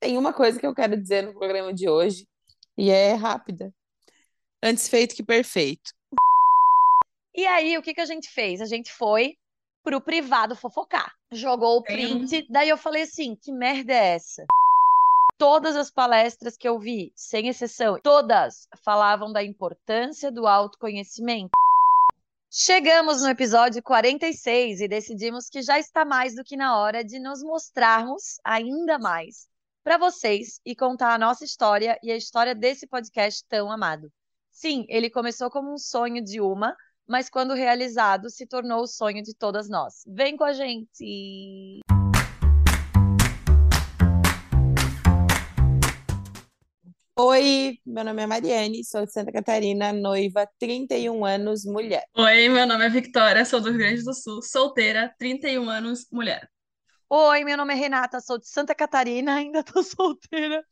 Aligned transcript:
tem 0.00 0.16
uma 0.16 0.32
coisa 0.32 0.58
que 0.58 0.66
eu 0.66 0.74
quero 0.74 0.96
dizer 0.96 1.22
no 1.22 1.34
programa 1.34 1.72
de 1.72 1.88
hoje, 1.88 2.26
e 2.76 2.90
é 2.90 3.12
rápida. 3.12 3.72
Antes 4.62 4.88
feito 4.88 5.14
que 5.14 5.22
perfeito. 5.22 5.92
E 7.34 7.46
aí, 7.46 7.76
o 7.76 7.82
que, 7.82 7.94
que 7.94 8.00
a 8.00 8.06
gente 8.06 8.28
fez? 8.28 8.60
A 8.60 8.66
gente 8.66 8.90
foi 8.90 9.34
pro 9.84 10.00
privado 10.00 10.56
fofocar. 10.56 11.12
Jogou 11.32 11.76
o 11.76 11.82
print, 11.82 12.46
daí 12.50 12.70
eu 12.70 12.78
falei 12.78 13.02
assim: 13.02 13.36
que 13.36 13.52
merda 13.52 13.92
é 13.92 14.14
essa? 14.14 14.46
Todas 15.38 15.76
as 15.76 15.90
palestras 15.90 16.56
que 16.56 16.68
eu 16.68 16.78
vi, 16.78 17.12
sem 17.14 17.48
exceção, 17.48 17.98
todas 18.02 18.66
falavam 18.84 19.32
da 19.32 19.42
importância 19.42 20.30
do 20.30 20.46
autoconhecimento. 20.46 21.50
Chegamos 22.52 23.22
no 23.22 23.28
episódio 23.28 23.82
46 23.82 24.80
e 24.80 24.88
decidimos 24.88 25.48
que 25.48 25.62
já 25.62 25.78
está 25.78 26.04
mais 26.04 26.34
do 26.34 26.42
que 26.42 26.56
na 26.56 26.76
hora 26.78 27.04
de 27.04 27.18
nos 27.18 27.42
mostrarmos 27.42 28.40
ainda 28.44 28.98
mais 28.98 29.48
para 29.90 29.98
vocês 29.98 30.60
e 30.64 30.76
contar 30.76 31.14
a 31.14 31.18
nossa 31.18 31.44
história 31.44 31.98
e 32.00 32.12
a 32.12 32.16
história 32.16 32.54
desse 32.54 32.86
podcast 32.86 33.44
tão 33.48 33.72
amado. 33.72 34.08
Sim, 34.48 34.86
ele 34.88 35.10
começou 35.10 35.50
como 35.50 35.74
um 35.74 35.78
sonho 35.78 36.22
de 36.22 36.40
uma, 36.40 36.76
mas 37.08 37.28
quando 37.28 37.54
realizado 37.54 38.30
se 38.30 38.46
tornou 38.46 38.82
o 38.82 38.86
sonho 38.86 39.20
de 39.20 39.34
todas 39.34 39.68
nós. 39.68 40.04
Vem 40.06 40.36
com 40.36 40.44
a 40.44 40.52
gente! 40.52 41.80
Oi, 47.18 47.76
meu 47.84 48.04
nome 48.04 48.22
é 48.22 48.26
Mariane, 48.28 48.84
sou 48.84 49.04
de 49.04 49.12
Santa 49.12 49.32
Catarina, 49.32 49.92
noiva, 49.92 50.48
31 50.60 51.24
anos, 51.24 51.64
mulher. 51.64 52.04
Oi, 52.16 52.48
meu 52.48 52.64
nome 52.64 52.86
é 52.86 52.88
Victoria, 52.88 53.44
sou 53.44 53.60
do 53.60 53.70
Rio 53.70 53.78
Grande 53.78 54.04
do 54.04 54.14
Sul, 54.14 54.40
solteira, 54.40 55.12
31 55.18 55.68
anos, 55.68 56.06
mulher. 56.12 56.48
Oi, 57.12 57.42
meu 57.42 57.56
nome 57.56 57.74
é 57.74 57.76
Renata, 57.76 58.20
sou 58.20 58.38
de 58.38 58.48
Santa 58.48 58.72
Catarina, 58.72 59.34
ainda 59.34 59.64
tô 59.64 59.82
solteira, 59.82 60.64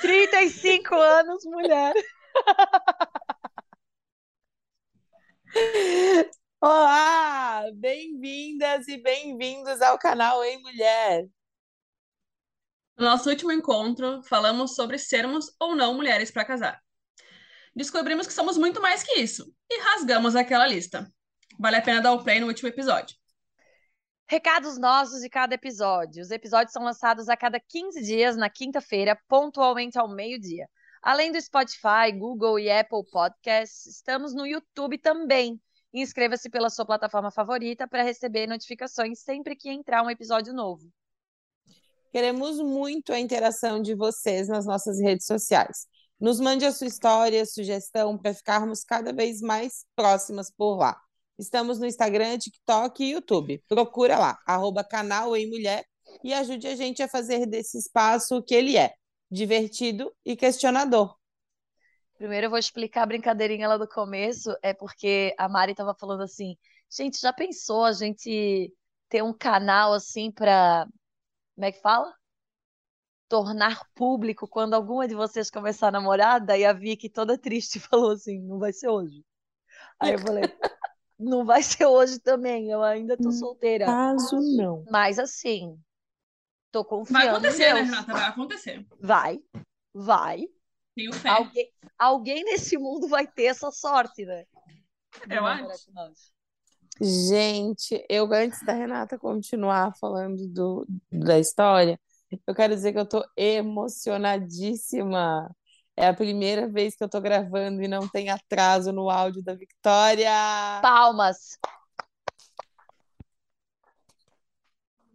35 0.00 0.94
anos, 0.94 1.44
mulher. 1.44 1.92
Olá, 6.60 7.64
bem-vindas 7.74 8.86
e 8.86 8.96
bem-vindos 8.96 9.82
ao 9.82 9.98
canal 9.98 10.44
Ei 10.44 10.56
Mulher. 10.58 11.26
No 12.96 13.06
nosso 13.06 13.28
último 13.28 13.50
encontro, 13.50 14.22
falamos 14.22 14.76
sobre 14.76 14.98
sermos 14.98 15.52
ou 15.58 15.74
não 15.74 15.94
mulheres 15.94 16.30
para 16.30 16.44
casar. 16.44 16.80
Descobrimos 17.74 18.28
que 18.28 18.32
somos 18.32 18.56
muito 18.56 18.80
mais 18.80 19.02
que 19.02 19.18
isso 19.18 19.52
e 19.68 19.80
rasgamos 19.80 20.36
aquela 20.36 20.68
lista. 20.68 21.10
Vale 21.58 21.78
a 21.78 21.82
pena 21.82 22.00
dar 22.00 22.12
o 22.12 22.22
play 22.22 22.38
no 22.38 22.46
último 22.46 22.68
episódio. 22.68 23.20
Recados 24.32 24.78
nossos 24.78 25.20
de 25.20 25.28
cada 25.28 25.54
episódio. 25.56 26.22
Os 26.22 26.30
episódios 26.30 26.72
são 26.72 26.82
lançados 26.82 27.28
a 27.28 27.36
cada 27.36 27.60
15 27.60 28.00
dias, 28.00 28.34
na 28.34 28.48
quinta-feira, 28.48 29.14
pontualmente 29.28 29.98
ao 29.98 30.08
meio-dia. 30.08 30.66
Além 31.02 31.30
do 31.30 31.38
Spotify, 31.38 32.10
Google 32.18 32.58
e 32.58 32.70
Apple 32.70 33.04
Podcasts, 33.12 33.84
estamos 33.84 34.34
no 34.34 34.46
YouTube 34.46 34.96
também. 34.96 35.60
Inscreva-se 35.92 36.48
pela 36.48 36.70
sua 36.70 36.86
plataforma 36.86 37.30
favorita 37.30 37.86
para 37.86 38.02
receber 38.02 38.46
notificações 38.46 39.20
sempre 39.20 39.54
que 39.54 39.68
entrar 39.68 40.02
um 40.02 40.08
episódio 40.08 40.54
novo. 40.54 40.90
Queremos 42.10 42.58
muito 42.58 43.12
a 43.12 43.20
interação 43.20 43.82
de 43.82 43.94
vocês 43.94 44.48
nas 44.48 44.64
nossas 44.64 44.98
redes 44.98 45.26
sociais. 45.26 45.86
Nos 46.18 46.40
mande 46.40 46.64
a 46.64 46.72
sua 46.72 46.86
história, 46.86 47.44
sugestão, 47.44 48.16
para 48.16 48.32
ficarmos 48.32 48.82
cada 48.82 49.12
vez 49.12 49.42
mais 49.42 49.84
próximas 49.94 50.50
por 50.50 50.78
lá. 50.78 50.98
Estamos 51.38 51.78
no 51.78 51.86
Instagram, 51.86 52.38
TikTok 52.38 53.02
e 53.02 53.12
YouTube. 53.12 53.62
Procura 53.68 54.18
lá, 54.18 54.38
arroba 54.46 54.84
canal 54.84 55.36
em 55.36 55.48
mulher 55.48 55.84
e 56.22 56.32
ajude 56.32 56.66
a 56.66 56.76
gente 56.76 57.02
a 57.02 57.08
fazer 57.08 57.46
desse 57.46 57.78
espaço 57.78 58.36
o 58.36 58.42
que 58.42 58.54
ele 58.54 58.76
é, 58.76 58.94
divertido 59.30 60.14
e 60.24 60.36
questionador. 60.36 61.16
Primeiro 62.16 62.46
eu 62.46 62.50
vou 62.50 62.58
explicar 62.58 63.02
a 63.02 63.06
brincadeirinha 63.06 63.66
lá 63.66 63.76
do 63.76 63.88
começo, 63.88 64.54
é 64.62 64.72
porque 64.72 65.34
a 65.38 65.48
Mari 65.48 65.72
estava 65.72 65.94
falando 65.94 66.22
assim, 66.22 66.56
gente, 66.90 67.18
já 67.18 67.32
pensou 67.32 67.84
a 67.84 67.92
gente 67.92 68.72
ter 69.08 69.22
um 69.22 69.32
canal 69.32 69.92
assim 69.92 70.30
para 70.30 70.86
como 71.54 71.66
é 71.66 71.72
que 71.72 71.80
fala? 71.80 72.14
Tornar 73.28 73.82
público 73.94 74.46
quando 74.46 74.74
alguma 74.74 75.08
de 75.08 75.14
vocês 75.14 75.50
começar 75.50 75.88
a 75.88 75.90
namorar, 75.92 76.40
daí 76.44 76.64
a 76.64 76.72
Vicky 76.72 77.08
toda 77.08 77.38
triste 77.38 77.80
falou 77.80 78.12
assim, 78.12 78.40
não 78.42 78.58
vai 78.58 78.72
ser 78.72 78.88
hoje. 78.88 79.24
Aí 79.98 80.12
eu 80.12 80.18
falei, 80.18 80.44
não 81.22 81.44
vai 81.44 81.62
ser 81.84 81.86
hoje 81.86 82.18
também, 82.18 82.70
eu 82.70 82.82
ainda 82.82 83.16
tô 83.16 83.30
solteira. 83.32 83.86
Caso 83.86 84.38
não. 84.56 84.84
Mas 84.90 85.18
assim, 85.18 85.78
tô 86.70 86.82
Vai 86.82 86.90
confiando 86.90 87.24
em 87.24 87.28
acontecer, 87.28 87.74
né. 87.74 87.82
Renata? 87.82 88.12
Vai 88.12 88.24
acontecer. 88.24 88.86
Vai, 89.00 89.40
vai. 89.94 90.48
Tenho 90.94 91.12
fé. 91.12 91.30
Alguém, 91.30 91.72
alguém 91.98 92.44
nesse 92.44 92.76
mundo 92.76 93.08
vai 93.08 93.26
ter 93.26 93.44
essa 93.44 93.70
sorte, 93.70 94.24
né? 94.24 94.44
De 95.26 95.36
Eu 95.36 95.46
acho. 95.46 95.90
Gente, 97.00 98.04
eu 98.08 98.32
antes 98.32 98.64
da 98.64 98.72
Renata 98.72 99.18
continuar 99.18 99.92
falando 99.98 100.46
do, 100.46 100.86
da 101.10 101.38
história, 101.38 101.98
eu 102.46 102.54
quero 102.54 102.74
dizer 102.74 102.92
que 102.92 102.98
eu 102.98 103.08
tô 103.08 103.24
emocionadíssima. 103.36 105.50
É 105.96 106.06
a 106.06 106.14
primeira 106.14 106.66
vez 106.68 106.96
que 106.96 107.04
eu 107.04 107.08
tô 107.08 107.20
gravando 107.20 107.82
e 107.82 107.88
não 107.88 108.08
tem 108.08 108.30
atraso 108.30 108.92
no 108.92 109.10
áudio 109.10 109.42
da 109.42 109.54
Victoria. 109.54 110.30
Palmas. 110.80 111.58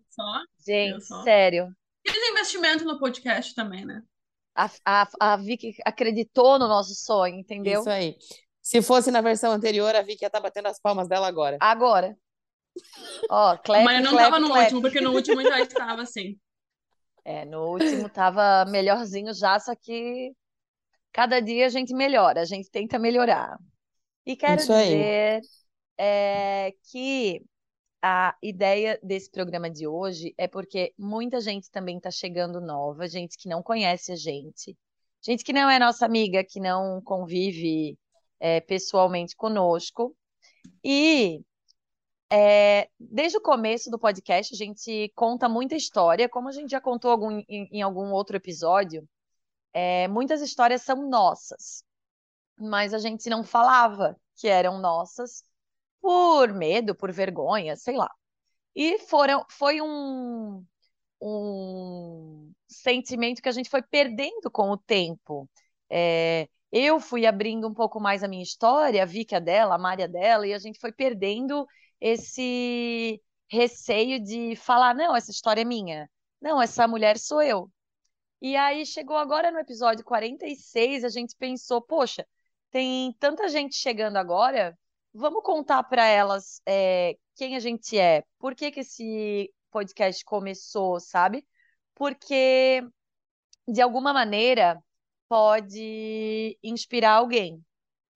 Só. 0.10 0.42
Gente, 0.66 1.04
só. 1.04 1.24
sério. 1.24 1.76
Fiz 2.08 2.30
investimento 2.30 2.86
no 2.86 3.00
podcast 3.00 3.54
também, 3.56 3.86
né? 3.86 4.02
A, 4.56 4.70
a, 4.86 5.08
a 5.20 5.38
Vicky 5.38 5.76
acreditou 5.86 6.58
no 6.58 6.68
nosso 6.68 6.96
sonho, 6.96 7.36
entendeu? 7.40 7.82
Isso 7.82 7.90
aí. 7.90 8.18
Se 8.62 8.82
fosse 8.82 9.12
na 9.12 9.22
versão 9.22 9.52
anterior, 9.52 9.96
a 9.96 10.02
Vicky 10.02 10.24
ia 10.24 10.28
estar 10.28 10.40
batendo 10.40 10.68
as 10.68 10.80
palmas 10.80 11.08
dela 11.08 11.28
agora. 11.28 11.58
Agora. 11.60 12.18
Ó, 13.30 13.58
clap, 13.64 13.84
Mas 13.84 13.98
eu 13.98 14.04
não 14.04 14.12
clap, 14.12 14.26
tava 14.26 14.40
no 14.40 14.48
clap. 14.48 14.64
último, 14.64 14.82
porque 14.82 15.02
no 15.02 15.12
último 15.12 15.42
já 15.42 15.60
estava 15.62 16.02
assim. 16.02 16.40
É, 17.24 17.46
no 17.46 17.66
último 17.66 18.10
tava 18.10 18.66
melhorzinho 18.66 19.34
já, 19.34 19.60
só 19.60 19.76
que 19.76 20.34
cada 21.18 21.40
dia 21.40 21.66
a 21.66 21.70
gente 21.70 21.96
melhora, 21.96 22.42
a 22.42 22.46
gente 22.46 22.70
tenta 22.70 23.00
melhorar. 23.00 23.58
E 24.24 24.36
quero 24.36 24.62
dizer 24.92 25.42
é, 25.98 26.72
que 26.92 27.42
a 28.04 28.36
ideia 28.40 29.00
desse 29.02 29.32
programa 29.32 29.68
de 29.68 29.88
hoje 29.88 30.36
é 30.38 30.48
porque 30.48 30.94
muita 30.96 31.42
gente 31.42 31.72
também 31.72 31.98
está 31.98 32.12
chegando 32.12 32.62
nova, 32.62 33.08
gente 33.08 33.36
que 33.36 33.50
não 33.50 33.64
conhece 33.64 34.12
a 34.12 34.16
gente, 34.16 34.78
gente 35.20 35.44
que 35.44 35.52
não 35.52 35.68
é 35.68 35.80
nossa 35.80 36.06
amiga, 36.06 36.44
que 36.44 36.60
não 36.60 37.02
convive 37.02 37.98
é, 38.40 38.62
pessoalmente 38.62 39.36
conosco. 39.36 40.16
E 40.84 41.42
é, 42.32 42.88
desde 43.00 43.40
o 43.40 43.42
começo 43.42 43.90
do 43.90 43.98
podcast, 43.98 44.54
a 44.54 44.58
gente 44.58 45.12
conta 45.16 45.50
muita 45.50 45.76
história, 45.76 46.30
como 46.30 46.48
a 46.48 46.52
gente 46.52 46.70
já 46.70 46.80
contou 46.80 47.10
algum- 47.10 47.42
em, 47.50 47.68
em 47.72 47.82
algum 47.82 48.12
outro 48.12 48.38
episódio, 48.38 49.04
é, 49.78 50.08
muitas 50.08 50.42
histórias 50.42 50.82
são 50.82 51.08
nossas, 51.08 51.84
mas 52.60 52.94
a 52.96 53.00
gente 53.00 53.30
não 53.30 53.44
falava 53.44 54.20
que 54.36 54.48
eram 54.48 54.80
nossas 54.80 55.44
por 56.02 56.54
medo, 56.54 56.96
por 56.96 57.12
vergonha, 57.12 57.76
sei 57.76 57.96
lá. 57.98 58.10
E 58.76 59.00
foram, 59.00 59.46
foi 59.50 59.82
um, 59.82 60.66
um 61.22 62.54
sentimento 62.68 63.42
que 63.42 63.50
a 63.50 63.52
gente 63.52 63.70
foi 63.70 63.84
perdendo 63.84 64.50
com 64.52 64.72
o 64.72 64.78
tempo. 64.78 65.50
É, 65.90 66.50
eu 66.72 67.00
fui 67.00 67.26
abrindo 67.28 67.68
um 67.68 67.74
pouco 67.74 68.00
mais 68.00 68.24
a 68.24 68.28
minha 68.28 68.44
história, 68.44 69.04
a 69.04 69.06
Vicky 69.06 69.36
a 69.36 69.40
dela, 69.40 69.76
a 69.76 69.78
Mari 69.78 70.04
a 70.04 70.08
dela, 70.08 70.48
e 70.48 70.54
a 70.54 70.60
gente 70.60 70.80
foi 70.80 70.92
perdendo 70.92 71.68
esse 72.02 73.22
receio 73.50 74.24
de 74.24 74.56
falar, 74.56 74.96
não, 74.96 75.16
essa 75.16 75.32
história 75.32 75.62
é 75.62 75.66
minha. 75.66 76.10
Não, 76.42 76.62
essa 76.62 76.88
mulher 76.88 77.18
sou 77.20 77.42
eu. 77.44 77.72
E 78.42 78.56
aí 78.56 78.86
chegou 78.86 79.18
agora 79.18 79.52
no 79.52 79.60
episódio 79.60 80.06
46, 80.06 81.04
a 81.04 81.10
gente 81.10 81.36
pensou, 81.36 81.82
poxa, 81.82 82.26
tem 82.70 83.14
tanta 83.20 83.48
gente 83.50 83.76
chegando 83.76 84.18
agora, 84.18 84.78
vamos 85.14 85.42
contar 85.44 85.84
para 85.84 86.06
elas 86.06 86.62
é, 86.66 87.18
quem 87.36 87.56
a 87.56 87.60
gente 87.60 87.98
é, 87.98 88.24
por 88.38 88.54
que 88.56 88.72
que 88.72 88.82
esse 88.82 89.52
podcast 89.72 90.24
começou, 90.24 91.00
sabe? 91.00 91.48
Porque 91.96 92.84
de 93.68 93.82
alguma 93.82 94.14
maneira 94.14 94.82
pode 95.28 96.58
inspirar 96.64 97.14
alguém. 97.14 97.64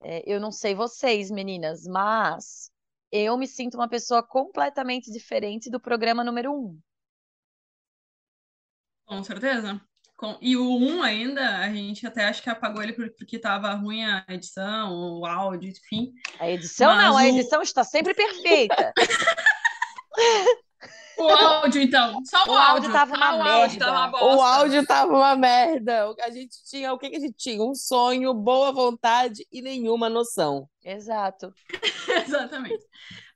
É, 0.02 0.24
eu 0.26 0.40
não 0.40 0.52
sei 0.52 0.76
vocês, 0.76 1.32
meninas, 1.32 1.86
mas 1.86 2.72
eu 3.12 3.38
me 3.38 3.48
sinto 3.48 3.76
uma 3.76 3.90
pessoa 3.90 4.24
completamente 4.24 5.12
diferente 5.12 5.70
do 5.70 5.80
programa 5.80 6.24
número 6.24 6.54
um. 6.54 6.80
Com 9.06 9.24
certeza. 9.24 9.82
Com... 10.22 10.38
E 10.40 10.56
o 10.56 10.78
1 10.78 11.02
ainda, 11.02 11.58
a 11.58 11.68
gente 11.74 12.06
até 12.06 12.26
acho 12.26 12.44
que 12.44 12.50
apagou 12.50 12.84
ele 12.84 12.94
por- 12.94 13.10
porque 13.18 13.40
tava 13.40 13.74
ruim 13.74 14.04
a 14.06 14.24
edição, 14.30 14.94
o 15.20 15.26
áudio, 15.26 15.72
enfim. 15.72 16.14
A 16.40 16.48
edição 16.48 16.96
não, 16.96 17.16
Mas 17.16 17.26
a 17.26 17.34
o- 17.34 17.36
edição 17.40 17.62
está 17.64 17.84
sempre 17.84 18.14
perfeita. 18.14 18.94
O 21.18 21.24
áudio, 21.28 21.82
então. 21.82 22.24
Só 22.26 22.44
o, 22.46 22.52
O 22.52 22.54
áudio. 22.54 22.72
áudio 22.72 22.92
tava 22.92 23.16
uma 23.16 23.26
Ah, 23.26 23.36
o 23.36 23.42
áudio 23.42 23.80
merda. 23.80 23.86
tava 23.86 23.98
uma 23.98 24.08
O 24.08 24.36
bosta. 24.36 24.46
áudio 24.60 24.86
tava 24.86 25.12
uma 25.12 25.36
merda. 25.36 26.10
O 26.12 26.16
que 26.16 26.22
A 26.22 26.30
gente 26.30 26.56
tinha, 26.66 26.94
o 26.94 27.00
que 27.00 27.10
que 27.10 27.16
a 27.16 27.20
gente 27.20 27.36
tinha? 27.38 27.64
Um 27.64 27.74
sonho, 27.74 28.32
boa 28.34 28.72
vontade 28.72 29.44
e 29.52 29.60
nenhuma 29.62 30.08
noção. 30.08 30.68
Exato. 30.84 31.52
Exatamente. 32.28 32.84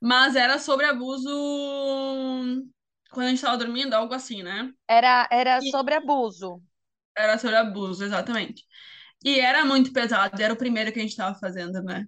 Mas 0.00 0.36
era 0.36 0.58
sobre 0.60 0.86
abuso 0.86 1.30
quando 3.10 3.26
a 3.26 3.30
gente 3.30 3.42
tava 3.42 3.56
dormindo, 3.56 3.94
algo 3.94 4.14
assim, 4.14 4.42
né? 4.42 4.70
Era, 4.88 5.28
era 5.30 5.58
E- 5.58 5.70
sobre 5.70 5.94
abuso. 5.94 6.60
Era 7.16 7.38
sobre 7.38 7.56
abuso, 7.56 8.04
exatamente. 8.04 8.62
E 9.24 9.40
era 9.40 9.64
muito 9.64 9.92
pesado, 9.92 10.40
era 10.40 10.52
o 10.54 10.56
primeiro 10.56 10.92
que 10.92 10.98
a 10.98 11.02
gente 11.02 11.16
tava 11.16 11.38
fazendo, 11.38 11.82
né? 11.82 12.06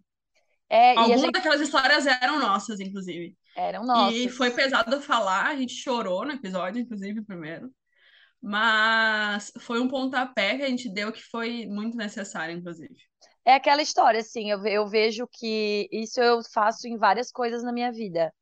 É, 0.69 0.95
e 0.95 0.99
Algumas 0.99 1.21
gente 1.21 1.33
daquelas 1.33 1.61
histórias 1.61 2.07
eram 2.07 2.39
nossas, 2.39 2.81
inclusive. 2.81 3.37
eram 3.55 3.83
E 3.83 3.87
nossos. 3.87 4.37
foi 4.37 4.51
pesado 4.51 5.01
falar, 5.01 5.47
a 5.47 5.57
gente 5.57 5.73
chorou 5.75 6.25
no 6.25 6.33
episódio, 6.33 6.81
inclusive, 6.81 7.25
primeiro. 7.25 7.73
Mas 8.41 9.53
foi 9.61 9.81
um 9.81 9.89
pontapé 9.89 10.57
que 10.57 10.63
a 10.63 10.69
gente 10.69 10.89
deu 10.89 11.13
que 11.13 11.23
foi 11.23 11.67
muito 11.67 11.97
necessário, 11.97 12.57
inclusive. 12.57 12.97
É 13.45 13.55
aquela 13.55 13.83
história, 13.83 14.21
assim, 14.21 14.51
eu, 14.51 14.65
eu 14.67 14.87
vejo 14.87 15.27
que 15.27 15.89
isso 15.91 16.21
eu 16.21 16.41
faço 16.53 16.87
em 16.87 16.97
várias 16.97 17.33
coisas 17.33 17.63
na 17.65 17.73
minha 17.73 17.91
vida. 17.91 18.33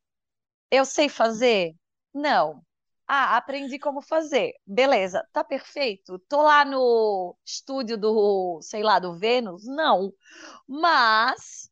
Eu 0.71 0.85
sei 0.85 1.09
fazer? 1.09 1.75
Não. 2.15 2.66
Ah, 3.09 3.37
aprendi 3.37 3.79
como 3.79 4.01
fazer. 4.03 4.55
Beleza, 4.67 5.27
tá 5.33 5.45
perfeito? 5.45 6.19
Tô 6.29 6.43
lá 6.43 6.65
no 6.65 7.37
estúdio 7.45 7.97
do, 7.97 8.61
sei 8.63 8.83
lá, 8.83 8.99
do 8.99 9.17
Vênus? 9.17 9.65
Não. 9.67 10.13
Mas 10.69 11.71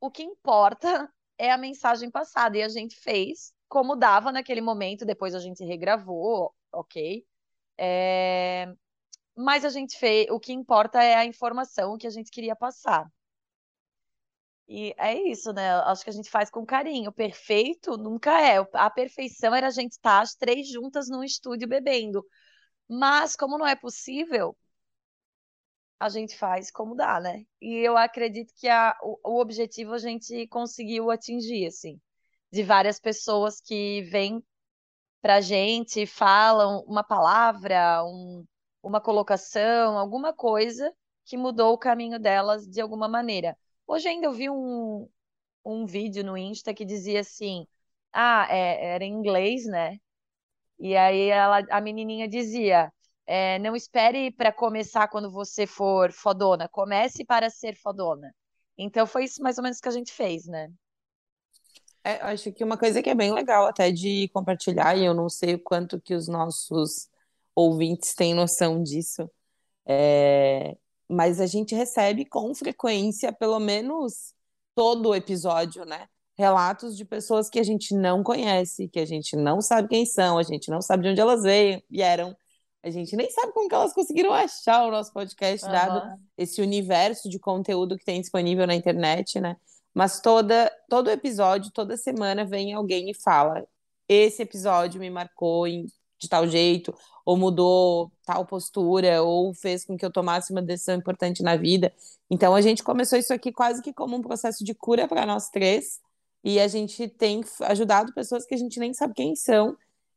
o 0.00 0.10
que 0.10 0.22
importa 0.22 1.12
é 1.38 1.50
a 1.52 1.58
mensagem 1.58 2.10
passada. 2.10 2.58
E 2.58 2.62
a 2.62 2.68
gente 2.68 2.96
fez 2.96 3.52
como 3.68 3.96
dava 3.96 4.32
naquele 4.32 4.60
momento, 4.62 5.04
depois 5.06 5.34
a 5.34 5.40
gente 5.40 5.64
regravou, 5.64 6.54
ok? 6.72 7.26
É, 7.78 8.68
Mas 9.36 9.64
a 9.64 9.70
gente 9.70 9.98
fez, 9.98 10.28
o 10.30 10.40
que 10.40 10.52
importa 10.52 11.02
é 11.02 11.16
a 11.16 11.24
informação 11.26 11.98
que 11.98 12.06
a 12.06 12.10
gente 12.10 12.30
queria 12.30 12.56
passar. 12.56 13.10
E 14.68 14.94
é 14.98 15.14
isso, 15.14 15.52
né? 15.52 15.70
Acho 15.80 16.04
que 16.04 16.10
a 16.10 16.12
gente 16.12 16.30
faz 16.30 16.50
com 16.50 16.64
carinho. 16.66 17.12
Perfeito 17.12 17.96
nunca 17.96 18.40
é. 18.40 18.58
A 18.74 18.90
perfeição 18.90 19.54
era 19.54 19.66
a 19.68 19.70
gente 19.70 19.92
estar 19.92 20.20
as 20.20 20.34
três 20.34 20.68
juntas 20.68 21.08
num 21.08 21.24
estúdio 21.24 21.66
bebendo. 21.68 22.24
Mas, 22.88 23.36
como 23.36 23.58
não 23.58 23.66
é 23.66 23.76
possível, 23.76 24.56
a 26.00 26.08
gente 26.08 26.36
faz 26.36 26.70
como 26.70 26.94
dá, 26.94 27.20
né? 27.20 27.44
E 27.60 27.74
eu 27.76 27.96
acredito 27.96 28.52
que 28.56 28.68
a, 28.68 28.96
o, 29.02 29.18
o 29.24 29.40
objetivo 29.40 29.92
a 29.94 29.98
gente 29.98 30.46
conseguiu 30.48 31.10
atingir, 31.10 31.66
assim, 31.66 32.00
de 32.52 32.62
várias 32.62 33.00
pessoas 33.00 33.60
que 33.60 34.02
vêm 34.10 34.42
pra 35.22 35.40
gente, 35.40 36.06
falam 36.06 36.82
uma 36.86 37.04
palavra, 37.04 38.04
um, 38.04 38.46
uma 38.82 39.00
colocação, 39.00 39.98
alguma 39.98 40.32
coisa 40.32 40.92
que 41.26 41.36
mudou 41.36 41.74
o 41.74 41.78
caminho 41.78 42.18
delas 42.18 42.66
de 42.66 42.80
alguma 42.80 43.08
maneira. 43.08 43.56
Hoje 43.88 44.08
ainda 44.08 44.26
eu 44.28 44.32
vi 44.34 44.50
um, 44.50 45.08
um 45.64 45.86
vídeo 45.86 46.24
no 46.24 46.36
Insta 46.38 46.74
que 46.74 46.84
dizia 46.84 47.20
assim, 47.20 47.66
ah, 48.12 48.46
é- 48.50 48.94
era 48.96 49.04
em 49.04 49.12
inglês, 49.12 49.66
né? 49.66 49.98
E 50.78 50.96
aí 50.96 51.28
ela, 51.30 51.60
a 51.70 51.80
menininha 51.80 52.28
dizia, 52.28 52.92
é, 53.26 53.58
não 53.60 53.76
espere 53.76 54.32
para 54.32 54.52
começar 54.52 55.08
quando 55.08 55.30
você 55.30 55.66
for 55.66 56.12
fodona, 56.12 56.68
comece 56.68 57.24
para 57.24 57.50
ser 57.50 57.76
fodona. 57.76 58.34
Então 58.78 59.06
foi 59.06 59.24
isso 59.24 59.42
mais 59.42 59.58
ou 59.58 59.64
menos 59.64 59.80
que 59.80 59.88
a 59.88 59.92
gente 59.92 60.12
fez, 60.12 60.46
né? 60.46 60.68
É, 62.04 62.14
acho 62.22 62.52
que 62.52 62.64
uma 62.64 62.78
coisa 62.78 63.02
que 63.02 63.10
é 63.10 63.14
bem 63.14 63.32
legal 63.32 63.66
até 63.66 63.90
de 63.92 64.28
compartilhar, 64.28 64.96
e 64.96 65.04
eu 65.04 65.14
não 65.14 65.28
sei 65.28 65.54
o 65.54 65.58
quanto 65.58 66.00
que 66.00 66.14
os 66.14 66.28
nossos 66.28 67.08
ouvintes 67.54 68.14
têm 68.14 68.34
noção 68.34 68.82
disso, 68.82 69.30
é, 69.86 70.76
mas 71.08 71.40
a 71.40 71.46
gente 71.46 71.74
recebe 71.74 72.24
com 72.24 72.54
frequência, 72.54 73.32
pelo 73.32 73.58
menos 73.58 74.34
todo 74.74 75.08
o 75.10 75.14
episódio, 75.14 75.84
né? 75.84 76.06
Relatos 76.36 76.96
de 76.96 77.04
pessoas 77.04 77.48
que 77.50 77.58
a 77.58 77.64
gente 77.64 77.94
não 77.94 78.22
conhece, 78.22 78.88
que 78.88 79.00
a 79.00 79.06
gente 79.06 79.34
não 79.34 79.60
sabe 79.60 79.88
quem 79.88 80.06
são, 80.06 80.38
a 80.38 80.42
gente 80.42 80.70
não 80.70 80.80
sabe 80.80 81.04
de 81.04 81.08
onde 81.10 81.20
elas 81.20 81.42
vieram. 81.90 82.36
A 82.82 82.90
gente 82.90 83.16
nem 83.16 83.28
sabe 83.30 83.52
como 83.52 83.68
que 83.68 83.74
elas 83.74 83.92
conseguiram 83.92 84.32
achar 84.32 84.86
o 84.86 84.90
nosso 84.90 85.12
podcast, 85.12 85.66
dado 85.66 85.98
Aham. 85.98 86.16
esse 86.36 86.62
universo 86.62 87.28
de 87.28 87.38
conteúdo 87.38 87.96
que 87.98 88.04
tem 88.04 88.20
disponível 88.20 88.66
na 88.66 88.74
internet, 88.74 89.40
né? 89.40 89.56
Mas 89.92 90.20
toda, 90.20 90.70
todo 90.88 91.10
episódio, 91.10 91.72
toda 91.72 91.96
semana 91.96 92.44
vem 92.44 92.72
alguém 92.72 93.10
e 93.10 93.14
fala: 93.14 93.66
esse 94.08 94.42
episódio 94.42 95.00
me 95.00 95.10
marcou 95.10 95.66
em- 95.66 95.86
de 96.18 96.28
tal 96.28 96.46
jeito, 96.46 96.94
ou 97.24 97.36
mudou 97.36 98.10
tal 98.24 98.44
postura, 98.44 99.22
ou 99.22 99.54
fez 99.54 99.84
com 99.84 99.96
que 99.96 100.04
eu 100.04 100.10
tomasse 100.10 100.52
uma 100.52 100.62
decisão 100.62 100.96
importante 100.96 101.42
na 101.42 101.56
vida. 101.56 101.92
Então 102.30 102.54
a 102.54 102.60
gente 102.60 102.82
começou 102.82 103.18
isso 103.18 103.32
aqui 103.32 103.52
quase 103.52 103.82
que 103.82 103.92
como 103.92 104.16
um 104.16 104.22
processo 104.22 104.64
de 104.64 104.74
cura 104.74 105.06
para 105.06 105.26
nós 105.26 105.48
três, 105.50 106.00
e 106.44 106.60
a 106.60 106.68
gente 106.68 107.08
tem 107.08 107.42
ajudado 107.62 108.12
pessoas 108.12 108.44
que 108.46 108.54
a 108.54 108.58
gente 108.58 108.78
nem 108.78 108.94
sabe 108.94 109.14
quem 109.14 109.34
são. 109.36 109.76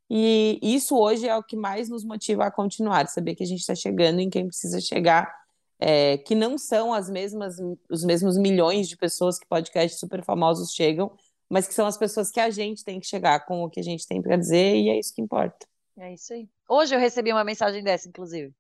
E 0.09 0.59
isso 0.62 0.98
hoje 0.98 1.27
é 1.27 1.36
o 1.36 1.44
que 1.44 1.56
mais 1.56 1.89
nos 1.89 2.04
motiva 2.04 2.45
a 2.45 2.51
continuar, 2.51 3.07
saber 3.07 3.36
que 3.36 3.44
a 3.44 3.47
gente 3.47 3.62
está 3.62 3.75
chegando 3.75 4.19
em 4.19 4.30
quem 4.30 4.47
precisa 4.47 4.80
chegar 4.81 5.42
é, 5.81 6.19
que 6.19 6.36
não 6.36 6.59
são 6.59 6.94
as 6.94 7.09
mesmas, 7.09 7.56
os 7.89 8.04
mesmos 8.04 8.38
milhões 8.38 8.88
de 8.88 8.95
pessoas 8.95 9.39
que 9.39 9.47
podcasts 9.47 10.00
super 10.00 10.24
famosos 10.24 10.71
chegam, 10.74 11.12
mas 11.50 11.68
que 11.68 11.74
são 11.74 11.88
as 11.88 11.97
pessoas 11.97 12.30
que 12.30 12.39
a 12.39 12.51
gente 12.51 12.86
tem 12.86 13.00
que 13.00 13.07
chegar 13.07 13.45
com 13.45 13.63
o 13.63 13.69
que 13.69 13.80
a 13.80 13.83
gente 13.83 14.07
tem 14.07 14.21
para 14.21 14.38
dizer, 14.38 14.75
e 14.75 14.89
é 14.89 15.00
isso 15.00 15.13
que 15.13 15.21
importa. 15.21 15.70
É 15.98 16.14
isso 16.14 16.34
aí. 16.34 16.50
Hoje 16.68 16.96
eu 16.96 17.00
recebi 17.00 17.32
uma 17.32 17.44
mensagem 17.44 17.84
dessa, 17.84 18.08
inclusive, 18.08 18.54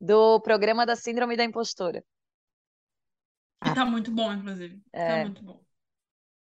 do 0.00 0.40
programa 0.40 0.86
da 0.86 0.96
Síndrome 0.96 1.36
da 1.36 1.44
Impostora. 1.44 2.04
E 3.64 3.74
tá 3.74 3.84
muito 3.84 4.10
bom, 4.10 4.32
inclusive. 4.32 4.80
É. 4.92 5.08
Tá 5.08 5.20
muito 5.22 5.42
bom. 5.42 5.60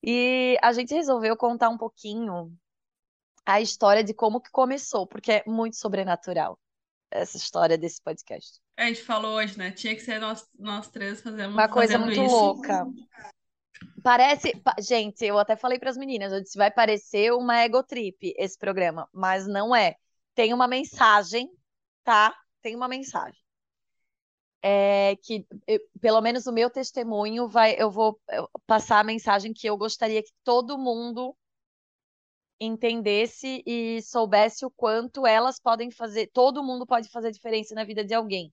E 0.03 0.57
a 0.61 0.73
gente 0.73 0.93
resolveu 0.93 1.35
contar 1.37 1.69
um 1.69 1.77
pouquinho 1.77 2.55
a 3.45 3.61
história 3.61 4.03
de 4.03 4.13
como 4.13 4.41
que 4.41 4.51
começou, 4.51 5.07
porque 5.07 5.31
é 5.31 5.43
muito 5.47 5.77
sobrenatural 5.77 6.59
essa 7.09 7.37
história 7.37 7.77
desse 7.77 8.01
podcast. 8.01 8.59
A 8.77 8.87
gente 8.87 9.03
falou 9.03 9.35
hoje, 9.35 9.57
né? 9.57 9.71
Tinha 9.71 9.95
que 9.95 10.01
ser 10.01 10.19
nós, 10.19 10.47
nós 10.57 10.89
três 10.89 11.21
fazendo, 11.21 11.53
Uma 11.53 11.69
coisa 11.69 11.93
fazendo 11.93 12.05
muito 12.07 12.25
isso. 12.25 12.35
louca. 12.35 12.85
Parece, 14.03 14.57
pa- 14.59 14.75
gente, 14.79 15.23
eu 15.23 15.37
até 15.37 15.55
falei 15.55 15.79
para 15.79 15.89
as 15.89 15.97
meninas, 15.97 16.33
eu 16.33 16.41
disse, 16.41 16.57
vai 16.57 16.71
parecer 16.71 17.31
uma 17.31 17.63
egotrip 17.63 18.33
esse 18.37 18.57
programa, 18.57 19.07
mas 19.13 19.47
não 19.47 19.75
é. 19.75 19.95
Tem 20.35 20.53
uma 20.53 20.67
mensagem, 20.67 21.49
tá? 22.03 22.35
Tem 22.61 22.75
uma 22.75 22.87
mensagem. 22.87 23.39
É 24.61 25.15
que, 25.23 25.45
eu- 25.67 25.79
pelo 26.01 26.19
menos 26.21 26.45
o 26.47 26.51
meu 26.51 26.69
testemunho 26.69 27.47
vai, 27.47 27.75
eu 27.81 27.89
vou 27.91 28.19
passar 28.67 28.99
a 28.99 29.03
mensagem 29.03 29.53
que 29.53 29.67
eu 29.67 29.77
gostaria 29.77 30.21
que 30.23 30.31
todo 30.43 30.77
mundo 30.77 31.35
entendesse 32.59 33.61
e 33.65 34.01
soubesse 34.01 34.65
o 34.65 34.71
quanto 34.71 35.27
elas 35.27 35.59
podem 35.59 35.91
fazer, 35.91 36.27
todo 36.33 36.63
mundo 36.63 36.85
pode 36.85 37.09
fazer 37.09 37.31
diferença 37.31 37.75
na 37.75 37.83
vida 37.83 38.03
de 38.05 38.13
alguém. 38.13 38.51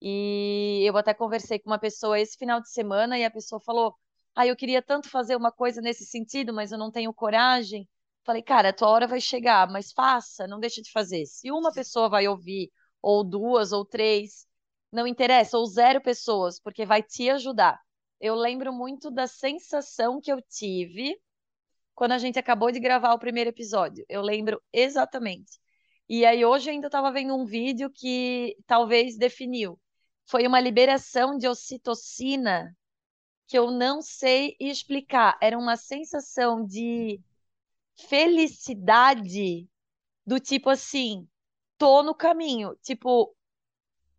E 0.00 0.82
eu 0.84 0.96
até 0.96 1.14
conversei 1.14 1.58
com 1.58 1.70
uma 1.70 1.78
pessoa 1.78 2.18
esse 2.20 2.36
final 2.36 2.60
de 2.60 2.70
semana 2.70 3.18
e 3.18 3.24
a 3.24 3.30
pessoa 3.30 3.60
falou: 3.60 3.94
Ah, 4.34 4.46
eu 4.46 4.56
queria 4.56 4.82
tanto 4.82 5.08
fazer 5.08 5.36
uma 5.36 5.52
coisa 5.52 5.80
nesse 5.80 6.04
sentido, 6.06 6.52
mas 6.52 6.72
eu 6.72 6.78
não 6.78 6.90
tenho 6.90 7.14
coragem. 7.14 7.88
Falei, 8.24 8.42
cara, 8.42 8.68
a 8.68 8.72
tua 8.72 8.88
hora 8.88 9.06
vai 9.06 9.20
chegar, 9.20 9.68
mas 9.70 9.92
faça, 9.92 10.46
não 10.46 10.60
deixa 10.60 10.80
de 10.80 10.90
fazer. 10.92 11.26
Se 11.26 11.50
uma 11.50 11.72
pessoa 11.72 12.08
vai 12.08 12.28
ouvir, 12.28 12.70
ou 13.00 13.24
duas, 13.24 13.72
ou 13.72 13.84
três, 13.84 14.46
não 14.92 15.06
interessa, 15.06 15.58
ou 15.58 15.66
zero 15.66 16.00
pessoas, 16.00 16.60
porque 16.60 16.86
vai 16.86 17.02
te 17.02 17.28
ajudar. 17.30 17.80
Eu 18.20 18.34
lembro 18.36 18.72
muito 18.72 19.10
da 19.10 19.26
sensação 19.26 20.20
que 20.20 20.32
eu 20.32 20.40
tive 20.42 21.20
quando 21.94 22.12
a 22.12 22.18
gente 22.18 22.38
acabou 22.38 22.70
de 22.70 22.80
gravar 22.80 23.12
o 23.14 23.18
primeiro 23.18 23.50
episódio. 23.50 24.04
Eu 24.08 24.22
lembro 24.22 24.62
exatamente. 24.72 25.60
E 26.08 26.24
aí 26.24 26.44
hoje 26.44 26.68
eu 26.70 26.74
ainda 26.74 26.88
estava 26.88 27.10
vendo 27.10 27.34
um 27.34 27.44
vídeo 27.44 27.90
que 27.90 28.56
talvez 28.66 29.16
definiu. 29.16 29.78
Foi 30.26 30.46
uma 30.46 30.60
liberação 30.60 31.36
de 31.36 31.48
ocitocina 31.48 32.76
que 33.48 33.58
eu 33.58 33.70
não 33.70 34.00
sei 34.00 34.56
explicar. 34.60 35.36
Era 35.42 35.58
uma 35.58 35.76
sensação 35.76 36.64
de 36.64 37.20
felicidade 37.96 39.68
do 40.26 40.40
tipo 40.40 40.70
assim, 40.70 41.28
tô 41.78 42.02
no 42.02 42.14
caminho. 42.14 42.76
Tipo, 42.82 43.34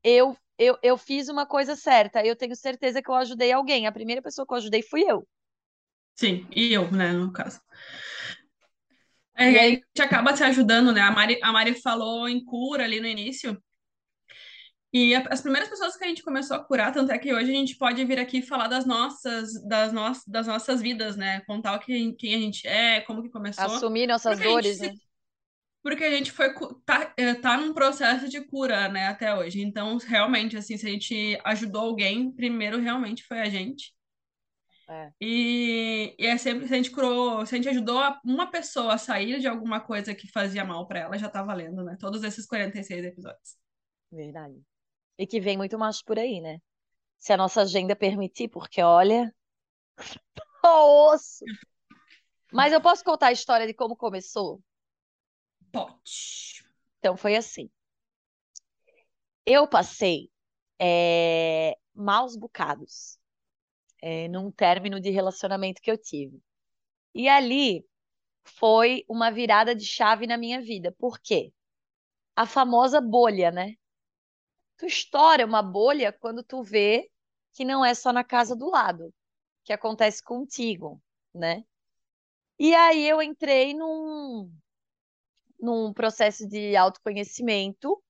eu, 0.04 0.38
eu, 0.58 0.78
eu 0.84 0.98
fiz 0.98 1.30
uma 1.30 1.46
coisa 1.46 1.76
certa. 1.76 2.26
Eu 2.26 2.36
tenho 2.36 2.56
certeza 2.56 3.02
que 3.04 3.10
eu 3.10 3.16
ajudei 3.16 3.52
alguém. 3.52 3.88
A 3.88 3.92
primeira 3.92 4.22
pessoa 4.22 4.46
que 4.48 4.54
eu 4.54 4.58
ajudei 4.60 4.84
fui 4.84 5.04
eu. 5.04 5.28
Sim, 6.16 6.48
e 6.56 6.74
eu, 6.74 6.92
né, 6.92 7.12
no 7.14 7.32
caso. 7.32 7.60
É, 9.36 9.46
aí- 9.46 9.58
a 9.58 9.70
gente 9.70 10.02
acaba 10.02 10.36
se 10.36 10.44
ajudando, 10.44 10.92
né? 10.92 11.02
A 11.02 11.12
Mari, 11.12 11.40
a 11.42 11.52
Mari 11.52 11.82
falou 11.82 12.28
em 12.30 12.44
cura 12.44 12.84
ali 12.84 13.00
no 13.00 13.08
início. 13.08 13.62
E 14.94 15.16
a- 15.16 15.26
as 15.32 15.42
primeiras 15.42 15.68
pessoas 15.70 15.98
que 15.98 16.04
a 16.04 16.08
gente 16.08 16.22
começou 16.22 16.56
a 16.56 16.64
curar, 16.64 16.94
tanto 16.94 17.12
é 17.12 17.18
que 17.18 17.34
hoje 17.34 17.50
a 17.50 17.56
gente 17.56 17.76
pode 17.76 18.06
vir 18.06 18.20
aqui 18.20 18.44
falar 18.44 18.68
das 18.68 18.86
nossas, 18.86 19.52
das, 19.68 19.92
no, 19.92 20.04
das 20.28 20.46
nossas 20.46 20.82
vidas, 20.82 21.18
né? 21.18 21.42
Contar 21.48 21.76
o 21.76 21.80
que, 21.80 22.14
quem 22.14 22.36
a 22.36 22.38
gente 22.38 22.68
é, 22.68 23.02
como 23.02 23.24
que 23.24 23.30
começou. 23.30 23.66
Assumir 23.66 24.06
nossas 24.06 24.40
dores, 24.40 24.78
se- 24.78 24.88
né? 24.88 24.94
porque 25.82 26.04
a 26.04 26.12
gente 26.12 26.32
foi 26.32 26.54
tá, 26.86 27.12
é, 27.18 27.34
tá 27.34 27.58
num 27.58 27.74
processo 27.74 28.30
de 28.30 28.40
cura, 28.42 28.88
né, 28.88 29.08
até 29.08 29.36
hoje. 29.36 29.62
Então, 29.62 29.98
realmente, 29.98 30.56
assim, 30.56 30.78
se 30.78 30.88
a 30.88 30.90
gente 30.90 31.40
ajudou 31.44 31.82
alguém, 31.82 32.32
primeiro 32.32 32.80
realmente 32.80 33.24
foi 33.24 33.42
a 33.42 33.50
gente. 33.50 33.94
É. 34.90 35.12
E, 35.20 36.16
e 36.20 36.26
é 36.28 36.38
sempre, 36.38 36.68
se 36.68 36.74
a 36.74 36.78
gente 36.78 36.92
curou, 36.92 37.46
se 37.46 37.56
a 37.56 37.58
gente 37.58 37.70
ajudou 37.70 38.00
uma 38.24 38.52
pessoa 38.52 38.94
a 38.94 38.98
sair 38.98 39.40
de 39.40 39.48
alguma 39.48 39.80
coisa 39.82 40.14
que 40.14 40.32
fazia 40.32 40.64
mal 40.64 40.88
para 40.88 41.00
ela, 41.00 41.18
já 41.18 41.28
tá 41.28 41.42
valendo, 41.42 41.84
né? 41.84 41.98
Todos 42.00 42.24
esses 42.24 42.46
46 42.46 43.04
episódios. 43.04 43.58
Verdade. 44.12 44.62
E 45.18 45.28
que 45.28 45.40
vem 45.40 45.58
muito 45.58 45.78
mais 45.78 46.02
por 46.02 46.18
aí, 46.18 46.42
né? 46.42 46.60
Se 47.18 47.32
a 47.34 47.38
nossa 47.38 47.62
agenda 47.62 47.96
permitir, 47.96 48.50
porque 48.50 48.82
olha. 48.82 49.34
osso! 50.64 51.44
Mas 52.52 52.72
eu 52.72 52.82
posso 52.82 53.04
contar 53.04 53.28
a 53.28 53.32
história 53.32 53.66
de 53.66 53.74
como 53.74 53.96
começou? 53.96 54.62
Pode. 55.72 56.64
Então 57.00 57.18
foi 57.18 57.36
assim. 57.36 57.70
Eu 59.46 59.68
passei 59.68 60.30
é, 60.80 61.78
maus 61.94 62.36
bocados 62.36 63.20
é, 64.02 64.28
num 64.28 64.52
término 64.52 65.00
de 65.00 65.10
relacionamento 65.10 65.82
que 65.82 65.92
eu 65.92 65.98
tive. 65.98 66.42
E 67.14 67.28
ali 67.28 67.86
foi 68.44 69.04
uma 69.08 69.32
virada 69.32 69.76
de 69.76 69.86
chave 69.86 70.28
na 70.28 70.38
minha 70.38 70.62
vida. 70.62 70.92
Por 70.98 71.20
quê? 71.20 71.54
A 72.36 72.46
famosa 72.46 73.02
bolha, 73.02 73.52
né? 73.52 73.76
Tu 74.84 74.88
estoura 74.88 75.46
uma 75.46 75.62
bolha 75.62 76.12
quando 76.12 76.44
tu 76.44 76.62
vê 76.62 77.10
que 77.54 77.64
não 77.64 77.86
é 77.86 77.94
só 77.94 78.12
na 78.12 78.22
casa 78.22 78.54
do 78.54 78.70
lado, 78.70 79.14
que 79.64 79.72
acontece 79.72 80.22
contigo, 80.22 81.02
né? 81.34 81.64
E 82.60 82.76
aí 82.76 83.08
eu 83.08 83.22
entrei 83.22 83.74
num, 83.74 84.52
num 85.58 85.94
processo 85.94 86.46
de 86.46 86.76
autoconhecimento 86.76 88.04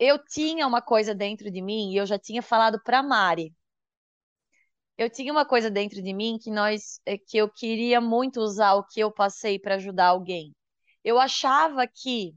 Eu 0.00 0.18
tinha 0.24 0.66
uma 0.66 0.82
coisa 0.82 1.14
dentro 1.14 1.48
de 1.50 1.62
mim 1.62 1.92
e 1.92 1.96
eu 1.96 2.04
já 2.06 2.18
tinha 2.18 2.42
falado 2.42 2.82
para 2.82 3.02
Mari 3.02 3.54
eu 5.00 5.08
tinha 5.08 5.32
uma 5.32 5.46
coisa 5.46 5.70
dentro 5.70 6.02
de 6.02 6.12
mim 6.12 6.38
que 6.38 6.50
nós 6.50 7.00
é, 7.06 7.16
que 7.16 7.38
eu 7.38 7.50
queria 7.50 8.02
muito 8.02 8.38
usar 8.40 8.74
o 8.74 8.84
que 8.84 9.00
eu 9.00 9.10
passei 9.10 9.58
para 9.58 9.76
ajudar 9.76 10.08
alguém. 10.08 10.54
Eu 11.02 11.18
achava 11.18 11.86
que 11.86 12.34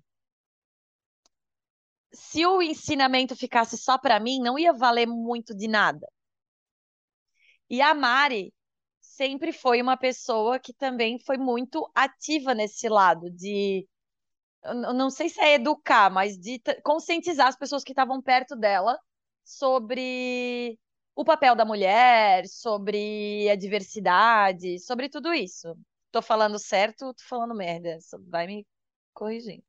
se 2.14 2.46
o 2.46 2.62
ensinamento 2.62 3.36
ficasse 3.36 3.78
só 3.78 3.98
para 3.98 4.20
mim, 4.20 4.40
não 4.40 4.58
ia 4.58 4.72
valer 4.72 5.06
muito 5.08 5.54
de 5.56 5.68
nada. 5.68 6.08
E 7.70 7.82
a 7.82 7.94
Mari 7.94 8.54
sempre 9.16 9.52
foi 9.54 9.82
uma 9.82 9.98
pessoa 9.98 10.60
que 10.60 10.74
também 10.74 11.20
foi 11.20 11.38
muito 11.38 11.90
ativa 11.96 12.54
nesse 12.54 12.90
lado 12.90 13.30
de 13.30 13.88
não 14.96 15.10
sei 15.10 15.30
se 15.30 15.42
é 15.42 15.56
educar, 15.56 16.10
mas 16.10 16.38
de 16.38 16.62
conscientizar 16.84 17.48
as 17.48 17.58
pessoas 17.58 17.84
que 17.84 17.92
estavam 17.92 18.22
perto 18.22 18.56
dela 18.56 18.98
sobre 19.44 20.80
o 21.16 21.26
papel 21.26 21.56
da 21.56 21.66
mulher, 21.66 22.48
sobre 22.48 23.50
a 23.50 23.56
diversidade, 23.56 24.80
sobre 24.80 25.10
tudo 25.10 25.34
isso. 25.34 25.76
Tô 26.12 26.22
falando 26.22 26.58
certo, 26.58 27.14
tô 27.14 27.24
falando 27.28 27.54
merda. 27.56 27.98
Vai 28.30 28.48
me 28.48 28.66
corrigindo. 29.14 29.64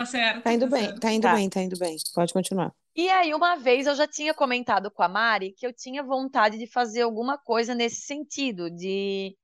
Tá 0.00 0.06
certo. 0.06 0.42
Tá 0.42 0.52
indo 0.54 0.64
tá 0.64 0.76
bem, 0.76 0.84
certo. 0.86 1.00
tá 1.00 1.12
indo 1.12 1.22
Tá. 1.22 1.34
bem, 1.34 1.50
tá 1.50 1.60
indo 1.60 1.78
bem. 1.78 1.96
Pode 2.14 2.32
continuar. 2.32 2.72
E 2.96 3.06
aí, 3.10 3.34
uma 3.34 3.56
vez 3.56 3.86
eu 3.86 3.94
já 3.94 4.06
tinha 4.06 4.32
comentado 4.32 4.90
com 4.90 5.02
a 5.02 5.08
Mari 5.08 5.52
que 5.52 5.66
eu 5.66 5.74
tinha 5.74 6.02
vontade 6.02 6.56
de 6.56 6.66
fazer 6.66 7.02
alguma 7.02 7.36
coisa 7.36 7.74
nesse 7.74 8.00
sentido, 8.00 8.70
de 8.70 9.36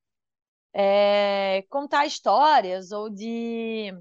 é, 0.72 1.62
contar 1.68 2.06
histórias 2.06 2.90
ou 2.90 3.10
de 3.10 3.92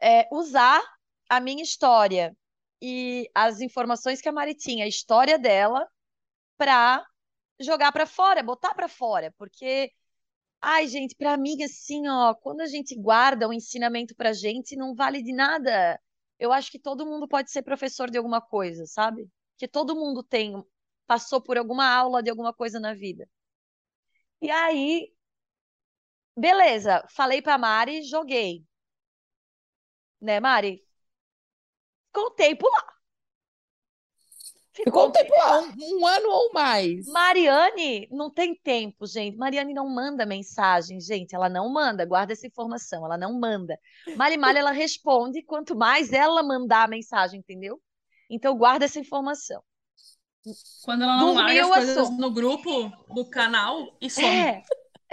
é, 0.00 0.28
usar 0.32 0.80
a 1.28 1.40
minha 1.40 1.62
história 1.64 2.36
e 2.80 3.28
as 3.34 3.60
informações 3.60 4.20
que 4.20 4.28
a 4.28 4.32
Mari 4.32 4.54
tinha, 4.54 4.84
a 4.84 4.88
história 4.88 5.36
dela, 5.36 5.84
para 6.56 7.04
jogar 7.60 7.90
para 7.90 8.06
fora, 8.06 8.44
botar 8.44 8.74
para 8.74 8.88
fora, 8.88 9.34
porque 9.36 9.90
ai, 10.64 10.88
gente, 10.88 11.14
para 11.16 11.36
mim 11.36 11.62
assim, 11.62 12.08
ó, 12.08 12.34
quando 12.34 12.60
a 12.60 12.66
gente 12.66 12.94
guarda 12.96 13.48
um 13.48 13.52
ensinamento 13.52 14.14
pra 14.16 14.32
gente, 14.32 14.76
não 14.76 14.94
vale 14.94 15.22
de 15.22 15.32
nada. 15.32 16.00
Eu 16.38 16.52
acho 16.52 16.70
que 16.70 16.78
todo 16.78 17.06
mundo 17.06 17.28
pode 17.28 17.50
ser 17.50 17.62
professor 17.62 18.10
de 18.10 18.18
alguma 18.18 18.40
coisa, 18.40 18.86
sabe? 18.86 19.28
Que 19.58 19.68
todo 19.68 19.94
mundo 19.94 20.22
tem 20.22 20.54
passou 21.06 21.40
por 21.42 21.58
alguma 21.58 21.86
aula 21.88 22.22
de 22.22 22.30
alguma 22.30 22.52
coisa 22.54 22.80
na 22.80 22.94
vida. 22.94 23.28
E 24.40 24.48
aí, 24.50 25.12
beleza, 26.36 27.04
falei 27.10 27.42
pra 27.42 27.58
Mari, 27.58 28.02
joguei. 28.04 28.64
Né, 30.20 30.40
Mari? 30.40 30.84
Contei 32.12 32.54
por 32.56 32.70
lá. 32.72 32.93
Ficou 34.74 35.06
um 35.08 35.12
tempo 35.12 35.32
lá, 35.38 35.60
um, 35.60 36.00
um 36.00 36.06
ano 36.06 36.28
ou 36.28 36.52
mais. 36.52 37.06
Mariane 37.06 38.08
não 38.10 38.28
tem 38.28 38.54
tempo, 38.56 39.06
gente. 39.06 39.36
Mariane 39.36 39.72
não 39.72 39.88
manda 39.88 40.26
mensagem, 40.26 41.00
gente. 41.00 41.34
Ela 41.34 41.48
não 41.48 41.72
manda. 41.72 42.04
Guarda 42.04 42.32
essa 42.32 42.46
informação. 42.46 43.04
Ela 43.04 43.16
não 43.16 43.38
manda. 43.38 43.78
Mali 44.16 44.36
Mali, 44.36 44.58
ela 44.58 44.72
responde 44.72 45.42
quanto 45.42 45.76
mais 45.76 46.12
ela 46.12 46.42
mandar 46.42 46.84
a 46.84 46.88
mensagem, 46.88 47.38
entendeu? 47.38 47.80
Então 48.28 48.56
guarda 48.56 48.84
essa 48.84 48.98
informação. 48.98 49.62
Quando 50.84 51.02
ela 51.02 51.16
não 51.18 51.32
larga 51.34 51.54
Dormiu 51.54 51.64
as 51.64 51.70
a 51.70 51.74
coisas 51.86 52.06
som- 52.08 52.16
no 52.16 52.30
grupo 52.30 52.90
do 53.14 53.24
canal 53.30 53.96
e 54.00 54.10
some. 54.10 54.26
É, 54.26 54.62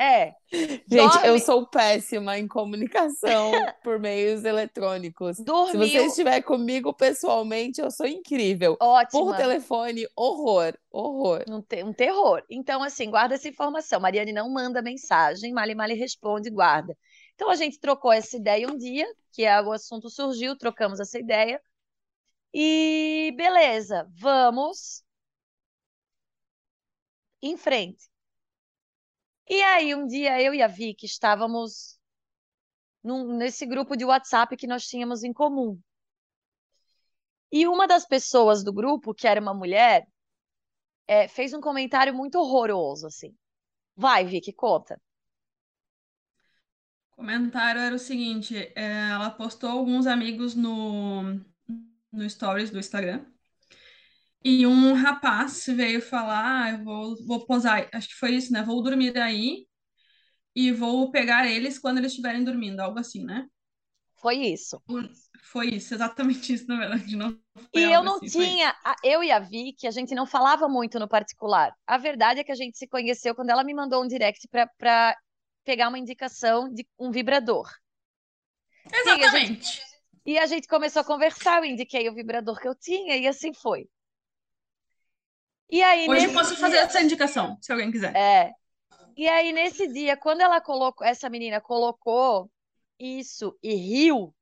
é. 0.01 0.36
Gente, 0.51 0.84
Dorme- 0.88 1.27
eu 1.27 1.39
sou 1.39 1.67
péssima 1.67 2.38
em 2.38 2.48
comunicação 2.48 3.51
por 3.84 4.00
meios 4.00 4.43
eletrônicos. 4.43 5.38
Se 5.38 5.43
Dormiu. 5.43 5.79
você 5.88 6.05
estiver 6.08 6.41
comigo 6.41 6.93
pessoalmente, 6.93 7.79
eu 7.79 7.91
sou 7.91 8.05
incrível. 8.05 8.75
Por 8.77 8.86
Ótima. 8.88 9.38
telefone, 9.38 10.08
horror, 10.15 10.74
horror. 10.89 11.43
Um, 11.48 11.62
te- 11.62 11.84
um 11.84 11.93
terror. 11.93 12.43
Então, 12.50 12.84
assim, 12.84 13.10
guarda 13.10 13.36
essa 13.36 13.48
informação. 13.48 14.00
Mariane 14.00 14.34
não 14.34 14.50
manda 14.51 14.81
mensagem, 14.81 15.53
Mali 15.53 15.75
Mali 15.75 15.93
responde, 15.93 16.50
guarda. 16.50 16.98
Então, 17.36 17.50
a 17.50 17.55
gente 17.55 17.79
trocou 17.79 18.12
essa 18.12 18.36
ideia 18.38 18.67
um 18.67 18.77
dia, 18.77 19.05
que 19.31 19.43
é, 19.46 19.62
o 19.62 19.72
assunto 19.72 20.10
surgiu, 20.10 20.58
trocamos 20.58 21.00
essa 21.00 21.17
ideia. 21.17 21.62
E 22.53 23.34
beleza, 23.38 24.05
vamos 24.20 25.03
em 27.41 27.58
frente. 27.58 28.11
E 29.51 29.62
aí, 29.62 29.93
um 29.93 30.08
dia, 30.08 30.41
eu 30.41 30.51
e 30.53 30.63
a 30.63 30.67
Vicky 30.67 31.05
estávamos 31.05 32.00
num- 33.03 33.38
nesse 33.38 33.65
grupo 33.67 33.96
de 33.96 34.03
WhatsApp 34.05 34.58
que 34.58 34.65
nós 34.65 34.88
tínhamos 34.88 35.24
em 35.24 35.31
comum. 35.34 35.79
E 37.51 37.67
uma 37.67 37.86
das 37.88 38.05
pessoas 38.05 38.63
do 38.63 38.74
grupo, 38.74 39.13
que 39.13 39.27
era 39.27 39.39
uma 39.39 39.53
mulher, 39.53 40.08
é, 41.08 41.27
fez 41.27 41.53
um 41.53 41.62
comentário 41.62 42.13
muito 42.13 42.39
horroroso, 42.39 43.08
assim. 43.08 43.36
Vai, 43.96 44.25
Vicky, 44.25 44.53
conta. 44.53 45.01
O 47.13 47.15
comentário 47.17 47.79
era 47.81 47.96
o 47.96 48.00
seguinte: 48.00 48.55
é, 48.75 49.10
ela 49.12 49.29
postou 49.29 49.70
alguns 49.70 50.08
amigos 50.08 50.55
no, 50.55 51.24
no 52.12 52.29
Stories 52.29 52.72
do 52.72 52.79
Instagram. 52.79 53.25
E 54.43 54.65
um 54.65 54.93
rapaz 54.93 55.65
veio 55.67 56.01
falar: 56.01 56.63
ah, 56.63 56.71
eu 56.71 56.83
vou, 56.83 57.25
vou 57.25 57.45
posar, 57.45 57.88
acho 57.93 58.10
que 58.10 58.15
foi 58.15 58.36
isso, 58.36 58.51
né? 58.51 58.63
Vou 58.63 58.81
dormir 58.81 59.17
aí 59.17 59.67
e 60.55 60.71
vou 60.71 61.12
pegar 61.12 61.48
eles 61.48 61.79
quando 61.79 62.00
eles 62.00 62.12
estiverem 62.12 62.43
dormindo, 62.43 62.79
algo 62.79 63.00
assim, 63.00 63.24
né? 63.24 63.48
Foi 64.21 64.36
isso. 64.36 64.81
Foi 65.51 65.69
isso, 65.69 65.93
exatamente 65.95 66.53
isso, 66.53 66.67
na 66.67 66.77
verdade. 66.77 67.15
Não 67.15 67.38
e 67.74 67.79
eu 67.79 68.03
não 68.03 68.17
assim, 68.17 68.27
tinha, 68.27 68.75
eu 69.03 69.24
e 69.24 69.31
a 69.31 69.39
Vicky, 69.39 69.88
a 69.88 69.91
gente 69.91 70.13
não 70.13 70.27
falava 70.27 70.67
muito 70.69 71.00
no 71.00 71.07
particular. 71.07 71.74
A 71.88 71.98
verdade 71.98 72.39
é 72.39 72.43
que 72.43 72.51
a 72.51 72.55
gente 72.55 72.77
se 72.77 72.88
conheceu 72.88 73.33
quando 73.33 73.50
ela 73.50 73.63
me 73.63 73.74
mandou 73.74 74.03
um 74.03 74.07
direct 74.07 74.48
para 74.48 75.17
pegar 75.63 75.89
uma 75.89 75.98
indicação 75.98 76.71
de 76.71 76.88
um 77.00 77.10
vibrador. 77.10 77.67
Exatamente. 78.93 79.24
E 79.24 79.25
a, 79.25 79.39
gente, 79.39 79.81
e 80.25 80.39
a 80.39 80.45
gente 80.45 80.67
começou 80.67 81.01
a 81.01 81.05
conversar, 81.05 81.57
eu 81.60 81.65
indiquei 81.65 82.07
o 82.07 82.13
vibrador 82.13 82.60
que 82.60 82.67
eu 82.67 82.75
tinha 82.75 83.17
e 83.17 83.27
assim 83.27 83.53
foi. 83.53 83.88
E 85.72 85.82
aí, 85.82 86.08
Hoje 86.10 86.25
eu 86.25 86.34
posso 86.34 86.50
dia... 86.50 86.60
fazer 86.60 86.78
essa 86.78 87.01
indicação, 87.01 87.58
se 87.62 87.72
alguém 87.72 87.90
quiser. 87.90 88.13
É. 88.13 88.54
E 89.16 89.28
aí, 89.28 89.54
nesse 89.54 89.88
dia, 89.88 90.18
quando 90.18 90.42
ela 90.42 90.60
colocou, 90.60 91.08
essa 91.08 91.30
menina 91.30 91.62
colocou 91.62 92.51
isso 93.00 93.58
e 93.63 93.74
riu, 93.74 94.36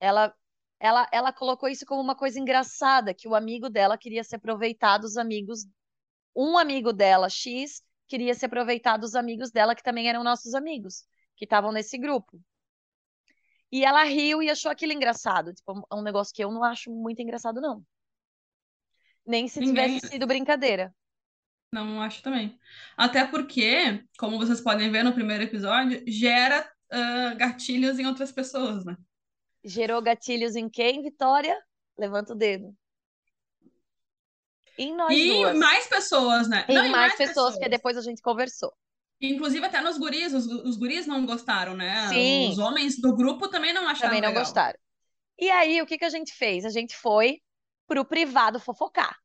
ela, 0.00 0.34
ela, 0.80 1.06
ela 1.12 1.32
colocou 1.32 1.68
isso 1.68 1.84
como 1.84 2.00
uma 2.00 2.16
coisa 2.16 2.40
engraçada, 2.40 3.12
que 3.12 3.28
o 3.28 3.34
amigo 3.34 3.68
dela 3.68 3.98
queria 3.98 4.24
se 4.24 4.34
aproveitar 4.34 4.96
dos 4.96 5.18
amigos. 5.18 5.66
Um 6.34 6.56
amigo 6.56 6.92
dela, 6.92 7.28
X, 7.28 7.82
queria 8.06 8.34
se 8.34 8.46
aproveitar 8.46 8.96
dos 8.96 9.14
amigos 9.14 9.50
dela, 9.50 9.74
que 9.74 9.82
também 9.82 10.08
eram 10.08 10.24
nossos 10.24 10.54
amigos, 10.54 11.04
que 11.36 11.44
estavam 11.44 11.70
nesse 11.70 11.98
grupo. 11.98 12.40
E 13.70 13.84
ela 13.84 14.04
riu 14.04 14.42
e 14.42 14.48
achou 14.48 14.70
aquilo 14.70 14.94
engraçado. 14.94 15.52
Tipo, 15.52 15.86
um 15.92 16.02
negócio 16.02 16.34
que 16.34 16.42
eu 16.42 16.50
não 16.50 16.64
acho 16.64 16.90
muito 16.90 17.20
engraçado, 17.20 17.60
não. 17.60 17.84
Nem 19.28 19.46
se 19.46 19.60
Ninguém... 19.60 19.98
tivesse 19.98 20.08
sido 20.08 20.26
brincadeira. 20.26 20.90
Não 21.70 22.00
acho 22.00 22.22
também. 22.22 22.58
Até 22.96 23.26
porque, 23.26 24.02
como 24.18 24.38
vocês 24.38 24.58
podem 24.58 24.90
ver 24.90 25.02
no 25.02 25.12
primeiro 25.12 25.44
episódio, 25.44 26.02
gera 26.06 26.66
uh, 26.90 27.36
gatilhos 27.36 27.98
em 27.98 28.06
outras 28.06 28.32
pessoas, 28.32 28.86
né? 28.86 28.96
Gerou 29.62 30.00
gatilhos 30.00 30.56
em 30.56 30.66
quem, 30.66 31.02
Vitória? 31.02 31.54
Levanta 31.98 32.32
o 32.32 32.36
dedo. 32.36 32.74
Em 34.78 34.96
nós 34.96 35.12
e 35.12 35.26
duas. 35.28 35.58
mais 35.58 35.86
pessoas, 35.86 36.48
né? 36.48 36.64
Em 36.66 36.74
Não, 36.74 36.82
mais, 36.82 36.92
mais 36.92 37.16
pessoas, 37.16 37.34
pessoas, 37.34 37.58
que 37.58 37.68
depois 37.68 37.98
a 37.98 38.00
gente 38.00 38.22
conversou. 38.22 38.72
Inclusive 39.20 39.66
até 39.66 39.82
nos 39.82 39.98
guris, 39.98 40.32
os, 40.32 40.46
os 40.46 40.78
guris 40.78 41.06
não 41.06 41.26
gostaram, 41.26 41.76
né? 41.76 42.08
Sim. 42.08 42.48
Os 42.48 42.58
homens 42.58 42.98
do 42.98 43.14
grupo 43.14 43.48
também 43.48 43.74
não 43.74 43.82
acharam 43.88 44.08
Também 44.08 44.22
não 44.22 44.28
legal. 44.28 44.44
gostaram. 44.44 44.78
E 45.38 45.50
aí, 45.50 45.82
o 45.82 45.86
que, 45.86 45.98
que 45.98 46.04
a 46.04 46.10
gente 46.10 46.32
fez? 46.32 46.64
A 46.64 46.70
gente 46.70 46.96
foi 46.96 47.42
pro 47.88 48.04
privado 48.04 48.60
fofocar. 48.60 49.18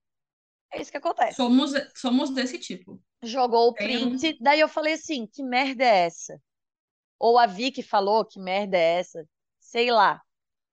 É 0.72 0.82
isso 0.82 0.90
que 0.90 0.98
acontece. 0.98 1.36
Somos, 1.36 1.72
somos 1.94 2.30
desse 2.32 2.58
tipo. 2.58 3.00
Jogou 3.22 3.68
o 3.68 3.74
print, 3.74 4.38
daí 4.42 4.60
eu 4.60 4.68
falei 4.68 4.94
assim: 4.94 5.28
que 5.28 5.44
merda 5.44 5.84
é 5.84 6.06
essa? 6.06 6.42
Ou 7.20 7.38
a 7.38 7.46
Vicky 7.46 7.84
falou: 7.84 8.26
que 8.26 8.40
merda 8.40 8.76
é 8.76 9.00
essa? 9.00 9.24
Sei 9.60 9.92
lá. 9.92 10.20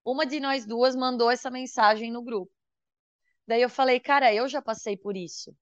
Uma 0.03 0.25
de 0.25 0.41
nós 0.41 0.65
duas 0.65 0.97
mandou 0.97 1.31
essa 1.31 1.51
mensagem 1.51 2.11
no 2.11 2.23
grupo. 2.23 2.51
Daí 3.47 3.61
eu 3.61 3.69
falei: 3.69 4.01
cara, 4.01 4.33
eu 4.33 4.49
já 4.49 4.63
passei 4.63 4.97
por 4.97 5.17
isso. 5.17 5.55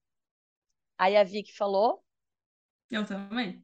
Aí 0.97 1.17
a 1.17 1.23
Vicky 1.23 1.53
falou: 1.53 2.01
eu 2.89 3.05
também. 3.05 3.61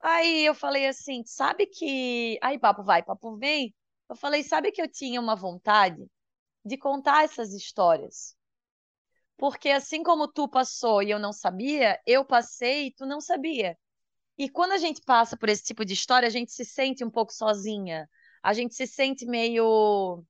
Aí 0.00 0.44
eu 0.44 0.54
falei 0.54 0.86
assim: 0.86 1.24
sabe 1.24 1.66
que. 1.66 2.38
Aí 2.40 2.58
papo 2.58 2.84
vai, 2.84 3.02
papo 3.02 3.36
vem. 3.36 3.74
Eu 4.08 4.14
falei: 4.14 4.44
sabe 4.44 4.70
que 4.70 4.80
eu 4.80 4.88
tinha 4.88 5.20
uma 5.20 5.34
vontade 5.34 6.08
de 6.64 6.76
contar 6.76 7.24
essas 7.24 7.52
histórias. 7.52 8.36
Porque 9.36 9.70
assim 9.70 10.02
como 10.02 10.28
tu 10.28 10.48
passou 10.48 11.02
e 11.02 11.10
eu 11.10 11.18
não 11.18 11.32
sabia, 11.32 11.98
eu 12.06 12.24
passei 12.24 12.88
e 12.88 12.92
tu 12.92 13.06
não 13.06 13.20
sabia. 13.20 13.76
E 14.36 14.48
quando 14.48 14.72
a 14.72 14.78
gente 14.78 15.02
passa 15.02 15.36
por 15.36 15.48
esse 15.48 15.64
tipo 15.64 15.84
de 15.84 15.94
história, 15.94 16.26
a 16.26 16.30
gente 16.30 16.52
se 16.52 16.64
sente 16.64 17.04
um 17.04 17.10
pouco 17.10 17.32
sozinha. 17.32 18.08
A 18.42 18.52
gente 18.54 18.74
se 18.74 18.86
sente 18.86 19.26
meio. 19.26 20.24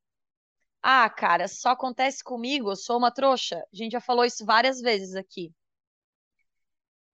Ah, 0.83 1.09
cara, 1.11 1.49
só 1.49 1.71
acontece 1.71 2.23
comigo, 2.25 2.71
eu 2.71 2.77
sou 2.77 2.99
uma 2.99 3.11
trouxa. 3.13 3.59
A 3.73 3.77
gente 3.77 3.93
já 3.93 4.01
falou 4.01 4.25
isso 4.25 4.45
várias 4.45 4.81
vezes 4.81 5.15
aqui. 5.15 5.53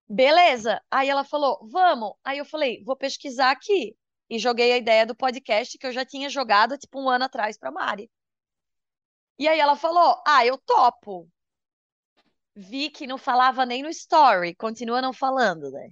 Beleza. 0.08 0.80
Aí 0.90 1.08
ela 1.08 1.24
falou, 1.24 1.58
vamos. 1.70 2.12
Aí 2.24 2.38
eu 2.38 2.44
falei, 2.44 2.82
vou 2.84 2.96
pesquisar 2.96 3.50
aqui. 3.50 3.96
E 4.28 4.38
joguei 4.38 4.72
a 4.72 4.78
ideia 4.78 5.06
do 5.06 5.14
podcast 5.14 5.78
que 5.78 5.86
eu 5.86 5.92
já 5.92 6.04
tinha 6.04 6.28
jogado, 6.28 6.78
tipo, 6.78 7.00
um 7.00 7.08
ano 7.08 7.24
atrás 7.24 7.58
para 7.58 7.70
Mari. 7.70 8.10
E 9.38 9.46
aí 9.48 9.58
ela 9.58 9.76
falou: 9.76 10.22
Ah, 10.26 10.44
eu 10.44 10.58
topo. 10.58 11.28
Vi 12.54 12.88
que 12.88 13.06
não 13.06 13.18
falava 13.18 13.66
nem 13.66 13.82
no 13.82 13.88
story, 13.90 14.54
continua 14.54 15.02
não 15.02 15.12
falando, 15.12 15.70
né? 15.70 15.90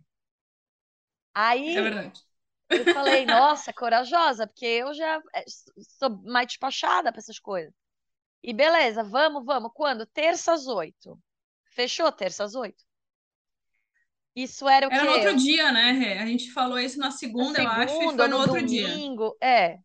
Aí 1.34 1.76
é 1.76 1.82
verdade. 1.82 2.22
eu 2.70 2.94
falei, 2.94 3.26
nossa, 3.26 3.72
corajosa, 3.72 4.46
porque 4.46 4.64
eu 4.64 4.94
já 4.94 5.20
é, 5.34 5.44
sou 5.98 6.10
mais 6.22 6.46
despachada 6.46 7.12
para 7.12 7.18
essas 7.18 7.38
coisas. 7.38 7.72
E 8.42 8.52
beleza, 8.52 9.02
vamos, 9.02 9.44
vamos. 9.44 9.70
Quando? 9.74 10.06
Terça 10.06 10.52
às 10.52 10.66
oito. 10.66 11.18
Fechou 11.70 12.10
terça 12.12 12.44
às 12.44 12.54
oito? 12.54 12.84
Isso 14.36 14.68
era 14.68 14.88
o 14.88 14.92
era 14.92 15.00
quê? 15.00 15.06
Era 15.06 15.18
no 15.18 15.28
outro 15.28 15.36
dia, 15.36 15.72
né? 15.72 16.18
A 16.18 16.26
gente 16.26 16.50
falou 16.52 16.78
isso 16.78 16.98
na 16.98 17.10
segunda, 17.10 17.50
na 17.50 17.54
segunda 17.54 17.62
eu 17.62 17.84
acho, 17.84 17.94
e 17.94 18.16
foi 18.16 18.28
no, 18.28 18.28
no 18.28 18.36
outro 18.38 18.66
domingo, 18.66 19.36
dia. 19.40 19.48
É. 19.48 19.78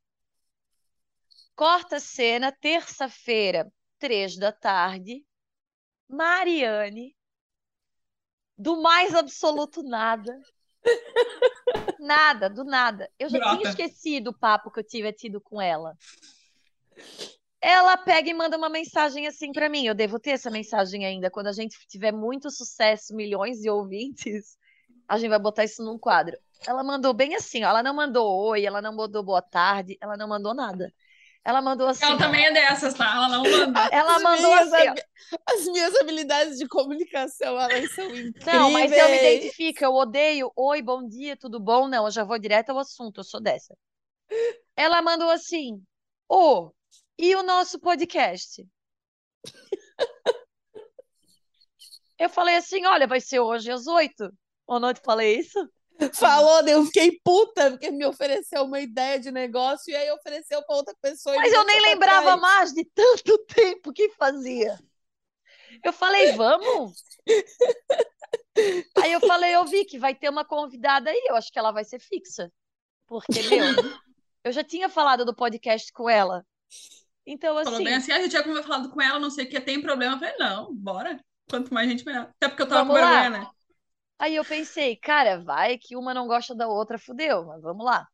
Corta 1.60 2.00
cena, 2.00 2.54
terça-feira, 2.54 3.69
três 3.98 4.38
da 4.38 4.50
tarde. 4.50 5.26
Mariane, 6.08 7.13
do 8.58 8.82
mais 8.82 9.13
absoluto 9.13 9.84
nada. 9.84 10.39
Nada, 12.00 12.50
do 12.50 12.63
nada. 12.63 13.12
Eu 13.19 13.28
já 13.28 13.41
tinha 13.41 13.72
esquecido 13.72 14.30
o 14.30 14.34
papo 14.34 14.72
que 14.72 14.80
eu 14.80 14.84
tive 14.86 15.12
tido 15.12 15.41
com 15.41 15.62
ela. 15.62 15.98
Ela 17.60 17.98
pega 17.98 18.30
e 18.30 18.34
manda 18.34 18.56
uma 18.56 18.69
mensagem 18.69 19.28
assim 19.28 19.52
para 19.52 19.67
mim. 19.67 19.86
Eu 19.86 19.93
devo 19.93 20.17
ter 20.17 20.30
essa 20.30 20.50
mensagem 20.50 21.06
ainda. 21.06 21.30
Quando 21.30 21.48
a 21.48 21.52
gente 21.52 21.78
tiver 21.89 22.13
muito 22.13 22.50
sucesso, 22.50 23.13
milhões 23.13 23.60
de 23.60 23.69
ouvintes, 23.69 24.58
a 25.06 25.17
gente 25.17 25.30
vai 25.30 25.39
botar 25.39 25.65
isso 25.65 25.84
num 25.84 26.00
quadro. 26.00 26.38
Ela 26.65 26.86
mandou 26.86 27.13
bem 27.13 27.36
assim, 27.36 27.65
ó. 27.65 27.67
ela 27.67 27.84
não 27.84 27.93
mandou 27.93 28.48
oi, 28.48 28.65
ela 28.65 28.82
não 28.82 28.95
mandou 28.95 29.22
boa 29.22 29.41
tarde, 29.41 29.98
ela 30.00 30.15
não 30.15 30.30
mandou 30.30 30.54
nada. 30.54 30.93
Ela 31.45 31.62
mandou 31.62 31.88
assim. 31.88 32.06
Ela 32.06 32.17
também 32.17 32.45
é 32.45 32.52
dessas, 32.52 32.93
tá? 32.93 33.15
Ela 33.15 33.30
não 33.30 33.43
mandou. 33.49 33.84
Ela 33.91 34.15
as 34.15 34.21
mandou 34.23 34.54
assim. 34.54 35.02
As 35.47 35.65
minhas 35.65 35.95
habilidades 35.95 36.58
de 36.58 36.67
comunicação, 36.67 37.60
elas 37.60 37.93
são 37.93 38.06
incríveis. 38.06 38.45
Não, 38.45 38.71
mas 38.71 38.91
eu 38.91 39.10
me 39.10 39.17
identifico, 39.17 39.84
eu 39.84 39.93
odeio. 39.93 40.52
Oi, 40.56 40.82
bom 40.82 41.08
dia, 41.08 41.38
tudo 41.38 41.60
bom? 41.60 41.88
Não, 41.88 42.06
eu 42.06 42.12
já 42.12 42.23
vou 42.23 42.38
direto 42.39 42.71
ao 42.71 42.80
assunto, 42.80 43.19
eu 43.19 43.23
sou 43.23 43.41
dessa. 43.41 43.75
Ela 44.75 45.02
mandou 45.02 45.30
assim: 45.30 45.82
Ô, 46.28 46.67
oh, 46.67 46.73
e 47.17 47.36
o 47.36 47.43
nosso 47.43 47.80
podcast? 47.80 48.65
eu 52.19 52.30
falei 52.30 52.56
assim: 52.58 52.86
olha, 52.86 53.08
vai 53.08 53.19
ser 53.21 53.39
hoje 53.39 53.71
às 53.71 53.88
oito. 53.88 54.32
Ou 54.67 54.80
não 54.80 54.93
te 54.93 55.02
falei 55.02 55.39
isso? 55.39 55.60
Falou, 56.14 56.66
eu 56.68 56.86
fiquei 56.86 57.20
puta, 57.24 57.72
porque 57.72 57.92
me 57.92 58.06
ofereceu 58.06 58.64
uma 58.64 58.80
ideia 58.80 59.20
de 59.20 59.32
negócio 59.32 59.92
e 59.92 59.96
aí 59.96 60.10
ofereceu 60.12 60.64
para 60.64 60.76
outra 60.76 60.96
pessoa. 61.02 61.36
Mas 61.36 61.52
eu 61.52 61.66
nem 61.66 61.82
lembrava 61.82 62.38
mais 62.38 62.72
de 62.72 62.86
tanto 62.86 63.38
tempo 63.54 63.92
que 63.92 64.10
fazia. 64.10 64.80
Eu 65.84 65.92
falei, 65.92 66.32
vamos? 66.34 67.04
aí 69.04 69.12
eu 69.12 69.20
falei, 69.20 69.56
eu 69.56 69.66
vi 69.66 69.86
que 69.86 70.00
vai 70.00 70.16
ter 70.16 70.30
uma 70.30 70.46
convidada 70.46 71.10
aí, 71.10 71.26
eu 71.28 71.36
acho 71.36 71.52
que 71.52 71.60
ela 71.60 71.72
vai 71.72 71.84
ser 71.84 72.00
fixa. 72.00 72.52
Porque, 73.06 73.42
meu, 73.44 73.66
eu 74.44 74.52
já 74.52 74.64
tinha 74.64 74.90
falado 74.90 75.26
do 75.26 75.36
podcast 75.36 75.92
com 75.92 76.10
ela. 76.10 76.46
Então, 77.26 77.58
assim. 77.58 77.72
Falou 77.72 77.84
bem 77.84 77.96
assim, 77.96 78.12
a 78.12 78.22
gente 78.22 78.32
já 78.32 78.44
falado 78.64 78.90
com 78.90 79.02
ela, 79.02 79.20
não 79.20 79.30
sei 79.30 79.46
o 79.46 79.50
que, 79.50 79.60
tem 79.60 79.82
problema. 79.82 80.16
Eu 80.16 80.20
falei, 80.20 80.36
não, 80.38 80.74
bora. 80.74 81.20
Quanto 81.50 81.74
mais 81.74 81.90
gente, 81.90 82.06
melhor. 82.06 82.30
Até 82.36 82.48
porque 82.48 82.62
eu 82.62 82.68
tava 82.68 82.86
vamos 82.86 83.02
com 83.02 83.08
vergonha, 83.08 83.30
né? 83.30 83.48
Aí 84.20 84.36
eu 84.36 84.44
pensei, 84.44 84.98
cara, 84.98 85.42
vai 85.42 85.78
que 85.78 85.96
uma 85.96 86.14
não 86.14 86.28
gosta 86.28 86.54
da 86.54 86.68
outra, 86.68 87.00
fudeu, 87.00 87.46
mas 87.46 87.62
vamos 87.62 87.86
lá. 87.86 88.06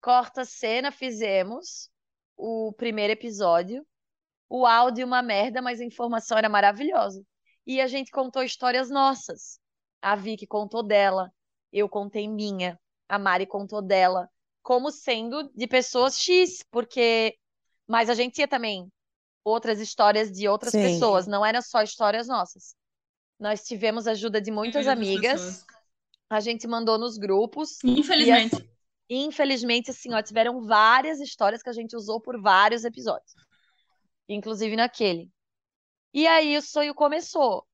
Corta 0.00 0.40
a 0.40 0.44
cena, 0.46 0.90
fizemos 0.90 1.90
o 2.36 2.72
primeiro 2.72 3.12
episódio. 3.12 3.86
O 4.48 4.64
áudio 4.64 5.06
uma 5.06 5.22
merda, 5.22 5.60
mas 5.60 5.80
a 5.80 5.84
informação 5.84 6.38
era 6.38 6.48
maravilhosa. 6.48 7.22
E 7.66 7.80
a 7.80 7.86
gente 7.86 8.10
contou 8.10 8.42
histórias 8.42 8.88
nossas. 8.88 9.60
A 10.00 10.16
Vicky 10.16 10.46
contou 10.46 10.82
dela, 10.82 11.30
eu 11.72 11.88
contei 11.88 12.26
minha, 12.28 12.78
a 13.08 13.18
Mari 13.18 13.46
contou 13.46 13.82
dela, 13.82 14.28
como 14.62 14.90
sendo 14.90 15.50
de 15.54 15.66
pessoas 15.66 16.18
X, 16.18 16.62
porque 16.70 17.36
mas 17.86 18.08
a 18.08 18.14
gente 18.14 18.34
tinha 18.34 18.48
também 18.48 18.90
outras 19.44 19.80
histórias 19.80 20.30
de 20.30 20.48
outras 20.48 20.72
Sim. 20.72 20.82
pessoas, 20.82 21.26
não 21.26 21.44
eram 21.44 21.62
só 21.62 21.82
histórias 21.82 22.26
nossas. 22.26 22.74
Nós 23.38 23.64
tivemos 23.64 24.06
ajuda 24.06 24.40
de 24.40 24.50
muitas 24.50 24.86
amigas, 24.86 25.40
pessoas. 25.40 25.66
a 26.30 26.40
gente 26.40 26.66
mandou 26.66 26.98
nos 26.98 27.18
grupos. 27.18 27.82
Infelizmente. 27.84 28.68
E, 29.08 29.24
infelizmente, 29.24 29.90
assim, 29.90 30.12
ó, 30.14 30.22
tiveram 30.22 30.64
várias 30.66 31.20
histórias 31.20 31.62
que 31.62 31.68
a 31.68 31.72
gente 31.72 31.94
usou 31.94 32.20
por 32.20 32.40
vários 32.40 32.84
episódios, 32.84 33.34
inclusive 34.28 34.74
naquele. 34.74 35.30
E 36.12 36.26
aí 36.26 36.56
o 36.56 36.62
sonho 36.62 36.94
começou. 36.94 37.66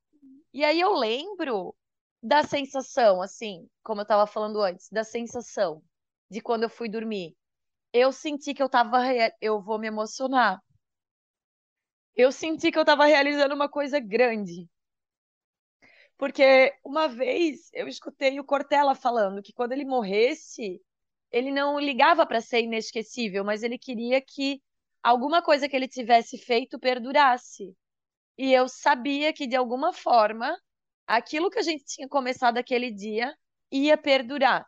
E 0.53 0.64
aí 0.64 0.81
eu 0.81 0.92
lembro 0.92 1.75
da 2.22 2.42
sensação, 2.42 3.22
assim, 3.22 3.68
como 3.83 4.01
eu 4.01 4.05
estava 4.05 4.27
falando 4.27 4.61
antes, 4.61 4.88
da 4.90 5.05
sensação 5.05 5.83
de 6.31 6.40
quando 6.40 6.64
eu 6.64 6.68
fui 6.70 6.88
dormir. 6.88 7.35
Eu 7.92 8.12
senti 8.12 8.55
que 8.55 8.62
eu 8.62 8.68
tava, 8.68 8.98
rea- 9.01 9.35
eu 9.40 9.61
vou 9.61 9.79
me 9.79 9.87
emocionar. 9.87 10.62
Eu 12.14 12.31
senti 12.33 12.70
que 12.70 12.79
eu 12.79 12.83
estava 12.83 13.07
realizando 13.07 13.55
uma 13.55 13.68
coisa 13.68 13.98
grande. 14.01 14.68
Porque 16.22 16.72
uma 16.85 17.08
vez 17.08 17.68
eu 17.72 17.88
escutei 17.88 18.38
o 18.38 18.44
Cortella 18.44 18.94
falando 18.94 19.42
que 19.42 19.52
quando 19.52 19.72
ele 19.72 19.85
morresse, 19.85 20.80
ele 21.32 21.50
não 21.50 21.80
ligava 21.80 22.24
para 22.24 22.40
ser 22.40 22.61
inesquecível, 22.61 23.42
mas 23.42 23.64
ele 23.64 23.76
queria 23.76 24.20
que 24.20 24.62
alguma 25.02 25.42
coisa 25.42 25.68
que 25.68 25.74
ele 25.74 25.88
tivesse 25.88 26.38
feito 26.38 26.78
perdurasse. 26.78 27.76
E 28.38 28.52
eu 28.52 28.68
sabia 28.68 29.32
que 29.32 29.48
de 29.48 29.56
alguma 29.56 29.92
forma 29.92 30.56
aquilo 31.08 31.50
que 31.50 31.58
a 31.58 31.62
gente 31.62 31.85
tinha 31.87 32.08
começado 32.08 32.56
aquele 32.56 32.92
dia 32.92 33.37
ia 33.72 33.98
perdurar. 33.98 34.64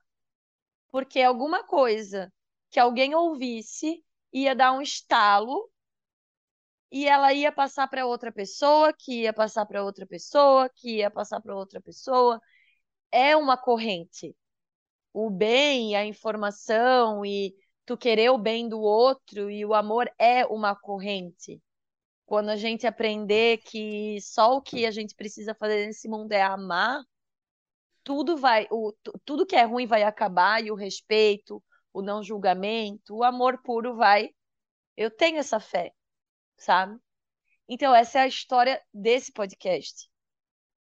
Porque 0.90 1.20
alguma 1.22 1.62
coisa 1.62 2.32
que 2.68 2.80
alguém 2.80 3.14
ouvisse 3.14 4.02
ia 4.32 4.56
dar 4.56 4.72
um 4.72 4.82
estalo 4.82 5.70
e 6.90 7.06
ela 7.08 7.32
ia 7.32 7.52
passar 7.52 7.88
para 7.88 8.06
outra 8.06 8.32
pessoa, 8.32 8.92
que 8.92 9.22
ia 9.22 9.32
passar 9.32 9.66
para 9.66 9.82
outra 9.84 10.06
pessoa, 10.06 10.68
que 10.74 10.98
ia 10.98 11.10
passar 11.10 11.40
para 11.40 11.56
outra 11.56 11.80
pessoa. 11.80 12.40
É 13.12 13.36
uma 13.36 13.56
corrente. 13.56 14.36
O 15.12 15.30
bem, 15.30 15.96
a 15.96 16.04
informação 16.06 17.24
e 17.24 17.54
tu 17.86 17.96
querer 17.96 18.30
o 18.30 18.38
bem 18.38 18.68
do 18.68 18.80
outro 18.80 19.50
e 19.50 19.64
o 19.64 19.74
amor 19.74 20.10
é 20.18 20.44
uma 20.46 20.74
corrente. 20.76 21.60
Quando 22.26 22.50
a 22.50 22.56
gente 22.56 22.86
aprender 22.86 23.58
que 23.58 24.18
só 24.22 24.56
o 24.56 24.62
que 24.62 24.86
a 24.86 24.90
gente 24.92 25.14
precisa 25.14 25.54
fazer 25.54 25.86
nesse 25.86 26.08
mundo 26.08 26.32
é 26.32 26.42
amar, 26.42 27.02
tudo 28.02 28.36
vai, 28.36 28.66
o, 28.70 28.92
tu- 29.02 29.12
tudo 29.24 29.46
que 29.46 29.56
é 29.56 29.64
ruim 29.64 29.86
vai 29.86 30.02
acabar 30.02 30.62
e 30.64 30.70
o 30.70 30.74
respeito, 30.74 31.62
o 31.92 32.02
não 32.02 32.22
julgamento, 32.22 33.14
o 33.16 33.24
amor 33.24 33.60
puro 33.62 33.96
vai. 33.96 34.30
Eu 34.96 35.10
tenho 35.10 35.38
essa 35.38 35.60
fé, 35.60 35.92
sabe? 36.56 36.98
Então, 37.68 37.94
essa 37.94 38.18
é 38.20 38.22
a 38.22 38.26
história 38.26 38.82
desse 38.92 39.32
podcast. 39.32 40.08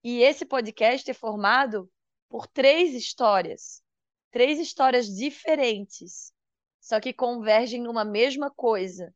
E 0.03 0.23
esse 0.23 0.45
podcast 0.45 1.11
é 1.11 1.15
formado 1.15 1.91
por 2.29 2.47
três 2.47 2.95
histórias, 2.95 3.83
três 4.31 4.59
histórias 4.59 5.07
diferentes, 5.07 6.33
só 6.81 6.99
que 6.99 7.13
convergem 7.13 7.83
numa 7.83 8.05
mesma 8.05 8.51
coisa, 8.51 9.15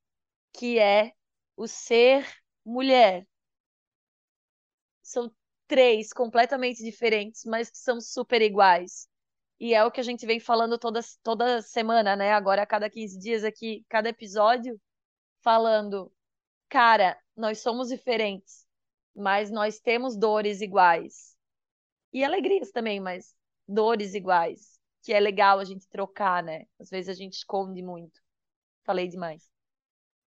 que 0.53 0.79
é 0.79 1.13
o 1.57 1.67
ser 1.67 2.27
mulher. 2.65 3.27
São 5.03 5.35
três 5.67 6.13
completamente 6.13 6.83
diferentes, 6.83 7.45
mas 7.45 7.71
que 7.71 7.79
são 7.79 8.01
super 8.01 8.41
iguais. 8.43 9.09
E 9.59 9.75
é 9.75 9.85
o 9.85 9.91
que 9.91 10.01
a 10.01 10.05
gente 10.05 10.27
vem 10.27 10.39
falando 10.39 10.79
toda, 10.79 11.01
toda 11.23 11.63
semana, 11.63 12.15
né? 12.15 12.33
Agora, 12.33 12.63
a 12.63 12.67
cada 12.67 12.91
15 12.91 13.19
dias 13.19 13.43
aqui, 13.45 13.85
cada 13.89 14.11
episódio, 14.11 14.79
falando, 15.43 16.13
cara, 16.69 17.19
nós 17.37 17.61
somos 17.61 17.89
diferentes, 17.89 18.67
mas 19.15 19.51
nós 19.51 19.81
temos 19.81 20.17
dores 20.17 20.61
iguais. 20.61 21.37
E 22.13 22.25
alegrias 22.25 22.71
também, 22.73 23.01
mas 23.01 23.35
dores 23.69 24.15
iguais. 24.15 24.79
Que 25.03 25.13
é 25.13 25.21
legal 25.21 25.59
a 25.61 25.65
gente 25.65 25.89
trocar, 25.89 26.43
né? 26.43 26.67
Às 26.81 26.91
vezes 26.91 27.09
a 27.11 27.15
gente 27.15 27.35
esconde 27.35 27.83
muito. 27.83 28.21
Falei 28.85 29.09
demais. 29.09 29.45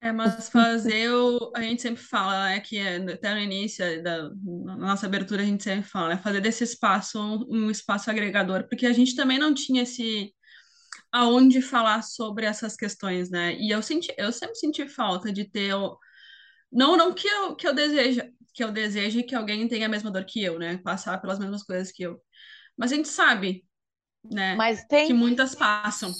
É, 0.00 0.12
mas 0.12 0.48
fazer 0.50 1.10
o. 1.10 1.52
A 1.56 1.62
gente 1.62 1.82
sempre 1.82 2.02
fala, 2.02 2.44
né, 2.50 2.60
que 2.60 2.78
é, 2.78 2.96
até 2.96 3.34
no 3.34 3.40
início 3.40 4.02
da 4.02 4.30
nossa 4.76 5.06
abertura, 5.06 5.42
a 5.42 5.44
gente 5.44 5.64
sempre 5.64 5.88
fala, 5.88 6.10
né, 6.10 6.18
fazer 6.18 6.40
desse 6.40 6.62
espaço 6.64 7.18
um, 7.18 7.66
um 7.66 7.70
espaço 7.70 8.10
agregador, 8.10 8.68
porque 8.68 8.86
a 8.86 8.92
gente 8.92 9.16
também 9.16 9.38
não 9.38 9.54
tinha 9.54 9.82
esse. 9.82 10.34
aonde 11.12 11.62
falar 11.62 12.02
sobre 12.02 12.46
essas 12.46 12.76
questões, 12.76 13.30
né? 13.30 13.56
E 13.58 13.70
eu 13.70 13.82
senti, 13.82 14.14
eu 14.18 14.32
sempre 14.32 14.56
senti 14.56 14.88
falta 14.88 15.32
de 15.32 15.44
ter. 15.50 15.74
Não, 16.76 16.96
não 16.98 17.14
que 17.14 17.28
eu, 17.28 17.56
que 17.56 17.68
eu 17.68 17.74
deseje, 17.74 18.22
que 18.54 18.64
eu 18.64 18.72
deseje 18.72 19.24
que 19.24 19.34
alguém 19.36 19.68
tenha 19.68 19.86
a 19.86 19.90
mesma 19.90 20.12
dor 20.12 20.26
que 20.26 20.42
eu, 20.44 20.58
né? 20.60 20.78
Passar 20.78 21.18
pelas 21.20 21.40
mesmas 21.40 21.64
coisas 21.64 21.92
que 21.92 22.04
eu. 22.04 22.22
Mas 22.76 22.92
a 22.92 22.96
gente 22.96 23.08
sabe, 23.08 23.64
né, 24.24 24.56
Mas 24.56 24.84
que 25.02 25.12
tem. 25.12 25.12
muitas 25.14 25.54
passam 25.54 26.12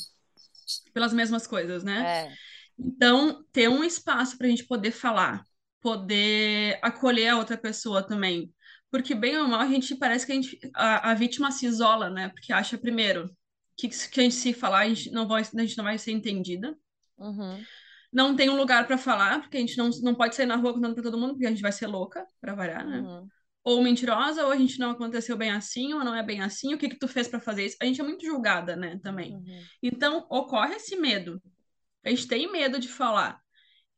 pelas 0.93 1.13
mesmas 1.13 1.47
coisas, 1.47 1.85
né? 1.85 2.11
É, 2.15 2.39
Então, 2.79 3.45
ter 3.53 3.69
um 3.69 3.85
espaço 3.85 4.39
para 4.39 4.47
a 4.47 4.51
gente 4.51 4.67
poder 4.67 4.93
falar, 4.93 5.45
poder 5.81 6.79
acolher 6.83 7.29
a 7.31 7.39
outra 7.39 7.59
pessoa 7.59 8.07
também. 8.07 8.53
Porque, 8.91 9.15
bem 9.15 9.39
ou 9.39 9.49
mal, 9.49 9.61
a 9.61 9.69
gente 9.69 9.97
parece 9.97 10.27
que 10.27 10.33
a, 10.33 10.35
gente, 10.37 10.61
a, 10.75 11.11
a 11.13 11.15
vítima 11.15 11.53
se 11.53 11.67
isola, 11.67 12.11
né? 12.11 12.29
Porque 12.31 12.53
acha, 12.53 12.79
primeiro, 12.79 13.31
que, 13.77 13.89
que 13.89 14.21
a 14.21 14.23
gente 14.25 14.35
se 14.37 14.53
falar, 14.55 14.81
a 14.81 14.89
gente 14.89 15.11
não 15.13 15.29
vai, 15.29 15.43
a 15.43 15.63
gente 15.63 15.77
não 15.79 15.85
vai 15.85 15.99
ser 15.99 16.13
entendida. 16.13 16.77
uhum, 17.19 17.67
Não 18.13 18.35
tem 18.35 18.49
um 18.49 18.57
lugar 18.57 18.87
para 18.87 18.99
falar, 18.99 19.41
porque 19.41 19.57
a 19.57 19.61
gente 19.61 19.77
não, 19.77 19.91
não 20.03 20.15
pode 20.15 20.35
sair 20.35 20.47
na 20.47 20.57
rua 20.57 20.75
contando 20.75 20.95
para 20.95 21.03
todo 21.03 21.19
mundo, 21.19 21.33
porque 21.33 21.47
a 21.47 21.51
gente 21.51 21.63
vai 21.63 21.73
ser 21.73 21.87
louca, 21.87 22.27
para 22.41 22.55
variar, 22.55 22.87
né? 22.87 23.01
uhum. 23.01 23.29
Ou 23.65 23.83
mentirosa, 23.83 24.45
ou 24.45 24.53
a 24.53 24.57
gente 24.57 24.79
não 24.79 24.91
aconteceu 24.91 25.37
bem 25.37 25.51
assim, 25.51 25.93
ou 25.93 26.05
não 26.05 26.15
é 26.15 26.23
bem 26.23 26.41
assim. 26.41 26.73
O 26.73 26.79
que 26.79 26.89
que 26.89 26.99
tu 26.99 27.09
fez 27.09 27.27
para 27.27 27.41
fazer 27.41 27.67
isso? 27.67 27.77
A 27.83 27.85
gente 27.85 28.01
é 28.01 28.05
muito 28.05 28.25
julgada, 28.25 28.77
né? 28.77 29.01
Também. 29.03 29.35
Uhum. 29.35 29.63
Então, 29.83 30.25
ocorre 30.31 30.77
esse 30.77 30.95
medo. 30.97 31.43
A 32.05 32.11
gente 32.11 32.29
tem 32.29 32.51
medo 32.51 32.79
de 32.79 32.89
falar. 32.89 33.41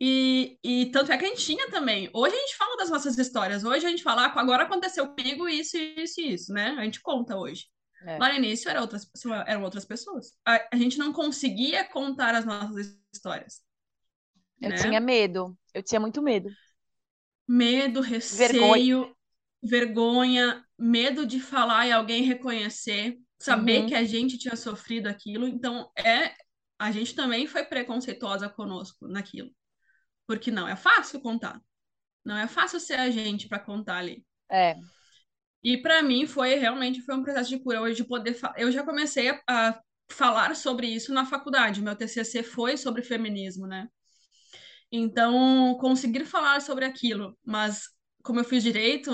E, 0.00 0.58
e 0.62 0.86
tanto 0.86 1.10
é 1.12 1.18
que 1.18 1.24
a 1.24 1.28
gente 1.28 1.44
tinha 1.44 1.70
também. 1.70 2.08
Hoje 2.14 2.34
a 2.34 2.38
gente 2.38 2.56
fala 2.56 2.76
das 2.76 2.88
nossas 2.88 3.18
histórias. 3.18 3.64
Hoje 3.64 3.84
a 3.84 3.90
gente 3.90 4.02
fala, 4.02 4.26
ah, 4.26 4.40
agora 4.40 4.62
aconteceu 4.62 5.08
comigo 5.08 5.48
isso, 5.48 5.76
isso 5.76 6.20
e 6.20 6.32
isso, 6.32 6.52
né? 6.52 6.76
A 6.78 6.84
gente 6.84 7.02
conta 7.02 7.36
hoje. 7.36 7.66
É. 8.06 8.16
Lá 8.16 8.28
no 8.28 8.36
início 8.36 8.70
era 8.70 8.80
outras, 8.80 9.10
eram 9.46 9.62
outras 9.64 9.84
pessoas. 9.84 10.32
A, 10.46 10.68
a 10.72 10.76
gente 10.76 10.98
não 10.98 11.12
conseguia 11.12 11.84
contar 11.84 12.34
as 12.34 12.44
nossas 12.44 12.96
histórias. 13.12 13.60
Eu 14.60 14.70
né? 14.70 14.76
tinha 14.76 15.00
medo. 15.00 15.56
Eu 15.72 15.82
tinha 15.82 16.00
muito 16.00 16.22
medo. 16.22 16.48
Medo, 17.46 18.00
receio, 18.00 19.14
vergonha, 19.62 20.64
medo 20.78 21.26
de 21.26 21.40
falar 21.40 21.86
e 21.86 21.92
alguém 21.92 22.22
reconhecer, 22.22 23.18
saber 23.38 23.80
Uhum. 23.80 23.86
que 23.86 23.94
a 23.94 24.04
gente 24.04 24.38
tinha 24.38 24.56
sofrido 24.56 25.06
aquilo. 25.06 25.46
Então, 25.46 25.90
é, 25.96 26.34
a 26.78 26.90
gente 26.90 27.14
também 27.14 27.46
foi 27.46 27.64
preconceituosa 27.64 28.48
conosco 28.48 29.08
naquilo. 29.08 29.50
Porque 30.26 30.50
não 30.50 30.68
é 30.68 30.76
fácil 30.76 31.20
contar. 31.20 31.60
Não 32.24 32.36
é 32.36 32.46
fácil 32.46 32.78
ser 32.78 32.94
a 33.00 33.10
gente 33.10 33.48
para 33.48 33.58
contar 33.58 33.98
ali. 33.98 34.24
É. 34.50 34.76
E 35.62 35.76
para 35.78 36.02
mim 36.02 36.26
foi 36.26 36.54
realmente 36.54 37.02
foi 37.02 37.14
um 37.16 37.22
processo 37.22 37.50
de 37.50 37.58
cura 37.58 37.80
hoje 37.80 37.96
de 37.96 38.04
poder 38.04 38.38
eu 38.56 38.70
já 38.70 38.84
comecei 38.84 39.30
a, 39.30 39.42
a 39.48 39.80
falar 40.10 40.54
sobre 40.54 40.86
isso 40.86 41.12
na 41.12 41.24
faculdade. 41.24 41.82
Meu 41.82 41.96
TCC 41.96 42.42
foi 42.42 42.76
sobre 42.76 43.02
feminismo, 43.02 43.66
né? 43.66 43.88
Então, 44.90 45.76
conseguir 45.80 46.24
falar 46.24 46.60
sobre 46.60 46.84
aquilo, 46.84 47.36
mas 47.44 47.84
como 48.22 48.40
eu 48.40 48.44
fiz 48.44 48.62
direito, 48.62 49.12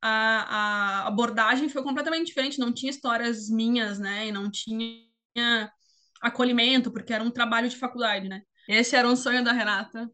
a, 0.00 1.02
a 1.02 1.06
abordagem 1.06 1.68
foi 1.68 1.82
completamente 1.82 2.26
diferente, 2.26 2.58
não 2.58 2.72
tinha 2.72 2.90
histórias 2.90 3.48
minhas, 3.48 3.98
né? 3.98 4.26
E 4.26 4.32
não 4.32 4.50
tinha 4.50 5.72
acolhimento, 6.20 6.90
porque 6.90 7.12
era 7.12 7.24
um 7.24 7.30
trabalho 7.30 7.68
de 7.68 7.76
faculdade, 7.76 8.28
né? 8.28 8.42
Esse 8.68 8.96
era 8.96 9.08
um 9.08 9.16
sonho 9.16 9.42
da 9.42 9.52
Renata. 9.52 10.10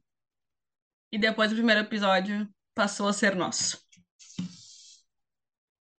E 1.13 1.19
depois 1.19 1.51
do 1.51 1.57
primeiro 1.57 1.81
episódio 1.81 2.49
passou 2.73 3.09
a 3.09 3.13
ser 3.13 3.35
nosso. 3.35 3.81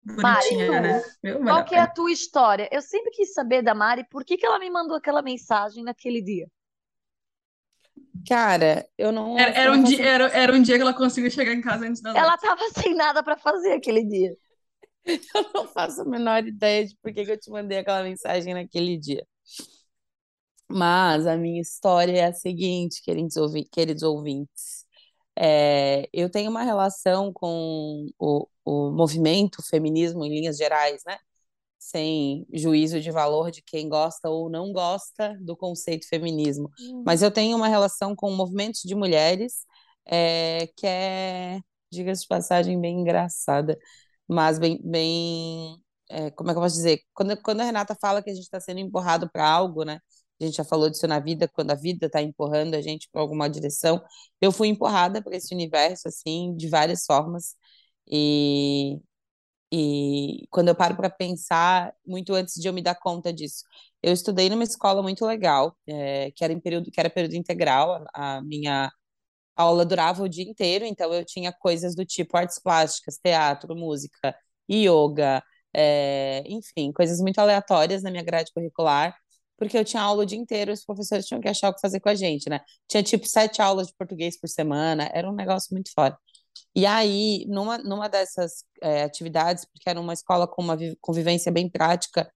Bonitinha, 0.03 0.71
Mari, 0.71 0.81
né? 0.81 1.01
Valeu 1.21 1.43
Qual 1.43 1.65
que 1.65 1.75
é 1.75 1.79
a 1.79 1.87
tua 1.87 2.11
história? 2.11 2.67
Eu 2.71 2.81
sempre 2.81 3.11
quis 3.11 3.33
saber 3.33 3.61
da 3.61 3.75
Mari 3.75 4.05
por 4.09 4.25
que 4.25 4.37
que 4.37 4.45
ela 4.45 4.57
me 4.57 4.69
mandou 4.69 4.95
aquela 4.95 5.21
mensagem 5.21 5.83
naquele 5.83 6.21
dia. 6.21 6.49
Cara, 8.27 8.87
eu 8.97 9.11
não. 9.11 9.37
Era, 9.37 9.51
era 9.51 9.71
um 9.73 9.83
dia, 9.83 10.01
era, 10.05 10.27
era 10.29 10.53
um 10.53 10.61
dia 10.61 10.75
que 10.75 10.81
ela 10.81 10.93
conseguiu 10.93 11.31
chegar 11.31 11.53
em 11.53 11.61
casa 11.61 11.85
antes 11.87 12.01
das 12.01 12.13
Ela 12.13 12.21
outras. 12.21 12.41
tava 12.41 12.69
sem 12.71 12.93
nada 12.95 13.21
pra 13.23 13.37
fazer 13.37 13.73
aquele 13.73 14.03
dia. 14.05 14.35
Eu 15.35 15.51
não 15.53 15.67
faço 15.67 16.01
a 16.01 16.05
menor 16.05 16.45
ideia 16.45 16.85
de 16.87 16.95
por 16.97 17.13
que 17.13 17.25
que 17.25 17.31
eu 17.31 17.39
te 17.39 17.49
mandei 17.49 17.79
aquela 17.79 18.03
mensagem 18.03 18.53
naquele 18.53 18.97
dia. 18.97 19.25
Mas 20.69 21.27
a 21.27 21.35
minha 21.37 21.61
história 21.61 22.13
é 22.17 22.25
a 22.25 22.33
seguinte, 22.33 23.01
queridos 23.03 23.35
ouvi- 23.37 23.65
queridos 23.69 24.03
ouvintes. 24.03 24.85
É, 25.37 26.07
eu 26.13 26.29
tenho 26.29 26.49
uma 26.51 26.63
relação 26.63 27.31
com 27.33 28.07
o, 28.19 28.47
o 28.65 28.91
movimento 28.91 29.61
feminismo 29.69 30.23
em 30.25 30.29
linhas 30.29 30.57
gerais, 30.57 31.03
né? 31.05 31.17
Sem 31.83 32.45
juízo 32.53 33.01
de 33.01 33.09
valor 33.11 33.49
de 33.51 33.63
quem 33.63 33.89
gosta 33.89 34.29
ou 34.29 34.49
não 34.49 34.71
gosta 34.71 35.35
do 35.41 35.57
conceito 35.57 36.07
feminismo. 36.07 36.69
Mas 37.03 37.23
eu 37.23 37.31
tenho 37.31 37.57
uma 37.57 37.67
relação 37.67 38.15
com 38.15 38.31
movimentos 38.31 38.81
de 38.83 38.93
mulheres 38.93 39.65
é, 40.05 40.67
que 40.77 40.85
é, 40.85 41.59
diga-se 41.91 42.21
de 42.21 42.27
passagem, 42.27 42.79
bem 42.79 42.99
engraçada, 43.01 43.77
mas 44.27 44.59
bem, 44.59 44.79
bem 44.83 45.75
é, 46.09 46.29
como 46.31 46.51
é 46.51 46.53
que 46.53 46.57
eu 46.59 46.63
posso 46.63 46.75
dizer? 46.75 47.01
Quando, 47.13 47.41
quando 47.41 47.61
a 47.61 47.63
Renata 47.63 47.95
fala 47.99 48.21
que 48.21 48.29
a 48.29 48.33
gente 48.33 48.43
está 48.43 48.59
sendo 48.59 48.79
empurrado 48.79 49.29
para 49.31 49.49
algo, 49.49 49.83
né? 49.83 49.99
A 50.39 50.45
gente 50.45 50.55
já 50.57 50.63
falou 50.63 50.89
disso 50.89 51.07
na 51.07 51.19
vida, 51.19 51.47
quando 51.47 51.71
a 51.71 51.75
vida 51.75 52.07
está 52.07 52.21
empurrando 52.21 52.75
a 52.75 52.81
gente 52.81 53.07
para 53.11 53.21
alguma 53.21 53.49
direção. 53.49 54.01
Eu 54.41 54.51
fui 54.51 54.67
empurrada 54.67 55.21
para 55.21 55.35
esse 55.35 55.53
universo, 55.53 56.07
assim, 56.07 56.55
de 56.55 56.67
várias 56.69 57.05
formas. 57.05 57.55
E, 58.11 58.99
e 59.71 60.47
quando 60.49 60.67
eu 60.69 60.75
paro 60.75 60.95
para 60.95 61.09
pensar, 61.09 61.93
muito 62.05 62.33
antes 62.33 62.55
de 62.55 62.67
eu 62.67 62.73
me 62.73 62.81
dar 62.81 62.95
conta 62.95 63.31
disso, 63.33 63.63
eu 64.03 64.13
estudei 64.13 64.49
numa 64.49 64.63
escola 64.63 65.01
muito 65.01 65.25
legal, 65.25 65.77
é, 65.87 66.31
que 66.31 66.43
era 66.43 66.51
em 66.53 66.59
período, 66.59 66.91
que 66.91 66.99
era 66.99 67.09
período 67.09 67.35
integral. 67.35 68.03
A, 68.13 68.37
a 68.37 68.41
minha 68.41 68.91
aula 69.55 69.85
durava 69.85 70.23
o 70.23 70.29
dia 70.29 70.43
inteiro, 70.49 70.85
então 70.85 71.13
eu 71.13 71.25
tinha 71.25 71.51
coisas 71.53 71.95
do 71.95 72.05
tipo 72.05 72.37
artes 72.37 72.59
plásticas, 72.59 73.17
teatro, 73.23 73.75
música, 73.75 74.35
yoga, 74.69 75.43
é, 75.73 76.43
enfim, 76.47 76.91
coisas 76.91 77.19
muito 77.21 77.39
aleatórias 77.39 78.03
na 78.03 78.11
minha 78.11 78.23
grade 78.23 78.51
curricular, 78.53 79.15
porque 79.57 79.77
eu 79.77 79.85
tinha 79.85 80.01
aula 80.01 80.23
o 80.23 80.25
dia 80.25 80.37
inteiro, 80.39 80.71
os 80.73 80.83
professores 80.85 81.25
tinham 81.27 81.41
que 81.41 81.47
achar 81.47 81.69
o 81.69 81.73
que 81.75 81.81
fazer 81.81 81.99
com 81.99 82.09
a 82.09 82.15
gente, 82.15 82.49
né? 82.49 82.59
Tinha 82.87 83.03
tipo 83.03 83.27
sete 83.27 83.61
aulas 83.61 83.87
de 83.87 83.93
português 83.95 84.39
por 84.39 84.47
semana, 84.49 85.09
era 85.13 85.29
um 85.29 85.33
negócio 85.35 85.69
muito 85.73 85.91
fora. 85.93 86.17
E 86.75 86.85
aí, 86.85 87.45
numa, 87.47 87.77
numa 87.79 88.07
dessas 88.09 88.63
é, 88.81 89.03
atividades, 89.03 89.65
porque 89.65 89.89
era 89.89 89.99
uma 89.99 90.13
escola 90.13 90.47
com 90.47 90.61
uma 90.61 90.77
convivência 91.01 91.51
bem 91.51 91.69
prática, 91.69 92.31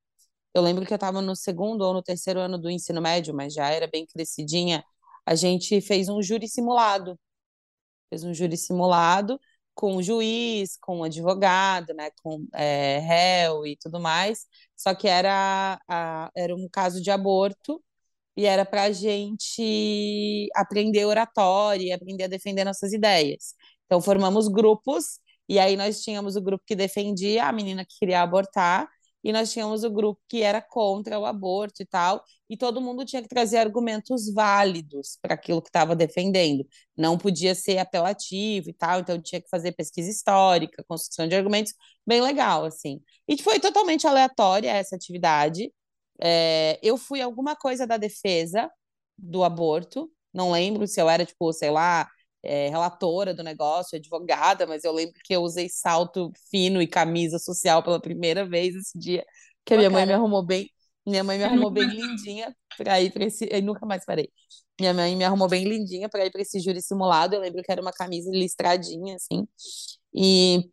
eu 0.53 0.61
lembro 0.63 0.85
que 0.85 0.93
eu 0.93 0.95
estava 0.95 1.21
no 1.21 1.35
segundo 1.35 1.81
ou 1.83 1.93
no 1.93 2.03
terceiro 2.03 2.39
ano 2.39 2.57
do 2.57 2.69
ensino 2.71 3.01
médio, 3.01 3.33
mas 3.35 3.53
já 3.53 3.69
era 3.69 3.87
bem 3.87 4.05
crescidinha, 4.05 4.83
a 5.25 5.35
gente 5.35 5.81
fez 5.81 6.09
um 6.09 6.21
júri 6.21 6.47
simulado. 6.47 7.19
Fez 8.09 8.23
um 8.23 8.33
júri 8.33 8.57
simulado 8.57 9.39
com 9.73 9.97
o 9.97 10.03
juiz, 10.03 10.77
com 10.77 10.99
o 11.01 11.03
advogado, 11.03 11.93
né, 11.93 12.09
com 12.23 12.45
é, 12.53 12.99
réu 12.99 13.65
e 13.67 13.75
tudo 13.77 13.99
mais. 13.99 14.45
Só 14.75 14.95
que 14.95 15.07
era, 15.07 15.79
a, 15.87 16.29
era 16.35 16.55
um 16.55 16.67
caso 16.71 17.01
de 17.01 17.11
aborto 17.11 17.83
e 18.37 18.45
era 18.45 18.65
para 18.65 18.83
a 18.85 18.91
gente 18.91 20.49
aprender 20.55 21.05
oratória, 21.05 21.95
aprender 21.95 22.25
a 22.25 22.27
defender 22.27 22.65
nossas 22.65 22.93
ideias. 22.93 23.55
Então 23.85 24.01
formamos 24.01 24.47
grupos 24.47 25.19
e 25.47 25.59
aí 25.59 25.75
nós 25.75 26.01
tínhamos 26.01 26.35
o 26.35 26.41
grupo 26.41 26.63
que 26.65 26.75
defendia 26.75 27.45
a 27.45 27.51
menina 27.51 27.85
que 27.85 27.97
queria 27.99 28.21
abortar 28.21 28.87
e 29.25 29.33
nós 29.33 29.51
tínhamos 29.51 29.83
o 29.83 29.89
grupo 29.89 30.21
que 30.29 30.43
era 30.43 30.61
contra 30.61 31.19
o 31.19 31.25
aborto 31.25 31.81
e 31.81 31.85
tal, 31.85 32.23
e 32.47 32.55
todo 32.55 32.79
mundo 32.79 33.03
tinha 33.03 33.23
que 33.23 33.27
trazer 33.27 33.57
argumentos 33.57 34.31
válidos 34.31 35.17
para 35.19 35.33
aquilo 35.33 35.63
que 35.63 35.69
estava 35.69 35.95
defendendo. 35.95 36.63
Não 36.95 37.17
podia 37.17 37.55
ser 37.55 37.79
apelativo 37.79 38.69
e 38.69 38.73
tal, 38.73 38.99
então 38.99 39.19
tinha 39.19 39.41
que 39.41 39.49
fazer 39.49 39.71
pesquisa 39.71 40.11
histórica, 40.11 40.83
construção 40.87 41.27
de 41.27 41.35
argumentos, 41.35 41.73
bem 42.05 42.21
legal, 42.21 42.65
assim. 42.65 43.01
E 43.27 43.41
foi 43.41 43.59
totalmente 43.59 44.05
aleatória 44.05 44.69
essa 44.69 44.95
atividade. 44.95 45.73
É, 46.21 46.79
eu 46.83 46.95
fui 46.95 47.19
alguma 47.19 47.55
coisa 47.55 47.87
da 47.87 47.97
defesa 47.97 48.69
do 49.17 49.43
aborto, 49.43 50.07
não 50.31 50.51
lembro 50.51 50.85
se 50.87 51.01
eu 51.01 51.09
era, 51.09 51.25
tipo, 51.25 51.51
sei 51.51 51.71
lá, 51.71 52.07
é, 52.45 52.69
relatora 52.69 53.33
do 53.33 53.43
negócio, 53.43 53.97
advogada, 53.97 54.65
mas 54.67 54.83
eu 54.83 54.91
lembro 54.91 55.15
que 55.23 55.35
eu 55.35 55.41
usei 55.41 55.67
salto 55.69 56.31
fino 56.49 56.81
e 56.81 56.87
camisa 56.87 57.39
social 57.39 57.83
pela 57.83 57.99
primeira 57.99 58.47
vez 58.47 58.75
esse 58.75 58.97
dia, 58.97 59.25
que 59.65 59.73
a 59.73 59.77
minha 59.77 59.89
mãe 59.89 60.05
me 60.05 60.13
arrumou 60.13 60.45
bem, 60.45 60.69
minha 61.05 61.23
mãe 61.23 61.37
me 61.37 61.43
arrumou 61.43 61.71
bem 61.71 61.87
lindinha 61.87 62.55
para 62.77 63.01
ir 63.01 63.11
para 63.11 63.25
esse, 63.25 63.47
eu 63.51 63.61
nunca 63.61 63.85
mais 63.85 64.05
parei. 64.05 64.29
Minha 64.79 64.93
mãe 64.93 65.15
me 65.15 65.23
arrumou 65.23 65.47
bem 65.47 65.63
lindinha 65.63 66.09
para 66.09 66.25
ir 66.25 66.31
para 66.31 66.41
esse 66.41 66.59
júri 66.59 66.81
simulado. 66.81 67.35
Eu 67.35 67.41
lembro 67.41 67.63
que 67.63 67.71
era 67.71 67.81
uma 67.81 67.93
camisa 67.93 68.29
listradinha 68.31 69.15
assim. 69.15 69.47
E 70.13 70.69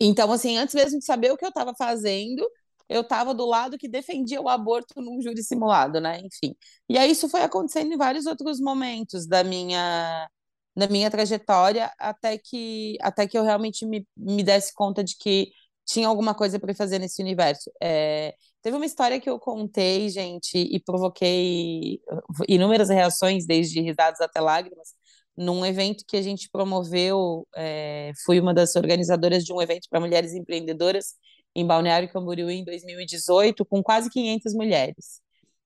então 0.00 0.30
assim, 0.32 0.56
antes 0.56 0.74
mesmo 0.74 0.98
de 0.98 1.04
saber 1.04 1.32
o 1.32 1.36
que 1.36 1.44
eu 1.44 1.48
estava 1.48 1.74
fazendo, 1.76 2.48
eu 2.88 3.00
estava 3.02 3.34
do 3.34 3.46
lado 3.46 3.78
que 3.78 3.88
defendia 3.88 4.40
o 4.40 4.48
aborto 4.48 5.00
num 5.00 5.20
júri 5.20 5.42
simulado, 5.42 6.00
né? 6.00 6.20
Enfim. 6.20 6.54
E 6.88 6.98
aí 6.98 7.10
isso 7.10 7.28
foi 7.28 7.42
acontecendo 7.42 7.92
em 7.92 7.96
vários 7.96 8.26
outros 8.26 8.60
momentos 8.60 9.26
da 9.26 9.42
minha 9.42 10.28
na 10.74 10.86
minha 10.88 11.10
trajetória 11.10 11.92
até 11.98 12.38
que 12.38 12.96
até 13.00 13.26
que 13.26 13.38
eu 13.38 13.44
realmente 13.44 13.86
me, 13.86 14.06
me 14.16 14.42
desse 14.42 14.74
conta 14.74 15.04
de 15.04 15.16
que 15.16 15.52
tinha 15.86 16.08
alguma 16.08 16.34
coisa 16.34 16.58
para 16.58 16.74
fazer 16.74 16.98
nesse 16.98 17.22
universo. 17.22 17.70
É, 17.82 18.34
teve 18.62 18.76
uma 18.76 18.86
história 18.86 19.20
que 19.20 19.28
eu 19.28 19.38
contei, 19.38 20.08
gente, 20.08 20.56
e 20.56 20.80
provoquei 20.80 22.00
inúmeras 22.48 22.88
reações, 22.88 23.46
desde 23.46 23.80
risadas 23.80 24.20
até 24.20 24.40
lágrimas, 24.40 24.94
num 25.36 25.64
evento 25.64 26.04
que 26.06 26.16
a 26.16 26.22
gente 26.22 26.48
promoveu. 26.50 27.46
É, 27.54 28.12
fui 28.24 28.40
uma 28.40 28.54
das 28.54 28.74
organizadoras 28.76 29.44
de 29.44 29.52
um 29.52 29.60
evento 29.60 29.88
para 29.90 30.00
mulheres 30.00 30.32
empreendedoras 30.32 31.14
em 31.54 31.66
Balneário 31.66 32.10
Camboriú 32.10 32.50
em 32.50 32.64
2018, 32.64 33.64
com 33.64 33.82
quase 33.82 34.10
500 34.10 34.54
mulheres. 34.54 35.20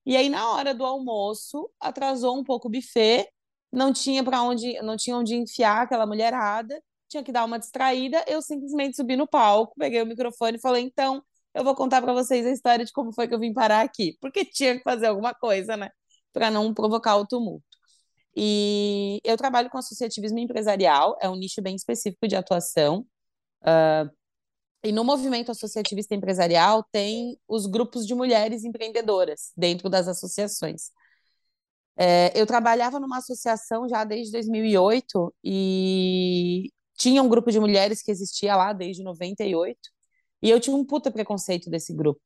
E 0.05 0.15
aí, 0.17 0.29
na 0.29 0.53
hora 0.53 0.73
do 0.73 0.85
almoço, 0.85 1.69
atrasou 1.79 2.37
um 2.37 2.43
pouco 2.43 2.67
o 2.67 2.71
buffet 2.71 3.27
não 3.71 3.93
tinha 3.93 4.23
para 4.23 4.41
onde, 4.43 4.81
não 4.81 4.97
tinha 4.97 5.15
onde 5.17 5.35
enfiar 5.35 5.83
aquela 5.83 6.05
mulherada, 6.05 6.81
tinha 7.07 7.23
que 7.23 7.31
dar 7.31 7.45
uma 7.45 7.59
distraída. 7.59 8.23
Eu 8.27 8.41
simplesmente 8.41 8.95
subi 8.95 9.15
no 9.15 9.27
palco, 9.27 9.73
peguei 9.77 10.01
o 10.01 10.05
microfone 10.05 10.57
e 10.57 10.61
falei: 10.61 10.83
então, 10.83 11.23
eu 11.53 11.63
vou 11.63 11.75
contar 11.75 12.01
para 12.01 12.13
vocês 12.13 12.45
a 12.45 12.51
história 12.51 12.85
de 12.85 12.91
como 12.91 13.13
foi 13.13 13.27
que 13.27 13.33
eu 13.33 13.39
vim 13.39 13.53
parar 13.53 13.81
aqui, 13.81 14.17
porque 14.21 14.45
tinha 14.45 14.77
que 14.77 14.83
fazer 14.83 15.07
alguma 15.07 15.33
coisa, 15.33 15.75
né, 15.77 15.89
para 16.33 16.51
não 16.51 16.73
provocar 16.73 17.17
o 17.17 17.25
tumulto. 17.27 17.65
E 18.35 19.19
eu 19.23 19.35
trabalho 19.37 19.69
com 19.69 19.77
associativismo 19.77 20.39
empresarial, 20.39 21.17
é 21.21 21.29
um 21.29 21.35
nicho 21.35 21.61
bem 21.61 21.75
específico 21.75 22.27
de 22.27 22.35
atuação. 22.35 23.05
Uh, 23.61 24.09
e 24.83 24.91
no 24.93 25.03
movimento 25.03 25.51
associativista 25.51 26.15
empresarial 26.15 26.85
tem 26.91 27.37
os 27.47 27.65
grupos 27.65 28.07
de 28.07 28.15
mulheres 28.15 28.63
empreendedoras 28.63 29.51
dentro 29.57 29.89
das 29.89 30.07
associações. 30.07 30.91
É, 31.99 32.31
eu 32.39 32.45
trabalhava 32.47 32.99
numa 32.99 33.17
associação 33.17 33.87
já 33.89 34.05
desde 34.05 34.31
2008 34.31 35.33
e 35.43 36.71
tinha 36.97 37.21
um 37.21 37.27
grupo 37.29 37.51
de 37.51 37.59
mulheres 37.59 38.01
que 38.01 38.11
existia 38.11 38.55
lá 38.55 38.71
desde 38.73 39.03
98 39.03 39.77
e 40.41 40.49
eu 40.49 40.59
tinha 40.61 40.75
um 40.75 40.85
puta 40.85 41.11
preconceito 41.11 41.69
desse 41.69 41.93
grupo. 41.93 42.21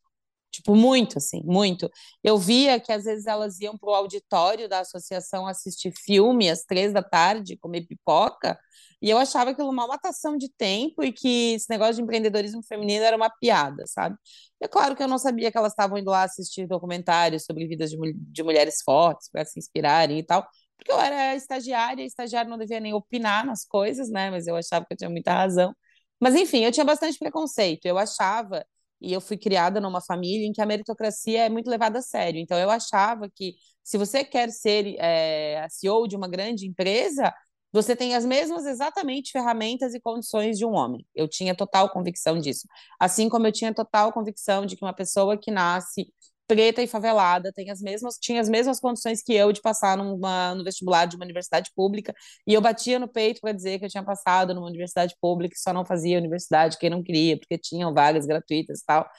Tipo, 0.54 0.76
muito, 0.76 1.18
assim, 1.18 1.42
muito. 1.46 1.90
Eu 2.24 2.38
via 2.38 2.80
que 2.80 2.92
às 2.92 3.06
vezes 3.06 3.26
elas 3.28 3.60
iam 3.60 3.78
pro 3.78 3.92
auditório 3.94 4.70
da 4.70 4.80
associação 4.82 5.48
assistir 5.48 5.92
filme 5.92 6.50
às 6.50 6.64
três 6.64 6.94
da 6.94 7.02
tarde, 7.04 7.58
comer 7.58 7.86
pipoca, 7.88 8.60
e 9.02 9.10
eu 9.10 9.18
achava 9.18 9.50
aquilo 9.52 9.70
uma 9.70 9.88
matação 9.88 10.38
de 10.38 10.50
tempo 10.50 11.04
e 11.04 11.12
que 11.12 11.56
esse 11.56 11.70
negócio 11.70 11.96
de 11.96 12.02
empreendedorismo 12.04 12.64
feminino 12.64 13.04
era 13.04 13.18
uma 13.18 13.30
piada, 13.30 13.84
sabe? 13.88 14.16
É 14.62 14.68
claro 14.68 14.96
que 14.96 15.04
eu 15.04 15.08
não 15.08 15.18
sabia 15.18 15.52
que 15.52 15.58
elas 15.58 15.74
estavam 15.74 15.98
indo 15.98 16.10
lá 16.12 16.24
assistir 16.24 16.68
documentários 16.68 17.44
sobre 17.46 17.68
vidas 17.68 17.90
de, 17.92 17.98
de 18.16 18.44
mulheres 18.44 18.82
fortes 18.84 19.30
para 19.30 19.44
se 19.46 19.60
inspirarem 19.60 20.20
e 20.20 20.24
tal, 20.24 20.48
porque 20.78 20.92
eu 20.92 21.00
era 21.00 21.36
estagiária, 21.36 22.04
e 22.04 22.06
estagiário 22.06 22.50
não 22.50 22.58
devia 22.58 22.80
nem 22.80 22.94
opinar 22.94 23.46
nas 23.46 23.66
coisas, 23.66 24.10
né? 24.10 24.30
Mas 24.32 24.48
eu 24.48 24.56
achava 24.56 24.86
que 24.86 24.94
eu 24.94 24.98
tinha 24.98 25.10
muita 25.10 25.34
razão. 25.34 25.76
Mas 26.20 26.36
enfim, 26.36 26.64
eu 26.64 26.72
tinha 26.72 26.86
bastante 26.86 27.18
preconceito. 27.20 27.86
Eu 27.86 27.98
achava, 27.98 28.66
e 29.04 29.14
eu 29.14 29.22
fui 29.22 29.38
criada 29.38 29.82
numa 29.82 30.02
família 30.02 30.48
em 30.48 30.54
que 30.54 30.62
a 30.62 30.66
meritocracia 30.66 31.46
é 31.46 31.50
muito 31.50 31.70
levada 31.70 32.00
a 32.00 32.02
sério. 32.02 32.40
Então 32.40 32.58
eu 32.58 32.70
achava 32.70 33.30
que 33.30 33.56
se 33.84 33.98
você 33.98 34.24
quer 34.24 34.50
ser 34.50 34.96
é, 34.98 35.62
a 35.62 35.70
CEO 35.70 36.08
de 36.08 36.16
uma 36.16 36.28
grande 36.28 36.66
empresa, 36.66 37.34
você 37.72 37.96
tem 37.96 38.16
as 38.16 38.26
mesmas 38.26 38.66
exatamente 38.66 39.32
ferramentas 39.32 39.94
e 39.94 40.00
condições 40.00 40.58
de 40.58 40.66
um 40.66 40.74
homem. 40.74 41.06
Eu 41.14 41.28
tinha 41.28 41.56
total 41.56 41.90
convicção 41.90 42.40
disso. 42.40 42.68
Assim 43.00 43.28
como 43.28 43.48
eu 43.48 43.52
tinha 43.52 43.74
total 43.74 44.14
convicção 44.14 44.66
de 44.66 44.76
que 44.78 44.86
uma 44.86 44.94
pessoa 44.94 45.38
que 45.38 45.52
nasce 45.52 46.08
preta 46.48 46.82
e 46.82 46.88
favelada 46.88 47.52
tem 47.54 47.70
as 47.72 47.82
mesmas, 47.82 48.18
tinha 48.20 48.42
as 48.42 48.50
mesmas 48.50 48.80
condições 48.80 49.22
que 49.24 49.34
eu 49.34 49.52
de 49.52 49.62
passar 49.62 49.98
numa, 49.98 50.56
no 50.56 50.64
vestibular 50.64 51.06
de 51.06 51.16
uma 51.16 51.26
universidade 51.26 51.72
pública, 51.76 52.14
e 52.48 52.54
eu 52.54 52.62
batia 52.62 53.00
no 53.00 53.08
peito 53.08 53.42
para 53.42 53.52
dizer 53.54 53.80
que 53.80 53.86
eu 53.86 53.90
tinha 53.90 54.04
passado 54.04 54.54
numa 54.54 54.68
universidade 54.68 55.16
pública 55.22 55.56
e 55.56 55.60
só 55.60 55.74
não 55.74 55.86
fazia 55.86 56.18
universidade 56.18 56.78
quem 56.78 56.90
não 56.90 57.04
queria, 57.04 57.38
porque 57.38 57.58
tinham 57.58 57.94
vagas 57.94 58.26
gratuitas 58.26 58.82
e 58.82 58.86
tal. 58.86 59.10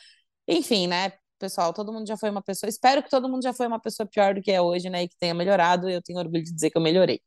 Enfim, 0.49 0.87
né? 0.87 1.13
Pessoal, 1.39 1.73
todo 1.73 1.93
mundo 1.93 2.07
já 2.07 2.17
foi 2.17 2.31
uma 2.31 2.43
pessoa. 2.43 2.69
Espero 2.71 3.03
que 3.03 3.11
todo 3.11 3.29
mundo 3.29 3.43
já 3.43 3.53
foi 3.53 3.67
uma 3.67 3.81
pessoa 3.81 4.07
pior 4.09 4.35
do 4.35 4.43
que 4.43 4.51
é 4.53 4.61
hoje, 4.61 4.89
né? 4.91 5.03
E 5.05 5.09
que 5.09 5.17
tenha 5.19 5.35
melhorado. 5.35 5.89
Eu 5.89 6.03
tenho 6.03 6.19
orgulho 6.19 6.45
de 6.45 6.53
dizer 6.55 6.71
que 6.71 6.79
eu 6.79 6.83
melhorei. 6.83 7.21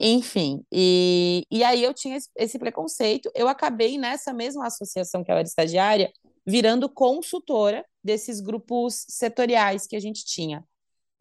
Enfim, 0.00 0.64
e, 0.72 1.46
e 1.50 1.62
aí 1.62 1.82
eu 1.84 1.92
tinha 1.94 2.18
esse 2.36 2.58
preconceito. 2.58 3.30
Eu 3.34 3.48
acabei 3.48 3.98
nessa 3.98 4.32
mesma 4.32 4.66
associação 4.66 5.22
que 5.22 5.30
eu 5.30 5.36
era 5.36 5.46
estagiária, 5.46 6.10
virando 6.46 6.88
consultora 6.88 7.84
desses 8.02 8.40
grupos 8.40 9.04
setoriais 9.08 9.86
que 9.86 9.96
a 9.96 10.00
gente 10.00 10.24
tinha. 10.24 10.64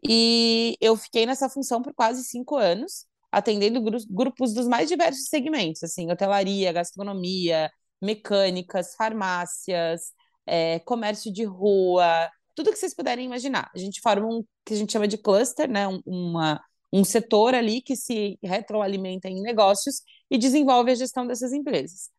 E 0.07 0.77
eu 0.79 0.95
fiquei 0.95 1.25
nessa 1.25 1.49
função 1.49 1.81
por 1.81 1.93
quase 1.93 2.23
cinco 2.23 2.55
anos, 2.55 3.05
atendendo 3.31 3.81
gru 3.81 3.97
grupos 4.09 4.53
dos 4.53 4.67
mais 4.67 4.87
diversos 4.87 5.27
segmentos, 5.27 5.83
assim, 5.83 6.09
hotelaria, 6.11 6.71
gastronomia, 6.71 7.69
mecânicas, 8.01 8.95
farmácias, 8.95 10.13
é, 10.45 10.79
comércio 10.79 11.31
de 11.31 11.43
rua, 11.43 12.29
tudo 12.55 12.71
que 12.71 12.77
vocês 12.77 12.93
puderem 12.93 13.25
imaginar. 13.25 13.69
A 13.73 13.77
gente 13.77 14.01
forma 14.01 14.27
um 14.27 14.43
que 14.65 14.73
a 14.73 14.77
gente 14.77 14.91
chama 14.91 15.07
de 15.07 15.17
cluster, 15.17 15.69
né? 15.69 15.85
uma, 16.05 16.61
um 16.91 17.03
setor 17.03 17.53
ali 17.55 17.81
que 17.81 17.95
se 17.95 18.37
retroalimenta 18.43 19.29
em 19.29 19.41
negócios 19.41 20.01
e 20.29 20.37
desenvolve 20.37 20.91
a 20.91 20.95
gestão 20.95 21.25
dessas 21.27 21.53
empresas. 21.53 22.09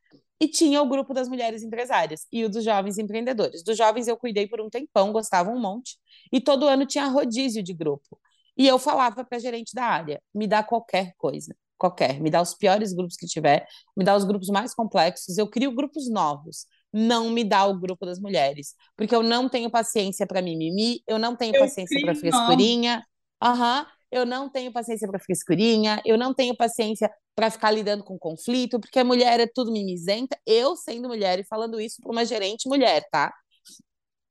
E 0.40 0.48
tinha 0.48 0.81
o 0.83 0.88
grupo 0.88 1.12
das 1.12 1.29
mulheres 1.29 1.62
empresárias 1.62 2.26
e 2.33 2.44
o 2.44 2.48
dos 2.48 2.64
jovens 2.64 2.98
empreendedores. 2.98 3.62
Dos 3.62 3.76
jovens 3.76 4.09
eu 4.09 4.16
cuidei 4.16 4.46
por 4.48 4.61
um 4.61 4.70
tempão, 4.70 5.12
gostava 5.12 5.50
um 5.50 5.61
monte, 5.61 5.98
e 6.33 6.40
todo 6.40 6.66
ano 6.66 6.87
tinha 6.87 7.07
rodízio 7.07 7.62
de 7.62 7.74
grupo. 7.74 8.18
E 8.57 8.66
eu 8.66 8.79
falava 8.79 9.24
para 9.24 9.37
a 9.37 9.40
gerente 9.40 9.74
da 9.74 9.85
área: 9.85 10.22
me 10.35 10.46
dá 10.46 10.62
qualquer 10.62 11.14
coisa, 11.18 11.55
qualquer, 11.76 12.20
me 12.20 12.31
dá 12.31 12.40
os 12.40 12.55
piores 12.55 12.92
grupos 12.92 13.16
que 13.16 13.26
tiver, 13.26 13.66
me 13.96 14.05
dá 14.05 14.16
os 14.16 14.24
grupos 14.24 14.48
mais 14.48 14.74
complexos, 14.74 15.37
eu 15.37 15.46
crio 15.48 15.74
grupos 15.74 16.09
novos. 16.11 16.66
Não 16.92 17.31
me 17.31 17.44
dá 17.44 17.66
o 17.66 17.79
grupo 17.79 18.05
das 18.05 18.18
mulheres, 18.18 18.74
porque 18.96 19.14
eu 19.14 19.22
não 19.22 19.48
tenho 19.48 19.70
paciência 19.70 20.26
para 20.26 20.42
mimimi, 20.42 21.03
eu 21.07 21.18
não 21.20 21.37
tenho 21.37 21.55
eu 21.55 21.61
paciência 21.61 22.00
para 22.00 22.14
frescurinha. 22.14 23.05
Aham. 23.40 23.83
Uhum 23.83 24.00
eu 24.11 24.27
não 24.27 24.49
tenho 24.49 24.73
paciência 24.73 25.09
para 25.09 25.18
frescurinha, 25.18 26.01
eu 26.05 26.18
não 26.18 26.35
tenho 26.35 26.57
paciência 26.57 27.11
para 27.35 27.51
ficar 27.51 27.70
lidando 27.70 28.05
com 28.05 28.18
conflito, 28.18 28.81
porque 28.81 28.99
a 28.99 29.05
mulher 29.05 29.40
é 29.40 29.46
tudo 29.46 29.73
mimizenta. 29.73 30.38
Eu, 30.46 30.77
sendo 30.77 31.09
mulher 31.09 31.38
e 31.38 31.44
falando 31.44 31.81
isso 31.81 32.01
para 32.03 32.11
uma 32.11 32.25
gerente 32.25 32.68
mulher, 32.68 33.07
tá? 33.11 33.33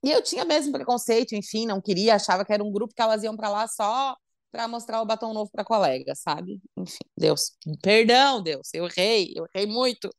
E 0.04 0.12
eu 0.12 0.22
tinha 0.22 0.46
mesmo 0.46 0.72
preconceito, 0.72 1.34
enfim, 1.34 1.66
não 1.66 1.82
queria, 1.82 2.16
achava 2.16 2.46
que 2.46 2.54
era 2.54 2.64
um 2.64 2.72
grupo 2.72 2.94
que 2.94 3.02
elas 3.02 3.24
iam 3.24 3.36
para 3.36 3.50
lá 3.50 3.68
só 3.68 4.16
para 4.52 4.68
mostrar 4.68 5.02
o 5.02 5.06
batom 5.06 5.34
novo 5.34 5.52
para 5.52 5.64
colega, 5.64 6.16
sabe? 6.16 6.60
Enfim, 6.78 6.98
Deus, 7.18 7.52
perdão, 7.82 8.42
Deus, 8.42 8.70
eu 8.74 8.86
errei, 8.88 9.34
eu 9.36 9.48
errei 9.54 9.68
muito. 9.68 10.10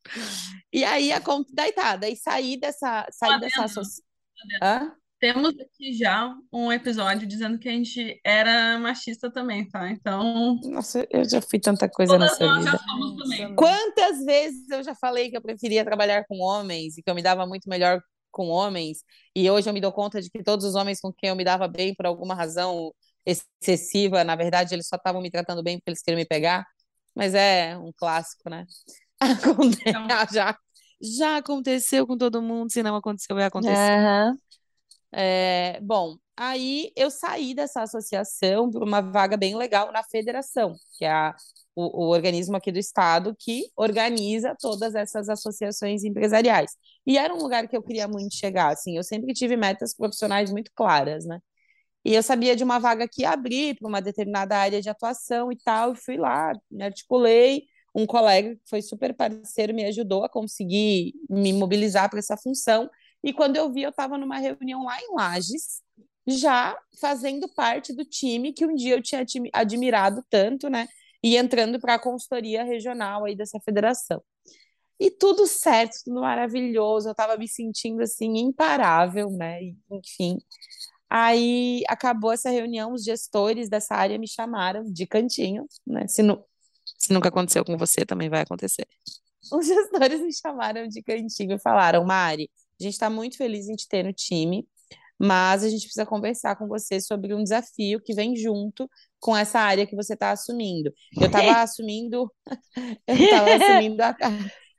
E 0.73 0.85
aí 0.85 1.13
a 1.13 1.21
daí 1.53 1.73
tá, 1.73 1.97
daí 1.97 2.17
saí 2.17 2.57
dessa, 2.59 3.07
saí 3.11 3.41
dessa 3.41 3.65
associação. 3.65 4.05
Temos 5.21 5.51
aqui 5.61 5.93
já 5.93 6.35
um 6.51 6.73
episódio 6.73 7.29
dizendo 7.29 7.59
que 7.59 7.69
a 7.69 7.73
gente 7.73 8.19
era 8.25 8.79
machista 8.79 9.31
também, 9.31 9.69
tá? 9.69 9.91
Então. 9.91 10.59
Nossa, 10.65 11.07
eu 11.11 11.29
já 11.29 11.43
fui 11.43 11.61
tanta 11.61 11.87
coisa 11.91 12.15
Todas 12.15 12.31
nessa 12.31 12.47
nós 12.47 12.65
vida. 12.65 12.71
já 12.73 12.79
fomos 12.79 13.17
também. 13.23 13.55
Quantas 13.55 14.25
vezes 14.25 14.69
eu 14.71 14.83
já 14.83 14.95
falei 14.95 15.31
que 15.31 15.37
eu 15.37 15.43
preferia 15.43 15.85
trabalhar 15.85 16.25
com 16.27 16.39
homens 16.41 16.97
e 16.97 17.03
que 17.03 17.11
eu 17.11 17.15
me 17.15 17.23
dava 17.23 17.47
muito 17.47 17.69
melhor 17.69 18.01
com 18.31 18.47
homens, 18.47 18.99
e 19.35 19.51
hoje 19.51 19.69
eu 19.69 19.75
me 19.75 19.81
dou 19.81 19.93
conta 19.93 20.23
de 20.23 20.31
que 20.31 20.43
todos 20.43 20.65
os 20.65 20.75
homens 20.75 21.01
com 21.01 21.13
quem 21.13 21.31
eu 21.31 21.37
me 21.37 21.45
dava 21.45 21.69
bem, 21.69 21.95
por 21.95 22.07
alguma 22.07 22.35
razão 22.35 22.95
excessiva, 23.27 24.25
na 24.25 24.37
verdade, 24.37 24.75
eles 24.75 24.87
só 24.87 24.97
estavam 24.97 25.21
me 25.21 25.31
tratando 25.31 25.63
bem 25.63 25.79
porque 25.79 25.91
eles 25.91 26.01
queriam 26.01 26.19
me 26.19 26.25
pegar. 26.25 26.65
Mas 27.15 27.35
é 27.35 27.77
um 27.77 27.93
clássico, 27.95 28.49
né? 28.49 28.65
Então... 29.87 30.07
já, 30.33 30.57
já 31.03 31.37
aconteceu 31.37 32.07
com 32.07 32.17
todo 32.17 32.41
mundo, 32.41 32.73
se 32.73 32.83
não 32.83 32.97
aconteceu, 32.97 33.37
vai 33.37 33.45
acontecer. 33.45 33.75
Aham. 33.77 34.35
É, 35.13 35.81
bom, 35.81 36.17
aí 36.37 36.93
eu 36.97 37.11
saí 37.11 37.55
dessa 37.55 37.83
associação 37.83 38.71
por 38.71 38.83
uma 38.83 39.01
vaga 39.01 39.37
bem 39.37 39.57
legal 39.57 39.91
na 39.93 40.05
federação, 40.05 40.75
que 40.97 41.05
é 41.05 41.11
a, 41.11 41.35
o, 41.75 42.07
o, 42.07 42.11
organismo 42.11 42.57
aqui 42.57 42.71
do 42.71 42.79
estado 42.79 43.35
que 43.39 43.65
organiza 43.77 44.57
todas 44.61 44.95
essas 44.95 45.29
associações 45.29 46.05
empresariais. 46.05 46.73
E 47.07 47.19
era 47.19 47.35
um 47.35 47.39
lugar 47.39 47.67
que 47.69 47.77
eu 47.77 47.83
queria 47.83 48.07
muito 48.07 48.35
chegar, 48.37 48.73
assim, 48.73 48.97
eu 48.97 49.03
sempre 49.05 49.33
tive 49.35 49.57
metas 49.57 49.95
profissionais 49.95 50.53
muito 50.53 50.71
claras, 50.75 51.25
né? 51.27 51.41
E 52.05 52.15
eu 52.15 52.23
sabia 52.23 52.57
de 52.57 52.65
uma 52.65 52.79
vaga 52.79 53.07
que 53.09 53.23
ia 53.23 53.31
abrir 53.31 53.77
para 53.77 53.89
uma 53.89 54.01
determinada 54.01 54.57
área 54.57 54.81
de 54.81 54.89
atuação 54.89 55.53
e 55.53 55.57
tal, 55.59 55.93
e 55.93 55.97
fui 55.97 56.17
lá, 56.17 56.53
me 56.71 56.85
articulei, 56.85 57.65
um 57.95 58.07
colega 58.07 58.55
que 58.55 58.63
foi 58.69 58.83
super 58.83 59.15
parceiro 59.15 59.75
me 59.75 59.85
ajudou 59.85 60.25
a 60.25 60.29
conseguir 60.29 61.13
me 61.29 61.53
mobilizar 61.53 62.09
para 62.09 62.19
essa 62.21 62.37
função, 62.37 62.89
e 63.23 63.33
quando 63.33 63.57
eu 63.57 63.71
vi, 63.73 63.83
eu 63.83 63.91
estava 63.91 64.17
numa 64.17 64.39
reunião 64.39 64.85
lá 64.85 64.99
em 65.01 65.15
Lages, 65.15 65.83
já 66.27 66.77
fazendo 67.01 67.49
parte 67.55 67.95
do 67.95 68.05
time 68.05 68.53
que 68.53 68.65
um 68.67 68.75
dia 68.75 68.95
eu 68.95 69.03
tinha 69.03 69.25
admirado 69.53 70.25
tanto, 70.31 70.69
né? 70.69 70.89
E 71.23 71.37
entrando 71.37 71.79
para 71.79 71.95
a 71.95 71.99
consultoria 71.99 72.65
regional 72.65 73.25
aí 73.25 73.37
dessa 73.37 73.61
federação. 73.61 74.23
E 74.99 75.11
tudo 75.11 75.47
certo, 75.47 75.97
tudo 76.05 76.21
maravilhoso, 76.21 77.09
eu 77.09 77.13
estava 77.13 77.37
me 77.37 77.49
sentindo 77.49 78.03
assim 78.03 78.37
imparável, 78.39 79.31
né? 79.31 79.59
Enfim. 79.91 80.39
Aí 81.09 81.83
acabou 81.89 82.33
essa 82.33 82.51
reunião, 82.51 82.93
os 82.93 83.03
gestores 83.03 83.69
dessa 83.69 83.95
área 83.95 84.19
me 84.19 84.29
chamaram 84.29 84.85
de 84.85 85.07
cantinho, 85.07 85.67
né? 85.87 86.07
Se, 86.07 86.23
nu 86.23 86.43
se 86.99 87.13
nunca 87.13 87.29
aconteceu 87.29 87.65
com 87.65 87.77
você, 87.77 88.05
também 88.07 88.29
vai 88.29 88.43
acontecer. 88.43 88.87
Os 89.53 89.67
gestores 89.67 90.21
me 90.21 90.33
chamaram 90.33 90.87
de 90.87 91.03
cantinho 91.03 91.55
e 91.57 91.59
falaram: 91.59 92.05
Mari, 92.05 92.51
a 92.81 92.85
gente 92.85 92.95
está 92.95 93.11
muito 93.11 93.37
feliz 93.37 93.69
em 93.69 93.75
te 93.75 93.87
ter 93.89 94.05
no 94.05 94.13
time, 94.13 94.67
mas 95.19 95.63
a 95.63 95.69
gente 95.69 95.83
precisa 95.83 96.07
conversar 96.07 96.57
com 96.57 96.67
você 96.67 96.99
sobre 96.99 97.35
um 97.35 97.43
desafio 97.43 98.01
que 98.01 98.15
vem 98.15 98.35
junto 98.35 98.89
com 99.19 99.37
essa 99.37 99.61
área 99.61 99.87
que 99.87 99.95
você 99.95 100.15
está 100.15 100.31
assumindo. 100.31 100.93
Eu 101.21 101.27
estava 101.27 101.53
assumindo, 101.61 102.33
eu 103.07 103.17
estava 103.17 103.55
assumindo 103.55 104.03
a, 104.03 104.17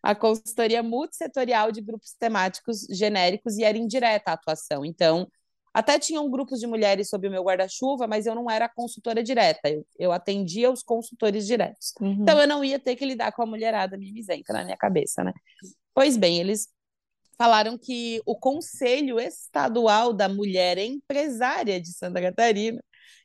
a 0.01 0.15
consultoria 0.15 0.81
multissetorial 0.81 1.71
de 1.71 1.79
grupos 1.79 2.15
temáticos 2.19 2.87
genéricos 2.89 3.57
e 3.57 3.63
era 3.63 3.77
indireta 3.77 4.31
a 4.31 4.33
atuação. 4.33 4.83
Então, 4.83 5.27
até 5.71 5.99
tinham 5.99 6.29
grupos 6.29 6.59
de 6.59 6.65
mulheres 6.65 7.07
sob 7.09 7.27
o 7.27 7.31
meu 7.31 7.43
guarda-chuva, 7.43 8.07
mas 8.07 8.25
eu 8.25 8.33
não 8.33 8.49
era 8.49 8.67
consultora 8.67 9.23
direta, 9.23 9.69
eu, 9.69 9.85
eu 9.97 10.11
atendia 10.11 10.71
os 10.71 10.81
consultores 10.81 11.45
diretos. 11.45 11.93
Uhum. 12.01 12.17
Então, 12.23 12.39
eu 12.39 12.47
não 12.47 12.63
ia 12.63 12.79
ter 12.79 12.95
que 12.95 13.05
lidar 13.05 13.31
com 13.31 13.43
a 13.43 13.45
mulherada 13.45 13.95
mimizenta 13.95 14.53
na 14.53 14.63
minha 14.63 14.75
cabeça, 14.77 15.23
né? 15.23 15.33
Pois 15.93 16.17
bem, 16.17 16.39
eles 16.39 16.67
falaram 17.41 17.75
que 17.75 18.21
o 18.23 18.35
Conselho 18.35 19.19
Estadual 19.19 20.13
da 20.13 20.29
Mulher 20.29 20.77
Empresária 20.77 21.81
de 21.81 21.91
Santa 21.91 22.21
Catarina, 22.21 22.79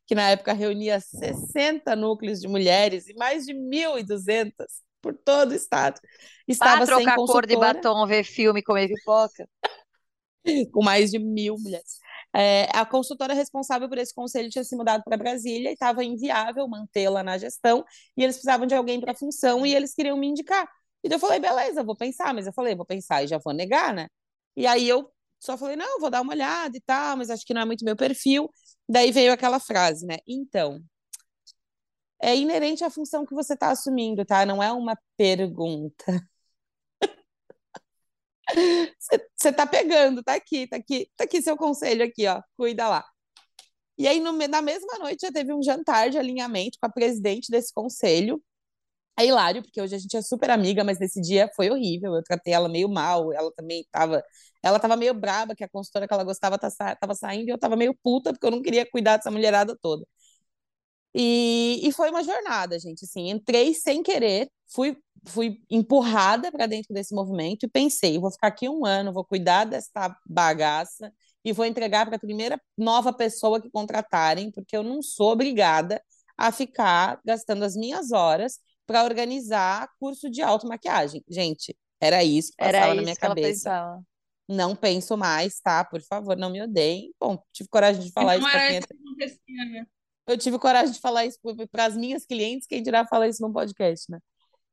que 0.07 0.15
na 0.15 0.31
época 0.31 0.55
reunia 0.55 0.99
60 0.99 1.95
núcleos 1.95 2.41
de 2.41 2.49
mulheres 2.49 3.11
e 3.11 3.15
mais 3.15 3.45
de 3.45 3.53
1.200 3.53 4.53
por 5.03 5.13
todo 5.15 5.51
o 5.51 5.55
estado, 5.55 6.01
estava 6.49 6.87
sem 6.87 6.95
trocar 6.95 7.15
consultora, 7.15 7.47
cor 7.47 7.47
de 7.47 7.57
batom, 7.59 8.07
ver 8.07 8.25
filme, 8.25 8.63
comer 8.63 8.89
pipoca. 8.89 9.47
com 10.73 10.83
mais 10.83 11.11
de 11.11 11.19
mil 11.19 11.59
mulheres. 11.59 11.99
É, 12.35 12.69
a 12.73 12.87
consultora 12.87 13.35
responsável 13.35 13.87
por 13.87 13.99
esse 13.99 14.15
conselho 14.15 14.49
tinha 14.49 14.65
se 14.65 14.75
mudado 14.77 15.03
para 15.05 15.19
Brasília 15.19 15.69
e 15.69 15.75
estava 15.75 16.03
inviável 16.03 16.67
mantê-la 16.67 17.23
na 17.23 17.37
gestão, 17.37 17.85
e 18.17 18.25
eles 18.25 18.37
precisavam 18.37 18.67
de 18.67 18.75
alguém 18.75 18.99
para 18.99 19.13
a 19.13 19.15
função 19.15 19.67
e 19.67 19.75
eles 19.75 19.93
queriam 19.95 20.17
me 20.17 20.27
indicar. 20.27 20.67
E 21.05 21.13
eu 21.13 21.19
falei, 21.19 21.39
beleza, 21.39 21.85
vou 21.85 21.97
pensar, 21.97 22.35
mas 22.35 22.47
eu 22.47 22.53
falei, 22.53 22.75
vou 22.75 22.85
pensar 22.87 23.23
e 23.23 23.29
já 23.29 23.39
vou 23.39 23.53
negar, 23.53 23.95
né? 23.95 24.09
E 24.57 24.67
aí 24.67 24.89
eu 24.89 25.11
só 25.39 25.57
falei, 25.57 25.77
não, 25.77 26.01
vou 26.01 26.11
dar 26.11 26.23
uma 26.23 26.33
olhada 26.33 26.77
e 26.77 26.81
tal, 26.81 27.17
mas 27.17 27.31
acho 27.31 27.45
que 27.47 27.55
não 27.55 27.63
é 27.63 27.65
muito 27.65 27.85
meu 27.85 27.97
perfil. 27.97 28.51
Daí 28.89 29.13
veio 29.13 29.33
aquela 29.33 29.61
frase, 29.61 30.07
né? 30.07 30.17
Então, 30.27 30.83
é 32.21 32.35
inerente 32.37 32.85
à 32.85 32.91
função 32.91 33.27
que 33.27 33.35
você 33.35 33.55
está 33.55 33.71
assumindo, 33.71 34.25
tá? 34.25 34.47
Não 34.47 34.63
é 34.63 34.73
uma 34.73 34.99
pergunta. 35.17 36.05
Você 39.37 39.53
tá 39.53 39.67
pegando, 39.67 40.23
tá 40.23 40.35
aqui, 40.35 40.67
tá 40.69 40.77
aqui, 40.77 41.11
tá 41.17 41.25
aqui 41.25 41.43
seu 41.43 41.57
conselho 41.57 42.05
aqui, 42.05 42.27
ó, 42.27 42.41
cuida 42.57 42.89
lá. 42.89 43.05
E 43.99 44.07
aí, 44.07 44.21
no, 44.21 44.33
na 44.33 44.63
mesma 44.63 44.99
noite, 44.99 45.23
já 45.23 45.33
teve 45.33 45.53
um 45.53 45.63
jantar 45.63 46.11
de 46.11 46.19
alinhamento 46.19 46.79
com 46.81 46.87
a 46.87 46.93
presidente 46.93 47.51
desse 47.51 47.73
conselho, 47.73 48.43
é 49.19 49.27
hilário, 49.27 49.63
porque 49.63 49.81
hoje 49.81 49.95
a 49.95 49.99
gente 49.99 50.17
é 50.17 50.23
super 50.23 50.51
amiga, 50.51 50.85
mas 50.85 50.99
nesse 50.99 51.21
dia 51.21 51.51
foi 51.57 51.71
horrível. 51.71 52.15
Eu 52.15 52.23
tratei 52.23 52.53
ela 52.53 52.69
meio 52.69 52.89
mal, 52.89 53.33
ela 53.33 53.51
também 53.55 53.85
tava. 53.91 54.23
Ela 54.63 54.79
tava 54.81 54.97
meio 54.97 55.15
braba, 55.15 55.55
que 55.55 55.65
a 55.65 55.69
consultora 55.69 56.07
que 56.09 56.15
ela 56.15 56.25
gostava 56.25 56.59
tá 56.59 56.71
tava 56.97 57.15
saindo, 57.15 57.49
e 57.49 57.51
eu 57.53 57.59
tava 57.59 57.77
meio 57.77 57.95
puta, 58.03 58.33
porque 58.33 58.47
eu 58.47 58.51
não 58.51 58.63
queria 58.63 58.89
cuidar 58.91 59.17
dessa 59.17 59.31
mulherada 59.31 59.77
toda. 59.81 60.05
E, 61.15 61.81
e 61.83 61.93
foi 61.93 62.11
uma 62.11 62.23
jornada, 62.23 62.79
gente. 62.79 63.05
Assim, 63.05 63.31
entrei 63.31 63.73
sem 63.75 64.03
querer, 64.03 64.51
fui, 64.69 64.97
fui 65.27 65.61
empurrada 65.71 66.53
para 66.53 66.67
dentro 66.67 66.93
desse 66.93 67.15
movimento 67.15 67.65
e 67.65 67.69
pensei: 67.69 68.19
vou 68.19 68.31
ficar 68.31 68.49
aqui 68.49 68.69
um 68.69 68.85
ano, 68.85 69.13
vou 69.13 69.25
cuidar 69.25 69.65
dessa 69.65 70.15
bagaça 70.27 71.11
e 71.45 71.53
vou 71.53 71.65
entregar 71.65 72.05
para 72.07 72.17
a 72.17 72.19
primeira 72.19 72.61
nova 72.77 73.13
pessoa 73.13 73.61
que 73.61 73.71
contratarem, 73.71 74.51
porque 74.51 74.77
eu 74.77 74.83
não 74.83 75.01
sou 75.03 75.33
obrigada 75.33 76.03
a 76.37 76.53
ficar 76.53 77.19
gastando 77.25 77.65
as 77.65 77.75
minhas 77.77 78.13
horas 78.13 78.61
para 78.87 79.05
organizar 79.05 79.89
curso 79.99 80.30
de 80.30 80.43
automaquiagem. 80.43 81.22
Gente, 81.28 81.76
era 82.01 82.22
isso 82.22 82.51
que 82.53 82.59
passava 82.59 82.76
Era 82.76 82.87
na 82.89 82.95
isso 82.95 83.03
minha 83.05 83.16
que 83.16 83.24
ela 83.24 83.34
cabeça. 83.34 83.99
Não 84.49 84.76
penso 84.76 85.16
mais, 85.16 85.59
tá? 85.61 85.84
Por 85.84 86.01
favor, 86.03 86.37
não 86.37 86.51
me 86.51 86.62
odeiem. 86.62 87.12
Bom, 87.20 87.43
tive 87.53 87.68
coragem 87.68 88.03
de 88.03 88.12
falar 88.12 88.37
isso 88.37 88.49
para 88.49 88.68
quem 88.68 88.78
isso 88.78 88.87
que 88.89 88.95
acontecia, 88.95 89.64
né? 89.64 89.87
eu 90.28 90.39
tive 90.39 90.59
coragem 90.59 90.93
de 90.93 91.01
falar 91.01 91.24
isso 91.26 91.39
para 91.70 91.84
as 91.87 91.97
minhas 91.97 92.24
clientes, 92.24 92.66
quem 92.66 92.82
dirá 92.82 93.07
falar 93.07 93.28
isso 93.28 93.43
num 93.43 93.53
podcast, 93.53 94.11
né? 94.11 94.18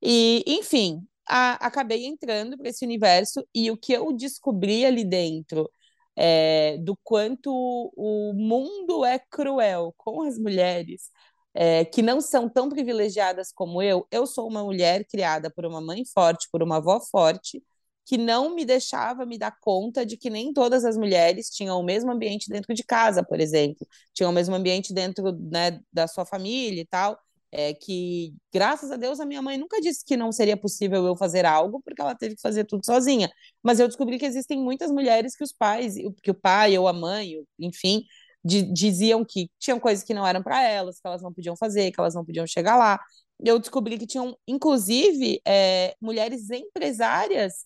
E, 0.01 0.43
enfim, 0.47 1.01
a- 1.27 1.65
acabei 1.65 2.05
entrando 2.05 2.57
para 2.57 2.69
esse 2.69 2.83
universo 2.85 3.45
e 3.53 3.71
o 3.71 3.77
que 3.77 3.93
eu 3.93 4.11
descobri 4.13 4.85
ali 4.85 5.03
dentro 5.05 5.69
é, 6.15 6.77
do 6.79 6.95
quanto 7.03 7.49
o 7.95 8.33
mundo 8.33 9.03
é 9.05 9.17
cruel 9.17 9.93
com 9.97 10.21
as 10.23 10.37
mulheres 10.37 11.09
é, 11.53 11.85
que 11.85 12.01
não 12.01 12.19
são 12.21 12.49
tão 12.49 12.69
privilegiadas 12.69 13.51
como 13.51 13.81
eu. 13.81 14.07
Eu 14.11 14.25
sou 14.25 14.47
uma 14.47 14.63
mulher 14.63 15.05
criada 15.05 15.49
por 15.51 15.65
uma 15.65 15.81
mãe 15.81 16.03
forte, 16.05 16.47
por 16.51 16.63
uma 16.63 16.77
avó 16.77 16.99
forte, 16.99 17.63
que 18.05 18.17
não 18.17 18.53
me 18.55 18.65
deixava 18.65 19.25
me 19.25 19.37
dar 19.37 19.57
conta 19.61 20.05
de 20.05 20.17
que 20.17 20.29
nem 20.29 20.51
todas 20.53 20.83
as 20.83 20.97
mulheres 20.97 21.49
tinham 21.49 21.79
o 21.79 21.83
mesmo 21.83 22.11
ambiente 22.11 22.49
dentro 22.49 22.73
de 22.73 22.83
casa, 22.83 23.23
por 23.23 23.39
exemplo, 23.39 23.87
tinham 24.13 24.31
o 24.31 24.33
mesmo 24.33 24.55
ambiente 24.55 24.93
dentro 24.93 25.31
né, 25.31 25.79
da 25.91 26.07
sua 26.07 26.25
família 26.25 26.81
e 26.81 26.85
tal. 26.85 27.17
É 27.55 27.71
que, 27.71 28.33
graças 28.51 28.91
a 28.91 28.95
Deus, 28.95 29.19
a 29.19 29.27
minha 29.27 29.41
mãe 29.41 29.59
nunca 29.59 29.79
disse 29.79 30.03
que 30.03 30.17
não 30.17 30.31
seria 30.31 30.57
possível 30.57 31.05
eu 31.05 31.15
fazer 31.15 31.45
algo, 31.45 31.79
porque 31.85 32.01
ela 32.01 32.15
teve 32.15 32.35
que 32.35 32.41
fazer 32.41 32.65
tudo 32.65 32.83
sozinha. 32.83 33.31
Mas 33.61 33.79
eu 33.79 33.87
descobri 33.87 34.17
que 34.17 34.25
existem 34.25 34.57
muitas 34.59 34.91
mulheres 34.91 35.35
que 35.35 35.43
os 35.43 35.51
pais, 35.53 35.93
que 36.23 36.31
o 36.31 36.33
pai 36.33 36.75
ou 36.79 36.87
a 36.87 36.93
mãe, 36.93 37.35
enfim, 37.59 38.03
diziam 38.43 39.23
que 39.23 39.49
tinham 39.57 39.79
coisas 39.79 40.03
que 40.03 40.13
não 40.13 40.27
eram 40.27 40.43
para 40.43 40.61
elas, 40.61 40.99
que 40.99 41.07
elas 41.07 41.21
não 41.21 41.33
podiam 41.33 41.55
fazer, 41.55 41.91
que 41.91 41.99
elas 41.99 42.13
não 42.13 42.25
podiam 42.25 42.45
chegar 42.45 42.75
lá. 42.75 42.99
Eu 43.39 43.57
descobri 43.57 43.97
que 43.97 44.05
tinham, 44.05 44.37
inclusive, 44.47 45.41
é, 45.45 45.95
mulheres 46.01 46.49
empresárias 46.49 47.65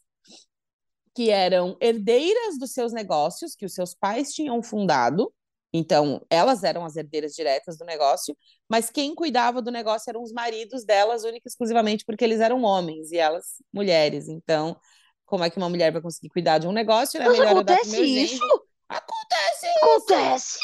que 1.16 1.32
eram 1.32 1.76
herdeiras 1.82 2.60
dos 2.60 2.72
seus 2.72 2.94
negócios, 2.94 3.56
que 3.56 3.66
os 3.66 3.74
seus 3.74 3.96
pais 3.96 4.32
tinham 4.34 4.62
fundado. 4.62 5.34
Então, 5.74 6.24
elas 6.30 6.64
eram 6.64 6.86
as 6.86 6.96
herdeiras 6.96 7.34
diretas 7.34 7.78
do 7.78 7.86
negócio, 7.86 8.38
mas 8.70 8.90
quem 8.90 9.14
cuidava 9.14 9.62
do 9.62 9.72
negócio 9.72 10.10
eram 10.10 10.22
os 10.22 10.32
maridos 10.32 10.86
delas, 10.86 11.24
única 11.24 11.48
e 11.48 11.50
exclusivamente 11.50 12.06
porque 12.06 12.24
eles 12.24 12.40
eram 12.40 12.64
homens 12.64 13.12
e 13.12 13.18
elas 13.18 13.56
mulheres. 13.74 14.28
Então, 14.28 14.80
como 15.26 15.44
é 15.44 15.50
que 15.50 15.58
uma 15.58 15.70
mulher 15.70 15.92
vai 15.92 16.02
conseguir 16.02 16.30
cuidar 16.30 16.58
de 16.58 16.68
um 16.68 16.72
negócio? 16.72 17.20
Né? 17.20 17.28
Melhor 17.30 17.48
acontece 17.48 18.02
isso? 18.02 18.67
Acontece 18.90 19.68
isso! 19.68 20.14
Acontece! 20.14 20.60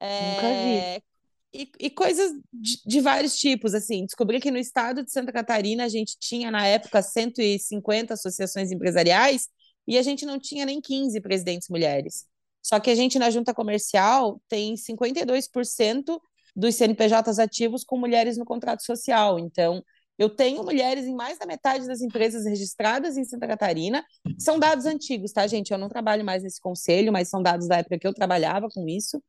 É... 0.00 0.34
Nunca 0.34 0.48
vi. 0.48 1.10
E, 1.52 1.72
e 1.80 1.90
coisas 1.90 2.32
de, 2.52 2.80
de, 2.86 3.00
vários 3.00 3.36
tipos, 3.36 3.74
assim, 3.74 4.04
descobri 4.04 4.38
que 4.38 4.52
no 4.52 4.58
estado 4.58 5.04
de 5.04 5.10
Santa 5.10 5.32
Catarina 5.32 5.84
a 5.84 5.88
gente 5.88 6.16
tinha, 6.18 6.48
na 6.50 6.64
época, 6.64 7.02
150 7.02 8.14
associações 8.14 8.70
empresariais 8.70 9.48
e 9.86 9.98
a 9.98 10.02
gente 10.02 10.24
não 10.24 10.38
tinha 10.38 10.64
nem 10.64 10.80
15 10.80 11.20
presidentes 11.20 11.68
mulheres. 11.68 12.24
Só 12.62 12.78
que 12.78 12.90
a 12.90 12.94
gente, 12.94 13.18
na 13.18 13.30
junta 13.30 13.52
comercial, 13.52 14.40
tem 14.48 14.74
52% 14.76 16.20
dos 16.54 16.74
CNPJs 16.76 17.38
ativos 17.38 17.82
com 17.82 17.98
mulheres 17.98 18.36
no 18.36 18.44
contrato 18.44 18.84
social. 18.84 19.38
Então, 19.38 19.82
eu 20.20 20.28
tenho 20.28 20.62
mulheres 20.62 21.06
em 21.06 21.14
mais 21.14 21.38
da 21.38 21.46
metade 21.46 21.86
das 21.86 22.02
empresas 22.02 22.44
registradas 22.44 23.16
em 23.16 23.24
Santa 23.24 23.48
Catarina. 23.48 24.04
São 24.38 24.58
dados 24.58 24.84
antigos, 24.84 25.32
tá, 25.32 25.46
gente? 25.46 25.70
Eu 25.70 25.78
não 25.78 25.88
trabalho 25.88 26.22
mais 26.22 26.42
nesse 26.42 26.60
conselho, 26.60 27.10
mas 27.10 27.30
são 27.30 27.42
dados 27.42 27.66
da 27.66 27.78
época 27.78 27.98
que 27.98 28.06
eu 28.06 28.12
trabalhava 28.12 28.68
com 28.68 28.86
isso. 28.86 29.22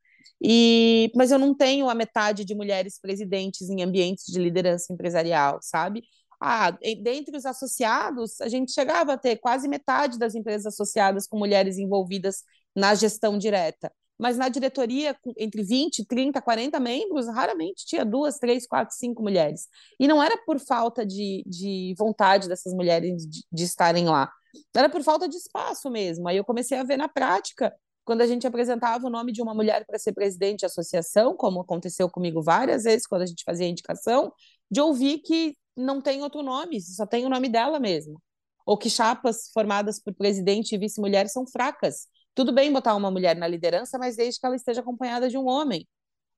E, 0.43 1.09
mas 1.15 1.31
eu 1.31 1.39
não 1.39 1.55
tenho 1.55 1.89
a 1.89 1.95
metade 1.95 2.43
de 2.43 2.53
mulheres 2.53 2.99
presidentes 2.99 3.69
em 3.69 3.81
ambientes 3.81 4.25
de 4.25 4.37
liderança 4.37 4.91
empresarial, 4.91 5.59
sabe? 5.61 6.03
Ah, 6.41 6.71
dentre 7.01 7.37
os 7.37 7.45
associados, 7.45 8.41
a 8.41 8.49
gente 8.49 8.73
chegava 8.73 9.13
a 9.13 9.17
ter 9.17 9.37
quase 9.37 9.69
metade 9.69 10.19
das 10.19 10.35
empresas 10.35 10.65
associadas 10.65 11.25
com 11.25 11.37
mulheres 11.37 11.77
envolvidas 11.77 12.43
na 12.75 12.93
gestão 12.95 13.37
direta. 13.37 13.89
Mas 14.21 14.37
na 14.37 14.49
diretoria, 14.49 15.17
entre 15.35 15.63
20, 15.63 16.05
30, 16.05 16.39
40 16.39 16.79
membros, 16.79 17.27
raramente 17.27 17.85
tinha 17.87 18.05
duas, 18.05 18.37
três, 18.37 18.67
quatro, 18.67 18.95
cinco 18.95 19.23
mulheres. 19.23 19.67
E 19.99 20.07
não 20.07 20.21
era 20.21 20.37
por 20.45 20.59
falta 20.59 21.03
de, 21.03 21.43
de 21.47 21.95
vontade 21.97 22.47
dessas 22.47 22.71
mulheres 22.71 23.27
de, 23.27 23.43
de 23.51 23.63
estarem 23.63 24.05
lá, 24.05 24.31
era 24.75 24.89
por 24.89 25.01
falta 25.01 25.27
de 25.27 25.37
espaço 25.37 25.89
mesmo. 25.89 26.27
Aí 26.27 26.37
eu 26.37 26.45
comecei 26.45 26.77
a 26.77 26.83
ver 26.83 26.97
na 26.97 27.07
prática 27.07 27.73
quando 28.03 28.21
a 28.21 28.27
gente 28.27 28.45
apresentava 28.45 29.07
o 29.07 29.09
nome 29.09 29.31
de 29.31 29.41
uma 29.41 29.53
mulher 29.55 29.85
para 29.85 29.97
ser 29.97 30.13
presidente 30.13 30.59
de 30.59 30.65
associação, 30.65 31.35
como 31.35 31.61
aconteceu 31.61 32.09
comigo 32.09 32.41
várias 32.41 32.83
vezes 32.83 33.07
quando 33.07 33.21
a 33.23 33.25
gente 33.25 33.43
fazia 33.43 33.67
indicação, 33.67 34.31
de 34.69 34.81
ouvir 34.81 35.19
que 35.19 35.55
não 35.75 36.01
tem 36.01 36.21
outro 36.21 36.43
nome, 36.43 36.79
só 36.81 37.05
tem 37.05 37.25
o 37.25 37.29
nome 37.29 37.49
dela 37.49 37.79
mesmo. 37.79 38.21
Ou 38.65 38.77
que 38.77 38.89
chapas 38.89 39.49
formadas 39.53 39.99
por 39.99 40.13
presidente 40.13 40.75
e 40.75 40.77
vice-mulher 40.77 41.27
são 41.27 41.45
fracas. 41.47 42.07
Tudo 42.33 42.51
bem 42.51 42.71
botar 42.71 42.95
uma 42.95 43.11
mulher 43.11 43.35
na 43.35 43.47
liderança, 43.47 43.97
mas 43.97 44.15
desde 44.15 44.39
que 44.39 44.45
ela 44.45 44.55
esteja 44.55 44.81
acompanhada 44.81 45.29
de 45.29 45.37
um 45.37 45.47
homem. 45.47 45.87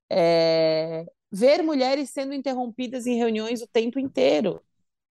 É... 0.09 1.05
Ver 1.31 1.63
mulheres 1.63 2.11
sendo 2.11 2.33
interrompidas 2.33 3.07
em 3.07 3.17
reuniões 3.17 3.61
o 3.61 3.67
tempo 3.67 3.99
inteiro. 3.99 4.61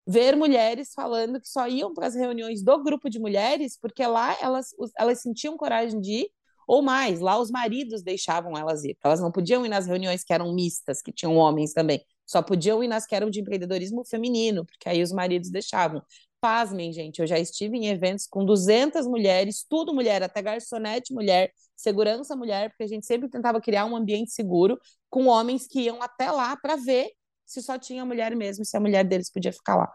Ver 0.06 0.36
mulheres 0.36 0.92
falando 0.94 1.40
que 1.40 1.48
só 1.48 1.68
iam 1.68 1.94
para 1.94 2.06
as 2.08 2.14
reuniões 2.14 2.62
do 2.62 2.82
grupo 2.82 3.08
de 3.10 3.20
mulheres 3.20 3.78
porque 3.80 4.06
lá 4.06 4.36
elas, 4.40 4.68
elas 4.98 5.20
sentiam 5.20 5.56
coragem 5.56 6.00
de 6.00 6.12
ir 6.12 6.30
ou 6.66 6.82
mais, 6.82 7.20
lá 7.20 7.38
os 7.38 7.50
maridos 7.50 8.02
deixavam 8.02 8.56
elas 8.56 8.84
ir. 8.84 8.96
Elas 9.02 9.20
não 9.20 9.30
podiam 9.32 9.64
ir 9.66 9.68
nas 9.68 9.86
reuniões 9.86 10.24
que 10.24 10.32
eram 10.32 10.54
mistas, 10.54 11.02
que 11.02 11.12
tinham 11.12 11.36
homens 11.36 11.72
também. 11.72 12.04
Só 12.24 12.40
podiam 12.42 12.82
ir 12.82 12.88
nas 12.88 13.06
que 13.06 13.14
eram 13.14 13.30
de 13.30 13.40
empreendedorismo 13.40 14.04
feminino, 14.04 14.64
porque 14.64 14.88
aí 14.88 15.02
os 15.02 15.12
maridos 15.12 15.50
deixavam. 15.50 16.02
Pasmem, 16.42 16.92
gente, 16.92 17.20
eu 17.20 17.26
já 17.26 17.38
estive 17.38 17.76
em 17.76 17.86
eventos 17.86 18.26
com 18.26 18.44
200 18.44 19.06
mulheres, 19.06 19.64
tudo 19.68 19.94
mulher, 19.94 20.24
até 20.24 20.42
garçonete 20.42 21.14
mulher, 21.14 21.52
segurança 21.76 22.34
mulher, 22.34 22.70
porque 22.70 22.82
a 22.82 22.88
gente 22.88 23.06
sempre 23.06 23.28
tentava 23.28 23.60
criar 23.60 23.86
um 23.86 23.94
ambiente 23.94 24.32
seguro 24.32 24.76
com 25.08 25.26
homens 25.26 25.68
que 25.68 25.82
iam 25.82 26.02
até 26.02 26.32
lá 26.32 26.56
para 26.56 26.74
ver 26.74 27.12
se 27.46 27.62
só 27.62 27.78
tinha 27.78 28.04
mulher 28.04 28.34
mesmo, 28.34 28.64
se 28.64 28.76
a 28.76 28.80
mulher 28.80 29.04
deles 29.04 29.30
podia 29.30 29.52
ficar 29.52 29.76
lá. 29.76 29.92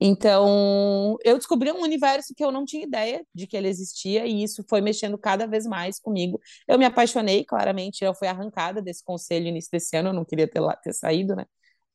Então, 0.00 1.16
eu 1.24 1.36
descobri 1.36 1.72
um 1.72 1.82
universo 1.82 2.34
que 2.36 2.44
eu 2.44 2.52
não 2.52 2.64
tinha 2.64 2.84
ideia 2.84 3.26
de 3.34 3.48
que 3.48 3.56
ele 3.56 3.68
existia, 3.68 4.26
e 4.26 4.44
isso 4.44 4.64
foi 4.68 4.80
mexendo 4.80 5.18
cada 5.18 5.46
vez 5.46 5.66
mais 5.66 5.98
comigo. 6.00 6.40
Eu 6.68 6.78
me 6.78 6.84
apaixonei, 6.84 7.44
claramente, 7.44 8.04
eu 8.04 8.14
fui 8.14 8.28
arrancada 8.28 8.80
desse 8.80 9.04
conselho 9.04 9.48
início 9.48 9.70
desse 9.72 9.96
ano, 9.96 10.10
eu 10.10 10.12
não 10.14 10.24
queria 10.24 10.48
ter, 10.48 10.60
lá, 10.60 10.76
ter 10.76 10.92
saído, 10.94 11.34
né? 11.36 11.46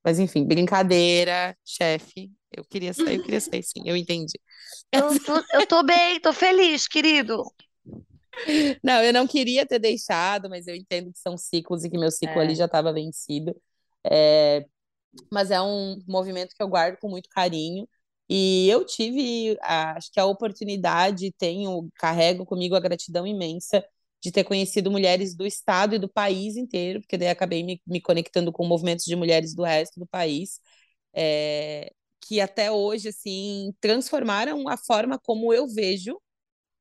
Mas 0.05 0.19
enfim, 0.19 0.45
brincadeira, 0.45 1.57
chefe. 1.65 2.31
Eu 2.55 2.63
queria 2.63 2.93
sair, 2.93 3.15
eu 3.15 3.23
queria 3.23 3.41
sair, 3.41 3.63
sim, 3.63 3.81
eu 3.85 3.97
entendi. 3.97 4.39
Eu 4.91 5.19
tô, 5.19 5.43
eu 5.53 5.67
tô 5.67 5.83
bem, 5.83 6.19
tô 6.19 6.31
feliz, 6.31 6.87
querido. 6.87 7.43
Não, 8.83 9.03
eu 9.03 9.11
não 9.11 9.25
queria 9.25 9.65
ter 9.65 9.79
deixado, 9.79 10.47
mas 10.47 10.67
eu 10.67 10.75
entendo 10.75 11.11
que 11.11 11.17
são 11.17 11.35
ciclos 11.35 11.83
e 11.83 11.89
que 11.89 11.97
meu 11.97 12.11
ciclo 12.11 12.39
é. 12.39 12.43
ali 12.43 12.53
já 12.53 12.65
estava 12.65 12.93
vencido. 12.93 13.55
É, 14.05 14.65
mas 15.31 15.49
é 15.49 15.59
um 15.59 15.99
movimento 16.07 16.53
que 16.55 16.61
eu 16.61 16.67
guardo 16.67 16.97
com 16.99 17.09
muito 17.09 17.27
carinho. 17.29 17.87
E 18.29 18.69
eu 18.69 18.85
tive, 18.85 19.57
acho 19.61 20.11
que 20.11 20.19
a 20.19 20.25
oportunidade, 20.25 21.33
tenho, 21.37 21.89
carrego 21.95 22.45
comigo 22.45 22.75
a 22.75 22.79
gratidão 22.79 23.25
imensa 23.25 23.83
de 24.21 24.31
ter 24.31 24.43
conhecido 24.43 24.91
mulheres 24.91 25.35
do 25.35 25.45
estado 25.45 25.95
e 25.95 25.99
do 25.99 26.09
país 26.09 26.57
inteiro, 26.57 27.01
porque 27.01 27.17
daí 27.17 27.29
acabei 27.29 27.63
me, 27.63 27.81
me 27.85 28.01
conectando 28.01 28.51
com 28.51 28.65
movimentos 28.65 29.05
de 29.05 29.15
mulheres 29.15 29.53
do 29.55 29.63
resto 29.63 29.99
do 29.99 30.07
país, 30.07 30.59
é, 31.13 31.91
que 32.21 32.41
até 32.41 32.71
hoje, 32.71 33.09
assim, 33.09 33.73
transformaram 33.79 34.67
a 34.67 34.77
forma 34.77 35.19
como 35.19 35.53
eu 35.53 35.67
vejo 35.67 36.19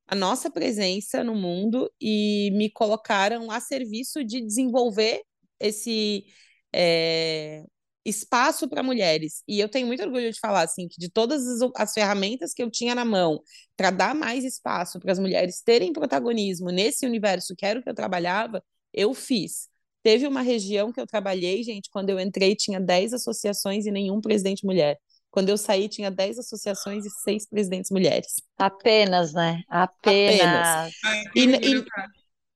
a 0.07 0.14
nossa 0.14 0.51
presença 0.51 1.24
no 1.24 1.35
mundo 1.35 1.91
e 2.01 2.51
me 2.53 2.70
colocaram 2.70 3.51
a 3.51 3.61
serviço 3.61 4.24
de 4.24 4.41
desenvolver 4.41 5.22
esse, 5.61 6.26
é, 6.72 7.64
espaço 8.05 8.69
para 8.69 8.83
mulheres. 8.83 9.43
E 9.49 9.59
eu 9.59 9.69
tenho 9.69 9.87
muito 9.87 10.03
orgulho 10.03 10.31
de 10.33 10.39
falar 10.39 10.63
assim 10.63 10.87
que 10.89 10.99
de 10.99 11.09
todas 11.09 11.47
as, 11.47 11.71
as 11.77 11.93
ferramentas 11.93 12.53
que 12.53 12.63
eu 12.63 12.71
tinha 12.71 12.95
na 12.95 13.05
mão 13.05 13.41
para 13.77 13.91
dar 13.91 14.15
mais 14.15 14.45
espaço 14.45 15.01
para 15.01 15.13
as 15.13 15.19
mulheres 15.19 15.63
terem 15.63 15.93
protagonismo 15.93 16.71
nesse 16.71 17.07
universo 17.07 17.55
que 17.57 17.65
era 17.65 17.81
o 17.81 17.83
que 17.83 17.89
eu 17.89 17.95
trabalhava, 17.95 18.63
eu 18.93 19.15
fiz. 19.15 19.69
Teve 20.03 20.27
uma 20.27 20.43
região 20.43 20.93
que 20.93 21.01
eu 21.01 21.07
trabalhei, 21.07 21.63
gente, 21.63 21.89
quando 21.91 22.11
eu 22.11 22.21
entrei 22.21 22.55
tinha 22.55 22.79
10 22.79 23.15
associações 23.15 23.87
e 23.87 23.91
nenhum 23.91 24.21
presidente 24.21 24.67
mulher. 24.67 24.99
Quando 25.31 25.49
eu 25.49 25.57
saí, 25.57 25.89
tinha 25.89 26.13
10 26.13 26.39
associações 26.39 27.05
e 27.05 27.11
seis 27.11 27.49
presidentes 27.49 27.91
mulheres. 27.91 28.35
Apenas, 28.57 29.33
né? 29.33 29.63
Apenas. 29.69 30.93
Apenas. 31.03 31.27
e, 31.35 31.47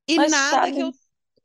e, 0.09 0.15
e 0.15 0.17
nada 0.17 0.29
sabe... 0.31 0.73
que 0.75 0.83
eu 0.83 0.93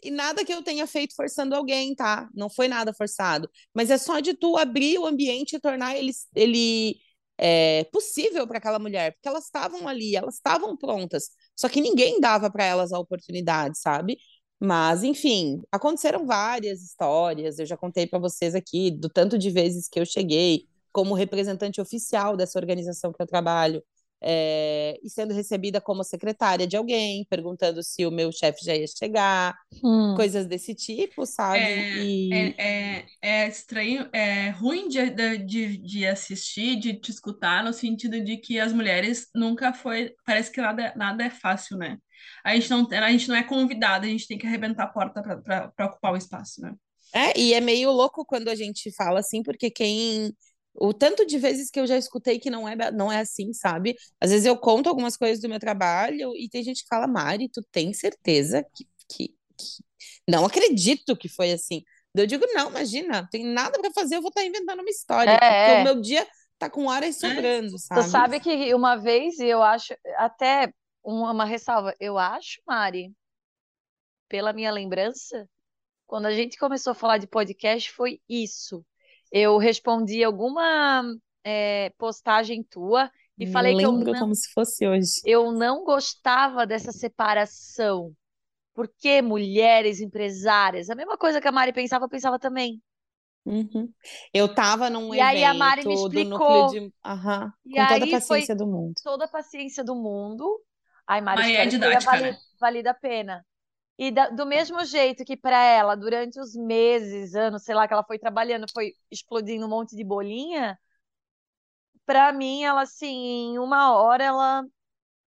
e 0.04 0.12
nada 0.12 0.46
que 0.46 0.54
eu 0.54 0.64
tenha 0.64 0.88
feito 0.88 1.16
forçando 1.16 1.56
alguém, 1.56 1.96
tá? 1.96 2.30
Não 2.34 2.50
foi 2.50 2.68
nada 2.68 2.94
forçado. 2.94 3.50
Mas 3.74 3.90
é 3.90 3.98
só 3.98 4.20
de 4.20 4.34
tu 4.34 4.58
abrir 4.58 4.98
o 5.00 5.06
ambiente 5.06 5.56
e 5.56 5.60
tornar 5.60 5.96
ele, 5.96 6.12
ele 6.36 6.98
é, 7.38 7.84
possível 7.86 8.48
para 8.48 8.58
aquela 8.58 8.80
mulher, 8.80 9.14
porque 9.14 9.28
elas 9.28 9.46
estavam 9.46 9.88
ali, 9.88 10.16
elas 10.16 10.36
estavam 10.36 10.78
prontas. 10.78 11.30
Só 11.56 11.70
que 11.70 11.82
ninguém 11.82 12.20
dava 12.20 12.50
para 12.52 12.64
elas 12.66 12.92
a 12.94 13.00
oportunidade, 13.00 13.80
sabe? 13.80 14.18
Mas, 14.60 15.04
enfim, 15.04 15.62
aconteceram 15.72 16.26
várias 16.26 16.82
histórias. 16.82 17.60
Eu 17.60 17.66
já 17.66 17.76
contei 17.78 18.08
para 18.08 18.20
vocês 18.20 18.56
aqui 18.56 18.92
do 18.92 19.10
tanto 19.10 19.38
de 19.38 19.50
vezes 19.50 19.90
que 19.90 20.00
eu 20.00 20.06
cheguei 20.06 20.68
como 20.92 21.16
representante 21.16 21.82
oficial 21.82 22.38
dessa 22.38 22.60
organização 22.60 23.12
que 23.12 23.22
eu 23.22 23.28
trabalho 23.28 23.84
é, 24.24 24.98
e 25.04 25.10
sendo 25.10 25.34
recebida 25.34 25.82
como 25.82 26.04
secretária 26.04 26.66
de 26.66 26.78
alguém, 26.78 27.26
perguntando 27.30 27.84
se 27.84 28.06
o 28.06 28.12
meu 28.12 28.32
chefe 28.32 28.64
já 28.64 28.76
ia 28.76 28.88
chegar, 28.88 29.56
hum. 29.84 30.14
coisas 30.16 30.46
desse 30.46 30.74
tipo, 30.74 31.26
sabe? 31.26 31.60
É, 31.60 31.98
e... 31.98 32.34
é, 32.34 32.56
é, 32.58 33.06
é, 33.22 33.48
estranho, 33.48 34.10
é 34.14 34.50
ruim 34.50 34.88
de, 34.88 35.10
de, 35.40 35.78
de 35.78 36.08
assistir, 36.08 36.78
de 36.78 36.94
te 36.94 37.12
escutar, 37.12 37.64
no 37.64 37.74
sentido 37.74 38.24
de 38.24 38.38
que 38.38 38.60
as 38.60 38.72
mulheres 38.72 39.28
nunca 39.36 39.74
foi. 39.74 40.14
Parece 40.26 40.52
que 40.52 40.62
nada, 40.62 40.94
nada 40.96 41.24
é 41.26 41.30
fácil, 41.30 41.78
né? 41.78 41.98
A 42.44 42.56
gente, 42.56 42.70
não, 42.70 42.88
a 42.90 43.12
gente 43.12 43.28
não 43.28 43.36
é 43.36 43.44
convidada, 43.44 44.06
a 44.06 44.10
gente 44.10 44.28
tem 44.28 44.38
que 44.38 44.48
arrebentar 44.48 44.84
a 44.84 44.88
porta 44.88 45.22
para 45.22 45.86
ocupar 45.86 46.14
o 46.14 46.18
espaço, 46.18 46.62
né? 46.62 46.74
É, 47.14 47.38
e 47.40 47.54
é 47.54 47.62
meio 47.62 47.92
louco 47.92 48.26
quando 48.26 48.48
a 48.48 48.56
gente 48.56 48.92
fala 48.92 49.20
assim, 49.20 49.44
porque 49.44 49.70
quem 49.70 50.34
o 50.76 50.94
tanto 50.94 51.26
de 51.26 51.38
vezes 51.38 51.70
que 51.70 51.80
eu 51.80 51.86
já 51.86 51.98
escutei 51.98 52.40
que 52.40 52.50
não 52.50 52.68
é, 52.68 52.92
não 52.92 53.12
é 53.12 53.20
assim, 53.20 53.54
sabe? 53.54 53.96
Às 54.20 54.32
vezes 54.32 54.46
eu 54.46 54.58
conto 54.58 54.90
algumas 54.90 55.16
coisas 55.16 55.40
do 55.40 55.50
meu 55.50 55.60
trabalho 55.60 56.36
e 56.36 56.50
tem 56.50 56.64
gente 56.64 56.84
que 56.84 56.90
fala, 56.90 57.08
Mari, 57.08 57.50
tu 57.50 57.62
tem 57.72 57.94
certeza 57.94 58.66
que, 58.76 58.86
que, 59.08 59.28
que... 59.58 59.84
Não 60.28 60.46
acredito 60.46 61.16
que 61.16 61.30
foi 61.30 61.52
assim. 61.52 61.84
Eu 62.16 62.28
digo, 62.28 62.46
não, 62.54 62.70
imagina, 62.70 63.28
tem 63.32 63.44
nada 63.44 63.80
para 63.80 63.92
fazer, 63.92 64.16
eu 64.16 64.22
vou 64.22 64.30
estar 64.30 64.42
tá 64.42 64.48
inventando 64.48 64.82
uma 64.82 64.90
história, 64.90 65.32
é, 65.32 65.38
porque 65.38 65.48
é. 65.48 65.82
o 65.82 65.84
meu 65.84 66.02
dia 66.02 66.28
tá 66.60 66.70
com 66.70 66.86
horas 66.86 67.20
sobrando, 67.20 67.78
sabe? 67.80 68.02
Tu 68.02 68.10
sabe 68.10 68.40
que 68.40 68.74
uma 68.74 68.96
vez, 68.96 69.40
eu 69.40 69.64
acho, 69.64 69.96
até 70.18 70.72
uma, 71.04 71.32
uma 71.32 71.46
ressalva, 71.46 71.96
eu 72.00 72.18
acho, 72.18 72.62
Mari, 72.68 73.12
pela 74.30 74.54
minha 74.54 74.72
lembrança, 74.72 75.48
quando 76.06 76.28
a 76.28 76.34
gente 76.34 76.58
começou 76.58 76.92
a 76.92 76.96
falar 76.96 77.18
de 77.18 77.28
podcast, 77.28 77.92
foi 77.92 78.22
isso. 78.30 78.86
Eu 79.36 79.58
respondi 79.58 80.24
alguma 80.24 81.04
é, 81.44 81.92
postagem 81.98 82.64
tua 82.64 83.10
e 83.36 83.48
falei 83.48 83.76
que 83.76 83.84
eu 83.84 83.92
não, 83.92 84.14
como 84.14 84.36
se 84.36 84.48
fosse 84.54 84.88
hoje. 84.88 85.22
Eu 85.26 85.52
não 85.52 85.84
gostava 85.84 86.68
dessa 86.68 86.92
separação. 86.92 88.14
Porque 88.76 89.24
mulheres 89.24 90.00
empresárias, 90.00 90.90
a 90.90 90.96
mesma 90.96 91.18
coisa 91.18 91.42
que 91.42 91.48
a 91.48 91.52
Mari 91.52 91.74
pensava, 91.74 92.06
eu 92.06 92.10
pensava 92.10 92.38
também. 92.38 92.80
Uhum. 93.44 93.92
Eu 94.32 94.54
tava 94.54 94.90
num 94.90 95.14
e 95.14 95.18
evento 95.18 95.30
aí 95.30 95.44
a 95.44 95.54
Mari 95.54 95.86
me 95.86 95.96
explicou. 95.96 96.70
De... 96.70 96.80
Uhum. 96.80 96.92
E 97.66 97.76
com 97.76 97.88
toda 97.88 98.06
a 98.06 98.10
paciência 98.10 98.56
do 98.56 98.68
mundo. 98.68 98.94
Toda 99.04 99.26
a 99.26 99.28
paciência 99.28 99.84
do 99.84 99.96
mundo. 99.96 100.62
Ai, 101.08 101.22
Mari, 101.22 101.42
Aí 101.42 101.56
é 101.56 101.66
didática, 101.66 102.12
vale, 102.12 102.32
né? 102.32 102.38
vale 102.60 102.88
a 102.88 102.94
pena. 102.94 103.46
E 103.98 104.12
da, 104.12 104.30
do 104.30 104.46
mesmo 104.46 104.84
jeito 104.86 105.24
que 105.26 105.38
para 105.38 105.58
ela, 105.64 105.96
durante 105.96 106.40
os 106.40 106.56
meses, 106.56 107.36
anos, 107.36 107.64
sei 107.64 107.76
lá, 107.76 107.88
que 107.88 107.94
ela 107.94 108.04
foi 108.04 108.18
trabalhando, 108.20 108.66
foi 108.72 108.94
explodindo 109.12 109.66
um 109.66 109.70
monte 109.70 109.96
de 109.96 110.04
bolinha, 110.04 110.78
para 112.06 112.32
mim, 112.34 112.64
ela, 112.64 112.82
assim, 112.82 113.08
em 113.54 113.60
uma 113.60 113.96
hora, 113.98 114.24
ela. 114.24 114.64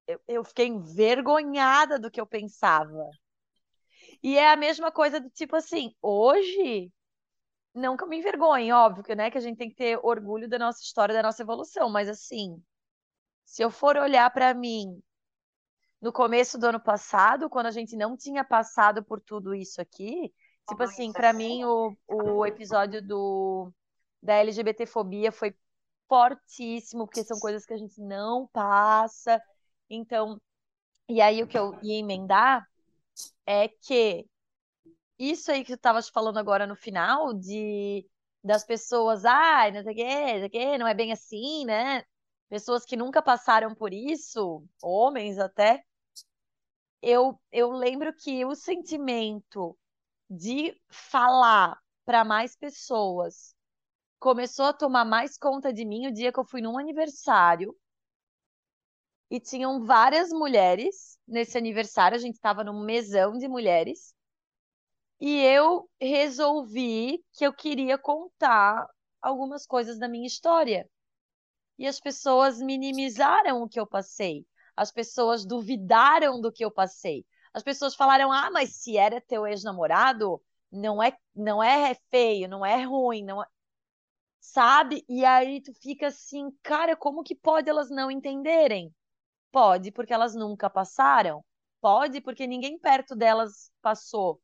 Eu, 0.08 0.20
eu 0.28 0.44
fiquei 0.44 0.66
envergonhada 0.68 1.98
do 1.98 2.10
que 2.10 2.20
eu 2.20 2.26
pensava. 2.26 3.10
E 4.22 4.36
é 4.36 4.50
a 4.52 4.56
mesma 4.56 4.90
coisa 4.92 5.20
do 5.20 5.30
tipo 5.30 5.56
assim, 5.56 5.94
hoje, 6.02 6.90
não 7.74 7.96
que 7.96 8.04
eu 8.04 8.08
me 8.08 8.18
envergonhe, 8.18 8.72
óbvio 8.72 9.16
né, 9.16 9.30
que 9.30 9.38
a 9.38 9.40
gente 9.42 9.58
tem 9.58 9.68
que 9.70 9.76
ter 9.76 9.98
orgulho 10.04 10.48
da 10.48 10.58
nossa 10.58 10.82
história, 10.82 11.14
da 11.14 11.22
nossa 11.22 11.42
evolução, 11.42 11.90
mas 11.90 12.08
assim, 12.08 12.62
se 13.44 13.62
eu 13.62 13.70
for 13.70 13.96
olhar 13.98 14.30
para 14.32 14.54
mim 14.54 15.02
no 16.00 16.12
começo 16.12 16.58
do 16.58 16.66
ano 16.66 16.80
passado, 16.80 17.48
quando 17.48 17.66
a 17.66 17.70
gente 17.70 17.96
não 17.96 18.16
tinha 18.16 18.44
passado 18.44 19.02
por 19.02 19.20
tudo 19.20 19.54
isso 19.54 19.80
aqui, 19.80 20.32
tipo 20.68 20.82
assim, 20.82 21.12
para 21.12 21.32
mim 21.32 21.64
o, 21.64 21.96
o 22.08 22.46
episódio 22.46 23.00
do 23.06 23.72
da 24.22 24.34
LGBTfobia 24.34 25.30
foi 25.30 25.54
fortíssimo, 26.08 27.06
porque 27.06 27.24
são 27.24 27.38
coisas 27.38 27.64
que 27.64 27.72
a 27.72 27.76
gente 27.76 28.00
não 28.00 28.48
passa. 28.48 29.40
Então, 29.88 30.40
e 31.08 31.20
aí 31.20 31.42
o 31.42 31.46
que 31.46 31.58
eu 31.58 31.78
ia 31.82 31.98
emendar 31.98 32.66
é 33.46 33.68
que 33.68 34.26
isso 35.18 35.50
aí 35.50 35.64
que 35.64 35.72
tu 35.72 35.76
estavas 35.76 36.08
falando 36.08 36.38
agora 36.38 36.66
no 36.66 36.76
final, 36.76 37.32
de 37.32 38.06
das 38.42 38.64
pessoas, 38.64 39.24
ai, 39.24 39.70
ah, 39.70 39.72
não 39.72 39.82
sei 39.82 39.92
o 39.92 39.96
quê, 39.96 40.04
não 40.04 40.38
sei 40.38 40.46
o 40.46 40.50
quê, 40.50 40.78
não 40.78 40.86
é 40.86 40.94
bem 40.94 41.12
assim, 41.12 41.64
né? 41.64 42.04
Pessoas 42.48 42.84
que 42.84 42.96
nunca 42.96 43.20
passaram 43.20 43.74
por 43.74 43.92
isso, 43.92 44.64
homens 44.82 45.38
até, 45.38 45.82
eu, 47.02 47.40
eu 47.52 47.70
lembro 47.70 48.14
que 48.14 48.44
o 48.44 48.54
sentimento 48.54 49.76
de 50.30 50.74
falar 50.88 51.78
para 52.04 52.24
mais 52.24 52.56
pessoas 52.56 53.54
começou 54.18 54.66
a 54.66 54.72
tomar 54.72 55.04
mais 55.04 55.36
conta 55.36 55.72
de 55.72 55.84
mim 55.84 56.06
o 56.06 56.12
dia 56.12 56.32
que 56.32 56.38
eu 56.40 56.46
fui 56.46 56.60
num 56.60 56.78
aniversário 56.78 57.76
e 59.30 59.40
tinham 59.40 59.84
várias 59.84 60.30
mulheres 60.30 61.18
nesse 61.26 61.58
aniversário, 61.58 62.16
a 62.16 62.20
gente 62.20 62.34
estava 62.34 62.62
num 62.62 62.84
mesão 62.84 63.36
de 63.36 63.48
mulheres. 63.48 64.14
E 65.20 65.42
eu 65.42 65.88
resolvi 66.00 67.24
que 67.32 67.44
eu 67.46 67.52
queria 67.52 67.98
contar 67.98 68.86
algumas 69.20 69.66
coisas 69.66 69.98
da 69.98 70.08
minha 70.08 70.26
história. 70.26 70.88
E 71.78 71.86
as 71.86 72.00
pessoas 72.00 72.58
minimizaram 72.60 73.62
o 73.62 73.68
que 73.68 73.78
eu 73.80 73.86
passei. 73.86 74.46
As 74.76 74.90
pessoas 74.92 75.44
duvidaram 75.46 76.40
do 76.40 76.52
que 76.52 76.64
eu 76.64 76.70
passei. 76.70 77.24
As 77.54 77.62
pessoas 77.62 77.94
falaram: 77.94 78.32
"Ah, 78.32 78.50
mas 78.50 78.76
se 78.76 78.96
era 78.96 79.20
teu 79.20 79.46
ex-namorado, 79.46 80.42
não 80.70 81.02
é 81.02 81.16
não 81.34 81.62
é 81.62 81.94
feio, 82.10 82.48
não 82.48 82.64
é 82.64 82.82
ruim, 82.82 83.24
não 83.24 83.42
é 83.42 83.46
sabe? 84.40 85.04
E 85.08 85.24
aí 85.24 85.60
tu 85.62 85.72
fica 85.74 86.08
assim, 86.08 86.50
cara, 86.62 86.96
como 86.96 87.22
que 87.22 87.34
pode 87.34 87.68
elas 87.68 87.90
não 87.90 88.10
entenderem? 88.10 88.94
Pode, 89.52 89.92
porque 89.92 90.12
elas 90.14 90.34
nunca 90.34 90.70
passaram. 90.70 91.44
Pode, 91.80 92.20
porque 92.22 92.46
ninguém 92.46 92.78
perto 92.78 93.16
delas 93.16 93.70
passou. 93.82 94.40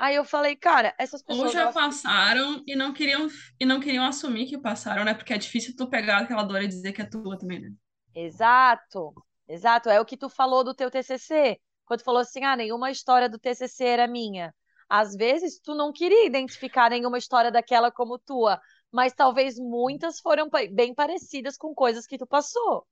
Aí 0.00 0.14
eu 0.14 0.24
falei, 0.24 0.56
cara, 0.56 0.94
essas 0.96 1.22
pessoas. 1.22 1.48
Ou 1.48 1.52
já 1.52 1.60
elas... 1.60 1.74
passaram 1.74 2.64
e 2.66 2.74
não 2.74 2.90
queriam 2.90 3.28
e 3.60 3.66
não 3.66 3.78
queriam 3.78 4.06
assumir 4.06 4.46
que 4.46 4.56
passaram, 4.56 5.04
né? 5.04 5.12
Porque 5.12 5.34
é 5.34 5.36
difícil 5.36 5.76
tu 5.76 5.90
pegar 5.90 6.20
aquela 6.20 6.42
dor 6.42 6.62
e 6.62 6.66
dizer 6.66 6.92
que 6.92 7.02
é 7.02 7.04
tua 7.04 7.36
também, 7.36 7.60
né? 7.60 7.70
Exato, 8.14 9.12
exato. 9.46 9.90
É 9.90 10.00
o 10.00 10.04
que 10.06 10.16
tu 10.16 10.30
falou 10.30 10.64
do 10.64 10.72
teu 10.72 10.90
TCC. 10.90 11.60
Quando 11.84 12.00
tu 12.00 12.04
falou 12.04 12.22
assim, 12.22 12.42
ah, 12.44 12.56
nenhuma 12.56 12.90
história 12.90 13.28
do 13.28 13.38
TCC 13.38 13.84
era 13.84 14.08
minha. 14.08 14.54
Às 14.88 15.14
vezes 15.14 15.60
tu 15.62 15.74
não 15.74 15.92
queria 15.92 16.24
identificar 16.24 16.88
nenhuma 16.88 17.18
história 17.18 17.52
daquela 17.52 17.92
como 17.92 18.18
tua, 18.18 18.58
mas 18.90 19.12
talvez 19.12 19.56
muitas 19.58 20.18
foram 20.18 20.48
bem 20.72 20.94
parecidas 20.94 21.58
com 21.58 21.74
coisas 21.74 22.06
que 22.06 22.16
tu 22.16 22.26
passou. 22.26 22.86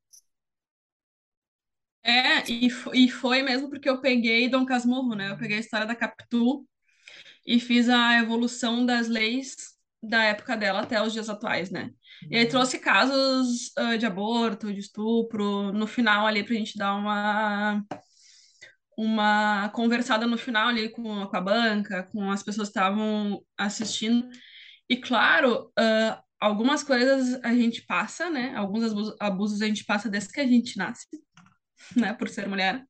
É, 2.02 2.46
e, 2.50 2.68
e 2.92 3.08
foi 3.08 3.42
mesmo 3.42 3.70
porque 3.70 3.88
eu 3.88 3.98
peguei 3.98 4.46
Dom 4.50 4.66
Casmurro, 4.66 5.14
né? 5.14 5.30
Eu 5.30 5.38
peguei 5.38 5.56
a 5.56 5.60
história 5.60 5.86
da 5.86 5.96
Capitu 5.96 6.66
e 7.48 7.58
fiz 7.58 7.88
a 7.88 8.18
evolução 8.18 8.84
das 8.84 9.08
leis 9.08 9.56
da 10.02 10.22
época 10.24 10.54
dela 10.54 10.82
até 10.82 11.02
os 11.02 11.14
dias 11.14 11.30
atuais, 11.30 11.70
né? 11.70 11.90
E 12.30 12.36
aí 12.36 12.46
trouxe 12.46 12.78
casos 12.78 13.72
uh, 13.78 13.96
de 13.96 14.04
aborto, 14.04 14.72
de 14.72 14.80
estupro, 14.80 15.72
no 15.72 15.86
final 15.86 16.26
ali 16.26 16.44
pra 16.44 16.54
gente 16.54 16.76
dar 16.76 16.94
uma 16.94 17.82
uma 18.98 19.70
conversada 19.70 20.26
no 20.26 20.36
final 20.36 20.68
ali 20.68 20.90
com, 20.90 21.26
com 21.26 21.36
a 21.36 21.40
banca, 21.40 22.02
com 22.12 22.30
as 22.30 22.42
pessoas 22.42 22.68
que 22.68 22.78
estavam 22.78 23.40
assistindo. 23.56 24.28
E 24.90 24.96
claro, 24.96 25.72
uh, 25.78 26.22
algumas 26.38 26.82
coisas 26.82 27.40
a 27.42 27.54
gente 27.54 27.82
passa, 27.86 28.28
né? 28.28 28.54
Alguns 28.56 28.84
abusos, 28.92 29.16
abusos 29.18 29.62
a 29.62 29.66
gente 29.66 29.84
passa 29.84 30.10
desde 30.10 30.32
que 30.32 30.40
a 30.40 30.46
gente 30.46 30.76
nasce. 30.76 31.06
né, 31.96 32.12
por 32.12 32.28
ser 32.28 32.46
mulher. 32.46 32.84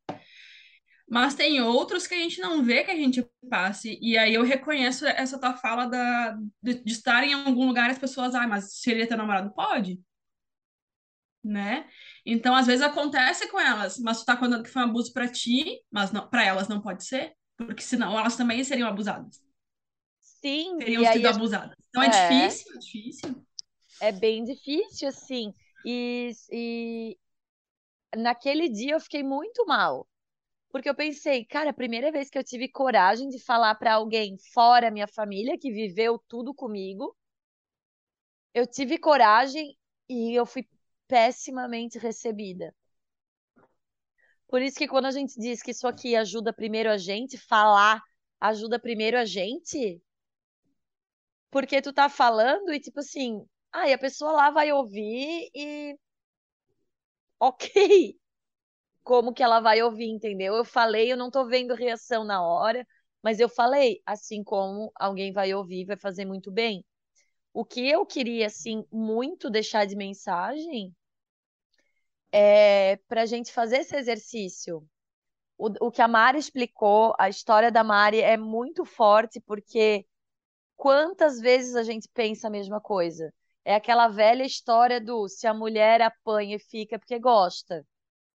Mas 1.09 1.35
tem 1.35 1.61
outros 1.63 2.07
que 2.07 2.15
a 2.15 2.19
gente 2.19 2.39
não 2.41 2.63
vê 2.63 2.85
que 2.85 2.91
a 2.91 2.97
gente 2.97 3.27
passe. 3.49 3.99
E 4.03 4.19
aí 4.19 4.35
eu 4.35 4.43
reconheço 4.45 5.07
essa 5.07 5.39
tua 5.39 5.55
fala 5.55 5.87
da, 5.87 6.37
de, 6.63 6.85
de 6.85 6.93
estar 6.93 7.25
em 7.25 7.33
algum 7.33 7.67
lugar 7.67 7.89
e 7.89 7.93
as 7.93 7.99
pessoas, 7.99 8.35
ah, 8.35 8.47
mas 8.47 8.75
se 8.75 8.91
ele 8.91 9.03
é 9.03 9.07
teu 9.07 9.17
namorado, 9.17 9.51
pode. 9.55 9.99
Né? 11.43 11.89
Então, 12.27 12.55
às 12.55 12.67
vezes 12.67 12.83
acontece 12.85 13.49
com 13.49 13.59
elas, 13.59 13.99
mas 13.99 14.21
tu 14.21 14.27
tá 14.27 14.37
contando 14.37 14.63
que 14.63 14.69
foi 14.69 14.83
um 14.83 14.87
abuso 14.87 15.13
para 15.15 15.27
ti, 15.27 15.81
mas 15.91 16.13
não, 16.13 16.29
para 16.29 16.45
elas 16.45 16.69
não 16.69 16.83
pode 16.83 17.05
ser, 17.05 17.33
porque 17.57 17.83
senão 17.83 18.19
elas 18.19 18.37
também 18.37 18.63
seriam 18.63 18.89
abusadas. 18.89 19.43
Sim, 20.21 20.77
teriam 20.77 21.11
sido 21.11 21.27
abusadas. 21.27 21.75
Então 21.89 22.03
é, 22.03 22.07
é 22.07 22.11
difícil, 22.11 22.75
é 22.75 22.79
difícil. 22.79 23.47
É 24.01 24.13
bem 24.13 24.45
difícil, 24.45 25.09
assim. 25.09 25.55
E, 25.87 26.33
e, 26.53 27.19
naquele 28.15 28.69
dia 28.69 28.93
eu 28.93 29.01
fiquei 29.01 29.23
muito 29.23 29.65
mal. 29.67 30.07
Porque 30.71 30.89
eu 30.89 30.95
pensei, 30.95 31.45
cara, 31.45 31.71
a 31.71 31.75
primeira 31.75 32.13
vez 32.13 32.29
que 32.29 32.39
eu 32.39 32.45
tive 32.45 32.69
coragem 32.69 33.29
de 33.29 33.39
falar 33.43 33.75
para 33.77 33.95
alguém 33.95 34.37
fora 34.53 34.91
minha 34.91 35.09
família, 35.09 35.59
que 35.59 35.71
viveu 35.73 36.19
tudo 36.29 36.55
comigo, 36.55 37.17
eu 38.55 38.67
tive 38.67 38.99
coragem 38.99 39.77
e 40.09 40.35
eu 40.39 40.45
fui 40.45 40.69
pessimamente 41.07 41.99
recebida. 41.99 42.75
Por 44.49 44.63
isso 44.63 44.79
que 44.79 44.89
quando 44.89 45.07
a 45.07 45.11
gente 45.11 45.39
diz 45.39 45.63
que 45.63 45.71
isso 45.71 45.87
aqui 45.87 46.17
ajuda 46.17 46.53
primeiro 46.53 46.91
a 46.91 46.99
gente, 46.99 47.39
falar 47.39 48.03
ajuda 48.41 48.79
primeiro 48.79 49.19
a 49.19 49.25
gente, 49.25 50.01
porque 51.51 51.83
tu 51.83 51.93
tá 51.93 52.09
falando 52.09 52.73
e 52.73 52.81
tipo 52.81 53.01
assim, 53.01 53.45
aí 53.73 53.93
ah, 53.93 53.97
a 53.97 53.99
pessoa 53.99 54.33
lá 54.33 54.51
vai 54.51 54.73
ouvir 54.73 55.51
e 55.55 55.97
ok. 57.41 58.19
Como 59.09 59.33
que 59.33 59.43
ela 59.43 59.59
vai 59.61 59.83
ouvir, 59.83 60.09
entendeu? 60.11 60.55
Eu 60.55 60.65
falei, 60.65 61.11
eu 61.11 61.17
não 61.17 61.31
tô 61.31 61.47
vendo 61.47 61.75
reação 61.75 62.25
na 62.25 62.43
hora, 62.43 62.87
mas 63.23 63.41
eu 63.41 63.49
falei, 63.49 64.03
assim 64.07 64.45
como 64.45 64.93
alguém 64.95 65.33
vai 65.33 65.55
ouvir, 65.55 65.87
vai 65.87 65.97
fazer 65.97 66.25
muito 66.27 66.51
bem. 66.53 66.85
O 67.55 67.65
que 67.65 67.89
eu 67.89 68.07
queria, 68.07 68.47
assim, 68.49 68.85
muito 68.93 69.51
deixar 69.51 69.87
de 69.87 69.97
mensagem 69.97 70.95
é 72.33 72.97
para 73.09 73.23
a 73.23 73.27
gente 73.27 73.53
fazer 73.53 73.79
esse 73.79 73.97
exercício. 73.97 74.87
O, 75.59 75.89
o 75.89 75.91
que 75.93 76.03
a 76.03 76.09
Mari 76.09 76.39
explicou, 76.39 77.15
a 77.19 77.29
história 77.29 77.73
da 77.73 77.85
Mari 77.85 78.21
é 78.23 78.37
muito 78.37 78.85
forte, 78.85 79.41
porque 79.41 80.07
quantas 80.77 81.41
vezes 81.41 81.77
a 81.77 81.83
gente 81.85 82.09
pensa 82.15 82.49
a 82.49 82.51
mesma 82.51 82.81
coisa? 82.81 83.33
É 83.65 83.75
aquela 83.77 84.09
velha 84.09 84.45
história 84.45 85.01
do 85.01 85.29
se 85.29 85.47
a 85.47 85.55
mulher 85.55 86.03
apanha 86.03 86.57
e 86.57 86.61
fica 86.61 86.99
porque 86.99 87.19
gosta. 87.19 87.87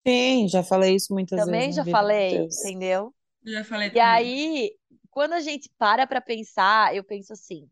Sim, 0.07 0.47
já 0.49 0.63
falei 0.63 0.95
isso 0.95 1.13
muitas 1.13 1.45
Também 1.45 1.45
vezes. 1.45 1.73
já 1.73 1.85
falei, 1.85 2.49
entendeu? 2.51 3.13
Já 3.45 3.63
falei 3.63 3.91
E 3.93 3.99
aí, 3.99 4.75
quando 5.11 5.33
a 5.33 5.39
gente 5.41 5.69
para 5.77 6.07
para 6.07 6.21
pensar, 6.21 6.95
eu 6.95 7.03
penso 7.03 7.33
assim. 7.33 7.69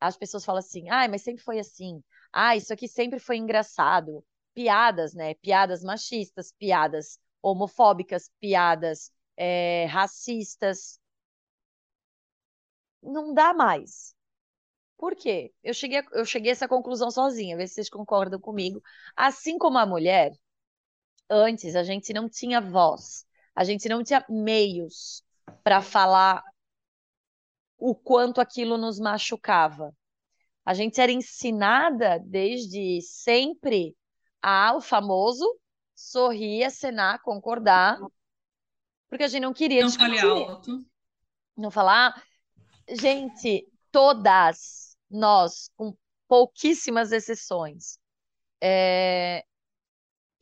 As 0.00 0.16
pessoas 0.16 0.44
falam 0.44 0.58
assim: 0.60 0.88
"Ai, 0.90 1.08
mas 1.08 1.22
sempre 1.22 1.42
foi 1.42 1.58
assim. 1.58 2.02
Ah, 2.32 2.56
isso 2.56 2.72
aqui 2.72 2.86
sempre 2.88 3.18
foi 3.18 3.36
engraçado." 3.38 4.24
Piadas, 4.54 5.14
né? 5.14 5.34
Piadas 5.34 5.82
machistas, 5.82 6.52
piadas 6.58 7.18
homofóbicas, 7.42 8.30
piadas 8.40 9.10
é, 9.36 9.86
racistas. 9.86 11.00
Não 13.02 13.32
dá 13.34 13.52
mais. 13.54 14.14
Por 14.98 15.16
quê? 15.16 15.52
Eu 15.64 15.74
cheguei, 15.74 16.02
eu 16.12 16.24
cheguei 16.26 16.50
a 16.52 16.54
essa 16.54 16.68
conclusão 16.68 17.10
sozinha, 17.10 17.56
ver 17.56 17.68
se 17.68 17.74
vocês 17.76 17.90
concordam 17.90 18.40
comigo. 18.40 18.82
Assim 19.16 19.58
como 19.58 19.78
a 19.78 19.86
mulher, 19.86 20.32
antes 21.32 21.74
a 21.74 21.82
gente 21.82 22.12
não 22.12 22.28
tinha 22.28 22.60
voz, 22.60 23.24
a 23.54 23.64
gente 23.64 23.88
não 23.88 24.04
tinha 24.04 24.24
meios 24.28 25.24
para 25.64 25.80
falar 25.80 26.42
o 27.78 27.94
quanto 27.94 28.40
aquilo 28.40 28.76
nos 28.76 29.00
machucava. 29.00 29.96
A 30.64 30.74
gente 30.74 31.00
era 31.00 31.10
ensinada 31.10 32.20
desde 32.24 33.00
sempre 33.02 33.96
a 34.40 34.74
o 34.76 34.80
famoso 34.80 35.58
sorrir, 35.94 36.64
acenar, 36.64 37.20
concordar, 37.22 37.98
porque 39.08 39.24
a 39.24 39.28
gente 39.28 39.42
não 39.42 39.52
queria 39.52 39.80
não 39.80 39.88
discutir. 39.88 40.24
alto. 40.24 40.84
Não 41.56 41.70
falar. 41.70 42.22
Gente, 42.88 43.66
todas 43.90 44.96
nós, 45.10 45.70
com 45.76 45.96
pouquíssimas 46.28 47.12
exceções. 47.12 47.98
É... 48.60 49.44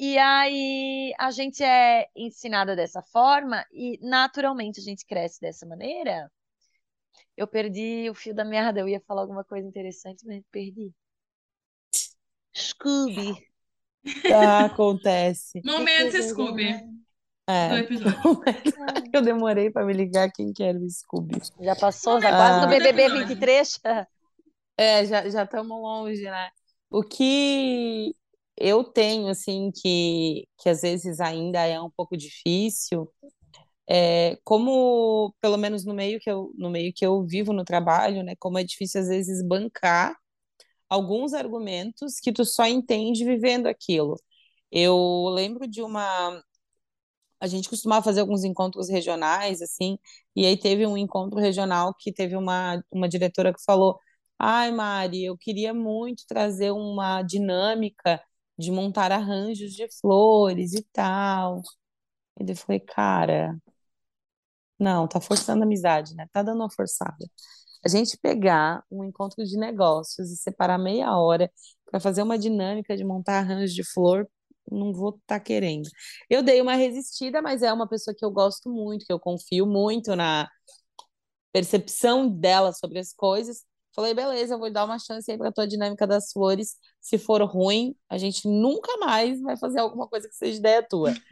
E 0.03 0.17
aí 0.17 1.13
a 1.19 1.31
gente 1.31 1.63
é 1.63 2.09
ensinada 2.17 2.75
dessa 2.75 3.03
forma 3.03 3.67
e 3.71 3.99
naturalmente 4.01 4.81
a 4.81 4.83
gente 4.83 5.05
cresce 5.05 5.39
dessa 5.39 5.67
maneira. 5.67 6.33
Eu 7.37 7.47
perdi 7.47 8.09
o 8.09 8.15
fio 8.15 8.35
da 8.35 8.43
meada, 8.43 8.81
eu 8.81 8.89
ia 8.89 8.99
falar 9.01 9.21
alguma 9.21 9.45
coisa 9.45 9.69
interessante, 9.69 10.27
mas 10.27 10.43
perdi. 10.51 10.91
Scooby. 12.57 13.47
Tá, 14.27 14.65
acontece. 14.65 15.61
Momento 15.67 16.17
Scooby. 16.23 16.71
É. 17.47 17.69
Eu 19.13 19.21
demorei 19.21 19.71
pra 19.71 19.85
me 19.85 19.93
ligar 19.93 20.33
quem 20.33 20.51
que 20.51 20.63
era 20.63 20.79
o 20.79 20.89
Scooby. 20.89 21.43
Já 21.61 21.77
passou, 21.77 22.19
já 22.23 22.31
quase 22.31 22.61
no 22.61 22.65
Ah. 22.65 22.69
BBB 22.69 23.03
Episódio. 23.03 23.29
23. 23.29 23.81
É, 24.79 25.05
já 25.05 25.29
já 25.29 25.43
estamos 25.45 25.79
longe, 25.79 26.23
né? 26.23 26.49
O 26.89 27.03
que 27.03 28.17
eu 28.61 28.85
tenho, 28.85 29.29
assim, 29.29 29.71
que, 29.73 30.47
que 30.59 30.69
às 30.69 30.83
vezes 30.83 31.21
ainda 31.21 31.67
é 31.67 31.81
um 31.81 31.91
pouco 31.91 32.17
difícil, 32.17 33.11
é 33.89 34.37
como, 34.45 35.35
pelo 35.41 35.57
menos 35.59 35.85
no 35.85 35.95
meio 35.95 36.21
que 36.21 36.31
eu, 36.31 36.53
no 36.57 36.71
meio 36.71 36.93
que 36.95 37.05
eu 37.07 37.25
vivo 37.27 37.53
no 37.53 37.65
trabalho, 37.65 38.23
né? 38.23 38.35
Como 38.39 38.59
é 38.59 38.65
difícil 38.65 39.01
às 39.01 39.09
vezes 39.09 39.43
bancar 39.47 40.17
alguns 40.89 41.35
argumentos 41.35 42.21
que 42.21 42.33
tu 42.33 42.45
só 42.45 42.67
entende 42.67 43.25
vivendo 43.25 43.67
aquilo. 43.69 44.17
Eu 44.73 45.29
lembro 45.35 45.69
de 45.69 45.83
uma. 45.83 46.43
A 47.41 47.47
gente 47.47 47.69
costumava 47.71 48.05
fazer 48.05 48.21
alguns 48.21 48.45
encontros 48.45 48.89
regionais, 48.91 49.63
assim, 49.63 49.99
e 50.37 50.45
aí 50.47 50.57
teve 50.59 50.87
um 50.87 50.97
encontro 50.97 51.39
regional 51.39 51.95
que 51.99 52.13
teve 52.13 52.37
uma, 52.37 52.83
uma 52.91 53.09
diretora 53.09 53.53
que 53.53 53.63
falou: 53.65 53.99
Ai, 54.39 54.71
Mari, 54.73 55.25
eu 55.25 55.37
queria 55.39 55.73
muito 55.75 56.25
trazer 56.29 56.71
uma 56.73 57.23
dinâmica 57.23 58.23
de 58.61 58.73
montar 58.73 59.13
arranjos 59.13 59.73
de 59.75 59.89
flores 60.01 60.75
e 60.75 60.85
tal. 60.93 61.63
E 62.41 62.51
eu 62.51 62.57
falei, 62.57 62.81
cara, 62.81 63.57
não, 64.79 65.07
tá 65.07 65.21
forçando 65.21 65.63
a 65.63 65.67
amizade, 65.67 66.15
né? 66.15 66.27
Tá 66.33 66.43
dando 66.43 66.61
uma 66.61 66.71
forçada. 66.71 67.17
A 67.85 67.89
gente 67.89 68.19
pegar 68.19 68.85
um 68.91 69.05
encontro 69.05 69.45
de 69.45 69.59
negócios 69.59 70.31
e 70.33 70.37
separar 70.37 70.79
meia 70.79 71.17
hora 71.19 71.51
para 71.91 72.01
fazer 72.01 72.23
uma 72.23 72.39
dinâmica 72.39 72.97
de 72.97 73.05
montar 73.05 73.41
arranjos 73.41 73.75
de 73.75 73.85
flor, 73.85 74.29
não 74.71 74.93
vou 74.95 75.19
estar 75.21 75.41
querendo. 75.41 75.89
Eu 76.31 76.43
dei 76.43 76.61
uma 76.63 76.77
resistida, 76.77 77.43
mas 77.43 77.63
é 77.63 77.73
uma 77.73 77.89
pessoa 77.89 78.15
que 78.17 78.25
eu 78.25 78.31
gosto 78.31 78.71
muito, 78.71 79.07
que 79.07 79.13
eu 79.13 79.21
confio 79.21 79.67
muito 79.67 80.17
na 80.17 80.49
percepção 81.53 82.29
dela 82.29 82.73
sobre 82.73 82.99
as 82.99 83.13
coisas. 83.13 83.65
Falei, 83.95 84.15
beleza, 84.15 84.55
eu 84.55 84.59
vou 84.59 84.71
dar 84.73 84.85
uma 84.85 84.99
chance 84.99 85.31
aí 85.31 85.37
para 85.39 85.53
tua 85.53 85.67
dinâmica 85.67 86.07
das 86.07 86.33
flores. 86.33 86.77
Se 87.01 87.19
for 87.19 87.43
ruim, 87.43 87.95
a 88.09 88.17
gente 88.19 88.47
nunca 88.49 88.97
mais 88.99 89.41
vai 89.41 89.57
fazer 89.57 89.81
alguma 89.81 90.07
coisa 90.09 90.29
que 90.29 90.35
seja 90.37 90.59
ideia 90.59 90.83
tua. 90.89 91.13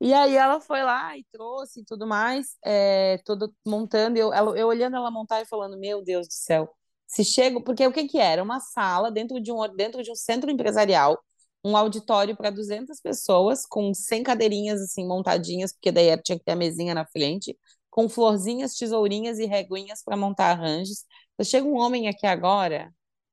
E 0.00 0.14
aí 0.14 0.36
ela 0.36 0.60
foi 0.60 0.82
lá 0.82 1.16
e 1.18 1.24
trouxe 1.32 1.80
e 1.80 1.84
tudo 1.84 2.06
mais, 2.06 2.56
é, 2.64 3.18
tudo 3.24 3.52
montando, 3.66 4.16
eu, 4.18 4.32
ela- 4.32 4.56
eu 4.58 4.68
olhando 4.68 4.96
ela 4.96 5.10
montar 5.10 5.40
e 5.42 5.46
falando, 5.46 5.76
meu 5.78 6.02
Deus 6.04 6.28
do 6.28 6.32
céu, 6.34 6.68
se 7.06 7.24
chego, 7.24 7.62
porque 7.64 7.86
o 7.86 7.92
que 7.92 8.06
que 8.06 8.18
era? 8.18 8.42
Uma 8.42 8.60
sala 8.60 9.10
dentro 9.10 9.40
de 9.40 9.50
um, 9.50 9.58
dentro 9.76 10.02
de 10.02 10.10
um 10.10 10.14
centro 10.14 10.50
empresarial, 10.50 11.18
um 11.64 11.76
auditório 11.76 12.36
para 12.36 12.50
200 12.50 13.00
pessoas, 13.00 13.66
com 13.66 13.92
100 13.92 14.22
cadeirinhas 14.22 14.80
assim 14.80 15.06
montadinhas, 15.06 15.72
porque 15.72 15.90
daí 15.90 16.16
tinha 16.22 16.38
que 16.38 16.44
ter 16.44 16.52
a 16.52 16.56
mesinha 16.56 16.94
na 16.94 17.04
frente, 17.06 17.58
com 17.90 18.08
florzinhas, 18.08 18.74
tesourinhas 18.76 19.38
e 19.38 19.46
reguinhas 19.46 20.02
para 20.04 20.16
montar 20.16 20.50
arranjos. 20.52 21.04
Chega 21.44 21.66
um 21.66 21.76
homem 21.76 22.08
aqui 22.08 22.26
agora, 22.26 22.92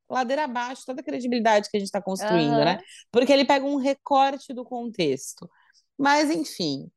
ladeira 0.09 0.43
abaixo, 0.43 0.83
toda 0.85 1.01
a 1.01 1.03
credibilidade 1.03 1.69
que 1.69 1.77
a 1.77 1.79
gente 1.79 1.87
está 1.87 2.01
construindo, 2.01 2.57
né? 2.57 2.73
Aham. 2.73 2.83
Porque 3.11 3.33
ele 3.33 3.45
pega 3.45 3.65
um 3.65 3.77
recorte 3.77 4.53
do 4.53 4.63
contexto. 4.63 5.49
Mas, 5.97 6.29
enfim, 6.29 6.89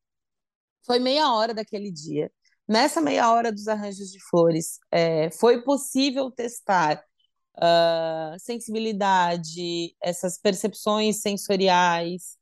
foi 0.84 0.98
meia 0.98 1.32
hora 1.32 1.54
daquele 1.54 1.90
dia. 1.90 2.30
Nessa 2.66 3.00
meia 3.00 3.32
hora 3.32 3.50
dos 3.50 3.66
arranjos 3.68 4.10
de 4.10 4.18
flores, 4.28 4.78
é, 4.90 5.30
foi 5.30 5.62
possível 5.62 6.30
testar 6.30 7.02
ah, 7.60 8.36
sensibilidade, 8.38 9.96
essas 10.00 10.38
percepções 10.38 11.20
sensoriais, 11.20 12.37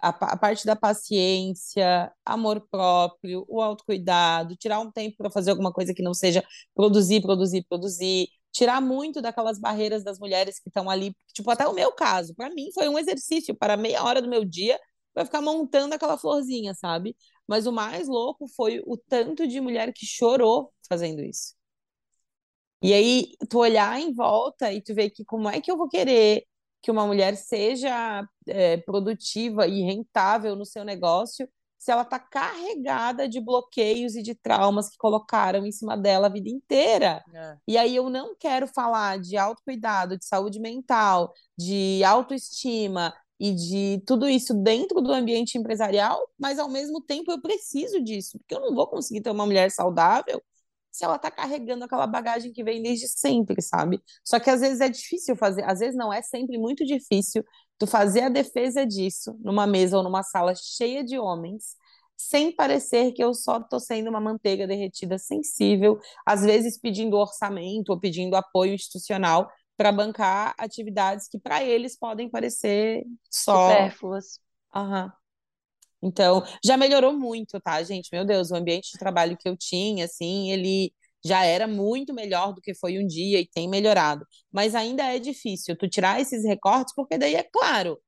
a, 0.00 0.08
a 0.08 0.36
parte 0.36 0.66
da 0.66 0.76
paciência, 0.76 2.12
amor 2.24 2.66
próprio, 2.70 3.44
o 3.48 3.60
autocuidado, 3.62 4.56
tirar 4.56 4.80
um 4.80 4.90
tempo 4.90 5.16
para 5.16 5.30
fazer 5.30 5.50
alguma 5.50 5.72
coisa 5.72 5.94
que 5.94 6.02
não 6.02 6.14
seja 6.14 6.44
produzir, 6.74 7.22
produzir, 7.22 7.64
produzir, 7.68 8.28
tirar 8.52 8.80
muito 8.80 9.20
daquelas 9.22 9.58
barreiras 9.58 10.04
das 10.04 10.18
mulheres 10.18 10.58
que 10.60 10.68
estão 10.68 10.88
ali, 10.90 11.14
tipo, 11.32 11.50
até 11.50 11.66
o 11.66 11.72
meu 11.74 11.92
caso, 11.92 12.34
para 12.34 12.50
mim 12.50 12.70
foi 12.72 12.88
um 12.88 12.98
exercício 12.98 13.54
para 13.54 13.76
meia 13.76 14.02
hora 14.04 14.22
do 14.22 14.28
meu 14.28 14.44
dia 14.44 14.78
para 15.12 15.24
ficar 15.24 15.40
montando 15.40 15.94
aquela 15.94 16.18
florzinha, 16.18 16.74
sabe? 16.74 17.16
Mas 17.46 17.66
o 17.66 17.72
mais 17.72 18.08
louco 18.08 18.48
foi 18.48 18.82
o 18.86 18.96
tanto 18.96 19.46
de 19.46 19.60
mulher 19.60 19.92
que 19.92 20.06
chorou 20.06 20.72
fazendo 20.88 21.22
isso. 21.22 21.54
E 22.82 22.92
aí, 22.92 23.32
tu 23.48 23.58
olhar 23.58 23.98
em 23.98 24.12
volta 24.12 24.72
e 24.72 24.82
tu 24.82 24.94
ver 24.94 25.10
que 25.10 25.24
como 25.24 25.48
é 25.48 25.60
que 25.60 25.70
eu 25.70 25.76
vou 25.76 25.88
querer 25.88 26.44
que 26.84 26.90
uma 26.90 27.06
mulher 27.06 27.34
seja 27.34 28.28
é, 28.46 28.76
produtiva 28.76 29.66
e 29.66 29.80
rentável 29.80 30.54
no 30.54 30.66
seu 30.66 30.84
negócio 30.84 31.48
se 31.78 31.90
ela 31.90 32.02
está 32.02 32.18
carregada 32.18 33.26
de 33.26 33.40
bloqueios 33.40 34.14
e 34.14 34.22
de 34.22 34.34
traumas 34.34 34.90
que 34.90 34.98
colocaram 34.98 35.64
em 35.64 35.72
cima 35.72 35.96
dela 35.96 36.26
a 36.26 36.30
vida 36.30 36.50
inteira. 36.50 37.24
É. 37.32 37.56
E 37.66 37.78
aí 37.78 37.96
eu 37.96 38.10
não 38.10 38.36
quero 38.38 38.66
falar 38.66 39.18
de 39.18 39.38
autocuidado, 39.38 40.18
de 40.18 40.26
saúde 40.26 40.60
mental, 40.60 41.32
de 41.58 42.04
autoestima 42.04 43.14
e 43.40 43.54
de 43.54 44.02
tudo 44.06 44.28
isso 44.28 44.52
dentro 44.52 45.00
do 45.00 45.10
ambiente 45.10 45.56
empresarial, 45.56 46.20
mas 46.38 46.58
ao 46.58 46.68
mesmo 46.68 47.00
tempo 47.00 47.32
eu 47.32 47.40
preciso 47.40 48.02
disso, 48.02 48.38
porque 48.38 48.54
eu 48.54 48.60
não 48.60 48.74
vou 48.74 48.86
conseguir 48.86 49.22
ter 49.22 49.30
uma 49.30 49.46
mulher 49.46 49.70
saudável 49.70 50.42
se 50.94 51.04
ela 51.04 51.18
tá 51.18 51.28
carregando 51.28 51.84
aquela 51.84 52.06
bagagem 52.06 52.52
que 52.52 52.62
vem 52.62 52.80
desde 52.80 53.08
sempre, 53.08 53.60
sabe? 53.60 54.00
Só 54.24 54.38
que 54.38 54.48
às 54.48 54.60
vezes 54.60 54.80
é 54.80 54.88
difícil 54.88 55.34
fazer, 55.34 55.64
às 55.64 55.80
vezes 55.80 55.96
não 55.96 56.12
é 56.12 56.22
sempre 56.22 56.56
muito 56.56 56.84
difícil 56.84 57.44
tu 57.76 57.84
fazer 57.84 58.20
a 58.20 58.28
defesa 58.28 58.86
disso 58.86 59.36
numa 59.40 59.66
mesa 59.66 59.96
ou 59.96 60.04
numa 60.04 60.22
sala 60.22 60.54
cheia 60.54 61.02
de 61.02 61.18
homens, 61.18 61.74
sem 62.16 62.54
parecer 62.54 63.10
que 63.10 63.24
eu 63.24 63.34
só 63.34 63.58
tô 63.58 63.80
sendo 63.80 64.08
uma 64.08 64.20
manteiga 64.20 64.68
derretida 64.68 65.18
sensível, 65.18 65.98
às 66.24 66.42
vezes 66.44 66.78
pedindo 66.78 67.16
orçamento 67.16 67.88
ou 67.90 67.98
pedindo 67.98 68.36
apoio 68.36 68.74
institucional 68.74 69.50
para 69.76 69.90
bancar 69.90 70.54
atividades 70.56 71.26
que 71.26 71.40
para 71.40 71.64
eles 71.64 71.98
podem 71.98 72.30
parecer 72.30 73.02
só 73.28 73.66
Supérfluas. 73.66 74.38
Aham. 74.72 75.12
Então, 76.04 76.44
já 76.62 76.76
melhorou 76.76 77.14
muito, 77.14 77.58
tá, 77.60 77.82
gente? 77.82 78.10
Meu 78.12 78.26
Deus, 78.26 78.50
o 78.50 78.54
ambiente 78.54 78.92
de 78.92 78.98
trabalho 78.98 79.38
que 79.38 79.48
eu 79.48 79.56
tinha, 79.56 80.04
assim, 80.04 80.50
ele 80.50 80.92
já 81.24 81.44
era 81.44 81.66
muito 81.66 82.12
melhor 82.12 82.52
do 82.52 82.60
que 82.60 82.74
foi 82.74 82.98
um 82.98 83.06
dia 83.06 83.40
e 83.40 83.48
tem 83.48 83.66
melhorado. 83.66 84.26
Mas 84.52 84.74
ainda 84.74 85.02
é 85.04 85.18
difícil 85.18 85.74
tu 85.76 85.88
tirar 85.88 86.20
esses 86.20 86.44
recortes, 86.44 86.94
porque 86.94 87.16
daí 87.16 87.34
é 87.34 87.42
claro, 87.42 87.98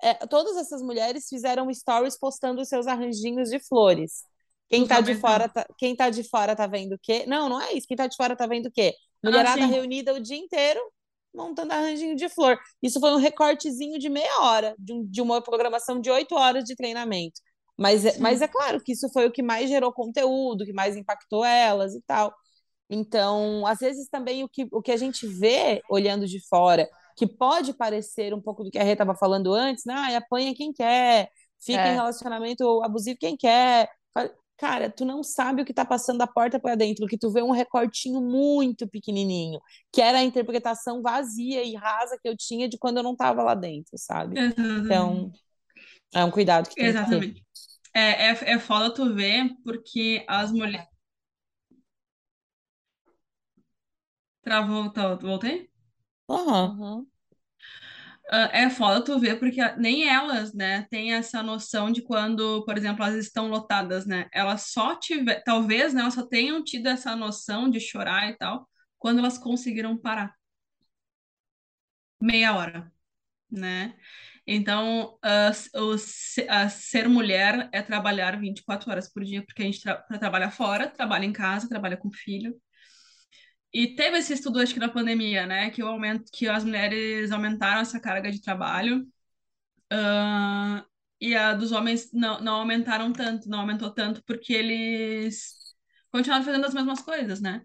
é, 0.00 0.14
todas 0.26 0.56
essas 0.56 0.80
mulheres 0.82 1.26
fizeram 1.28 1.72
stories 1.74 2.16
postando 2.16 2.62
os 2.62 2.68
seus 2.68 2.86
arranjinhos 2.86 3.48
de 3.50 3.58
flores. 3.58 4.22
Quem 4.68 4.86
tá 4.86 5.00
de 5.00 5.16
fora, 5.16 5.48
tá, 5.48 5.66
quem 5.76 5.94
tá 5.96 6.10
de 6.10 6.22
fora 6.22 6.54
tá 6.54 6.66
vendo 6.66 6.94
o 6.94 6.98
quê? 7.02 7.24
Não, 7.26 7.48
não 7.48 7.60
é 7.60 7.72
isso. 7.72 7.86
Quem 7.86 7.96
tá 7.96 8.06
de 8.06 8.16
fora 8.16 8.36
tá 8.36 8.46
vendo 8.46 8.66
o 8.66 8.72
quê? 8.72 8.94
Mulherada 9.22 9.62
sim. 9.62 9.68
reunida 9.68 10.14
o 10.14 10.20
dia 10.20 10.36
inteiro 10.36 10.80
montando 11.34 11.72
arranjinho 11.72 12.16
de 12.16 12.28
flor. 12.28 12.58
Isso 12.82 13.00
foi 13.00 13.12
um 13.12 13.16
recortezinho 13.16 13.98
de 13.98 14.08
meia 14.08 14.40
hora 14.40 14.74
de, 14.78 14.92
um- 14.92 15.04
de 15.04 15.22
uma 15.22 15.42
programação 15.42 16.00
de 16.00 16.10
oito 16.10 16.34
horas 16.34 16.64
de 16.64 16.74
treinamento. 16.76 17.40
Mas, 17.78 18.04
é, 18.04 18.18
mas 18.18 18.42
é 18.42 18.48
claro 18.48 18.80
que 18.82 18.92
isso 18.92 19.08
foi 19.12 19.26
o 19.26 19.32
que 19.32 19.42
mais 19.42 19.68
gerou 19.68 19.92
conteúdo, 19.92 20.64
que 20.64 20.72
mais 20.72 20.96
impactou 20.96 21.44
elas 21.44 21.94
e 21.94 22.02
tal. 22.02 22.32
Então, 22.90 23.66
às 23.66 23.78
vezes 23.78 24.08
também 24.08 24.44
o 24.44 24.48
que, 24.48 24.68
o 24.70 24.82
que 24.82 24.92
a 24.92 24.96
gente 24.96 25.26
vê 25.26 25.82
olhando 25.88 26.26
de 26.26 26.38
fora, 26.46 26.88
que 27.16 27.26
pode 27.26 27.72
parecer 27.72 28.34
um 28.34 28.40
pouco 28.40 28.64
do 28.64 28.70
que 28.70 28.78
a 28.78 28.82
Rê 28.82 28.92
estava 28.92 29.14
falando 29.14 29.52
antes, 29.54 29.84
né? 29.86 29.94
Ah, 29.96 30.16
apanha 30.18 30.54
quem 30.54 30.72
quer, 30.72 31.30
fica 31.64 31.80
é. 31.80 31.92
em 31.92 31.94
relacionamento 31.94 32.82
abusivo 32.82 33.18
quem 33.18 33.36
quer. 33.36 33.88
Cara, 34.56 34.88
tu 34.90 35.04
não 35.04 35.24
sabe 35.24 35.62
o 35.62 35.64
que 35.64 35.72
está 35.72 35.84
passando 35.84 36.18
da 36.18 36.26
porta 36.26 36.60
para 36.60 36.76
dentro, 36.76 37.06
que 37.06 37.18
tu 37.18 37.32
vê 37.32 37.42
um 37.42 37.50
recortinho 37.50 38.20
muito 38.20 38.86
pequenininho, 38.88 39.60
que 39.92 40.00
era 40.00 40.18
a 40.18 40.22
interpretação 40.22 41.02
vazia 41.02 41.64
e 41.64 41.74
rasa 41.74 42.16
que 42.22 42.28
eu 42.28 42.36
tinha 42.36 42.68
de 42.68 42.78
quando 42.78 42.98
eu 42.98 43.02
não 43.02 43.12
estava 43.12 43.42
lá 43.42 43.54
dentro, 43.54 43.98
sabe? 43.98 44.36
Exatamente. 44.38 44.84
Então, 44.84 45.32
é 46.14 46.24
um 46.24 46.30
cuidado 46.30 46.68
que 46.68 46.76
tem 46.76 46.86
Exatamente. 46.86 47.34
que 47.34 47.34
ter. 47.34 47.42
É, 47.94 48.28
é, 48.28 48.54
é 48.54 48.58
foda 48.58 48.92
tu 48.94 49.14
ver, 49.14 49.50
porque 49.64 50.24
as 50.28 50.52
mulheres. 50.52 50.86
Travou, 54.42 54.88
tá, 54.92 55.16
voltei? 55.16 55.68
Uhum. 56.28 57.06
Uh, 58.32 58.48
é 58.50 58.70
foda 58.70 59.04
tu 59.04 59.18
ver, 59.20 59.38
porque 59.38 59.60
nem 59.76 60.08
elas, 60.08 60.54
né, 60.54 60.86
têm 60.90 61.12
essa 61.12 61.42
noção 61.42 61.92
de 61.92 62.00
quando, 62.00 62.64
por 62.64 62.78
exemplo, 62.78 63.04
elas 63.04 63.16
estão 63.16 63.48
lotadas, 63.48 64.06
né? 64.06 64.26
Elas 64.32 64.70
só 64.72 64.96
tiver, 64.96 65.42
talvez, 65.44 65.92
né, 65.92 66.00
elas 66.00 66.14
só 66.14 66.26
tenham 66.26 66.64
tido 66.64 66.86
essa 66.88 67.14
noção 67.14 67.68
de 67.68 67.78
chorar 67.78 68.30
e 68.30 68.36
tal, 68.38 68.66
quando 68.98 69.18
elas 69.18 69.36
conseguiram 69.36 69.98
parar. 69.98 70.34
Meia 72.20 72.54
hora, 72.54 72.92
né? 73.50 73.96
Então, 74.46 75.18
uh, 75.24 75.80
o, 75.80 75.94
uh, 75.94 75.98
ser 76.70 77.08
mulher 77.08 77.68
é 77.72 77.82
trabalhar 77.82 78.38
24 78.40 78.90
horas 78.90 79.12
por 79.12 79.24
dia, 79.24 79.44
porque 79.44 79.62
a 79.62 79.66
gente 79.66 79.80
tra 79.82 79.96
trabalha 80.18 80.50
fora, 80.50 80.88
trabalha 80.88 81.24
em 81.26 81.32
casa, 81.32 81.68
trabalha 81.68 81.96
com 81.96 82.10
filho. 82.12 82.56
E 83.72 83.94
teve 83.94 84.18
esse 84.18 84.34
estudo, 84.34 84.60
acho 84.60 84.74
que 84.74 84.80
na 84.80 84.88
pandemia, 84.88 85.46
né, 85.46 85.70
que, 85.70 85.82
o 85.82 85.86
aumento, 85.88 86.30
que 86.32 86.46
as 86.48 86.64
mulheres 86.64 87.32
aumentaram 87.32 87.80
essa 87.80 87.98
carga 87.98 88.30
de 88.30 88.42
trabalho, 88.42 89.06
uh, 89.92 90.84
e 91.20 91.34
a 91.34 91.54
dos 91.54 91.72
homens 91.72 92.10
não, 92.12 92.40
não 92.40 92.54
aumentaram 92.56 93.12
tanto, 93.12 93.48
não 93.48 93.60
aumentou 93.60 93.90
tanto, 93.94 94.22
porque 94.26 94.52
eles 94.52 95.74
continuaram 96.10 96.44
fazendo 96.44 96.66
as 96.66 96.74
mesmas 96.74 97.00
coisas, 97.00 97.40
né? 97.40 97.62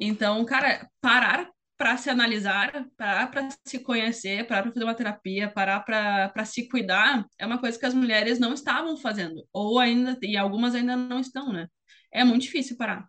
Então, 0.00 0.44
cara, 0.44 0.88
parar 1.00 1.50
para 1.76 1.96
se 1.96 2.08
analisar, 2.08 2.86
parar 2.96 3.30
para 3.30 3.48
se 3.66 3.80
conhecer, 3.80 4.46
parar 4.46 4.62
para 4.62 4.72
fazer 4.72 4.84
uma 4.84 4.94
terapia, 4.94 5.50
parar 5.50 5.80
para 5.80 6.44
se 6.44 6.68
cuidar, 6.68 7.26
é 7.38 7.46
uma 7.46 7.58
coisa 7.58 7.78
que 7.78 7.86
as 7.86 7.94
mulheres 7.94 8.38
não 8.38 8.54
estavam 8.54 8.96
fazendo, 8.96 9.46
ou 9.52 9.78
ainda, 9.78 10.18
e 10.22 10.36
algumas 10.36 10.74
ainda 10.74 10.96
não 10.96 11.20
estão, 11.20 11.52
né? 11.52 11.68
É 12.12 12.24
muito 12.24 12.42
difícil 12.42 12.76
parar. 12.76 13.08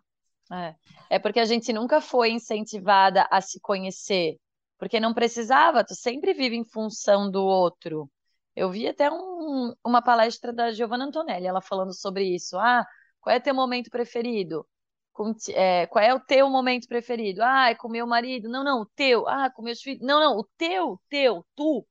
É, 0.52 0.74
é 1.10 1.18
porque 1.18 1.40
a 1.40 1.44
gente 1.44 1.72
nunca 1.72 2.00
foi 2.00 2.30
incentivada 2.30 3.26
a 3.30 3.40
se 3.40 3.60
conhecer, 3.60 4.36
porque 4.78 5.00
não 5.00 5.12
precisava, 5.14 5.84
tu 5.84 5.94
sempre 5.94 6.32
vive 6.34 6.56
em 6.56 6.64
função 6.64 7.30
do 7.30 7.44
outro. 7.44 8.10
Eu 8.54 8.70
vi 8.70 8.88
até 8.88 9.10
um, 9.10 9.74
uma 9.84 10.02
palestra 10.02 10.52
da 10.52 10.72
Giovanna 10.72 11.04
Antonelli, 11.06 11.46
ela 11.46 11.60
falando 11.60 11.92
sobre 11.92 12.24
isso. 12.24 12.58
Ah, 12.58 12.86
qual 13.20 13.34
é 13.34 13.40
teu 13.40 13.54
momento 13.54 13.90
preferido? 13.90 14.66
com, 15.16 15.34
é, 15.50 15.86
qual 15.86 16.04
é 16.04 16.14
o 16.14 16.20
teu 16.20 16.48
momento 16.50 16.86
preferido? 16.86 17.42
Ah, 17.42 17.70
é 17.70 17.74
com 17.74 17.88
meu 17.88 18.06
marido. 18.06 18.48
Não, 18.50 18.62
não, 18.62 18.82
o 18.82 18.86
teu. 18.86 19.26
Ah, 19.26 19.50
com 19.50 19.62
meus 19.62 19.80
filhos. 19.80 20.06
Não, 20.06 20.20
não, 20.20 20.38
o 20.38 20.44
teu, 20.58 21.00
teu, 21.08 21.44
tu. 21.56 21.86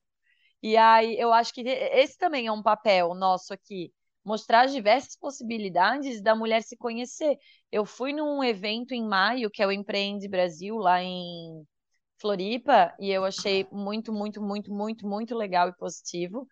E 0.61 0.77
aí 0.77 1.19
eu 1.19 1.33
acho 1.33 1.53
que 1.53 1.61
esse 1.61 2.17
também 2.17 2.47
é 2.47 2.51
um 2.51 2.63
papel 2.63 3.13
nosso 3.15 3.53
aqui, 3.53 3.93
mostrar 4.25 4.65
as 4.65 4.73
diversas 4.73 5.15
possibilidades 5.15 6.21
da 6.21 6.35
mulher 6.35 6.63
se 6.63 6.75
conhecer. 6.75 7.37
Eu 7.71 7.85
fui 7.85 8.11
num 8.11 8.43
evento 8.43 8.93
em 8.93 9.07
maio, 9.07 9.51
que 9.51 9.61
é 9.61 9.67
o 9.67 9.71
Empreende 9.71 10.27
Brasil, 10.27 10.77
lá 10.77 11.01
em 11.03 11.63
Floripa, 12.19 12.93
e 12.99 13.11
eu 13.11 13.23
achei 13.23 13.67
muito, 13.71 14.11
muito, 14.11 14.41
muito, 14.41 14.73
muito, 14.73 15.07
muito 15.07 15.35
legal 15.35 15.69
e 15.69 15.75
positivo. 15.75 16.47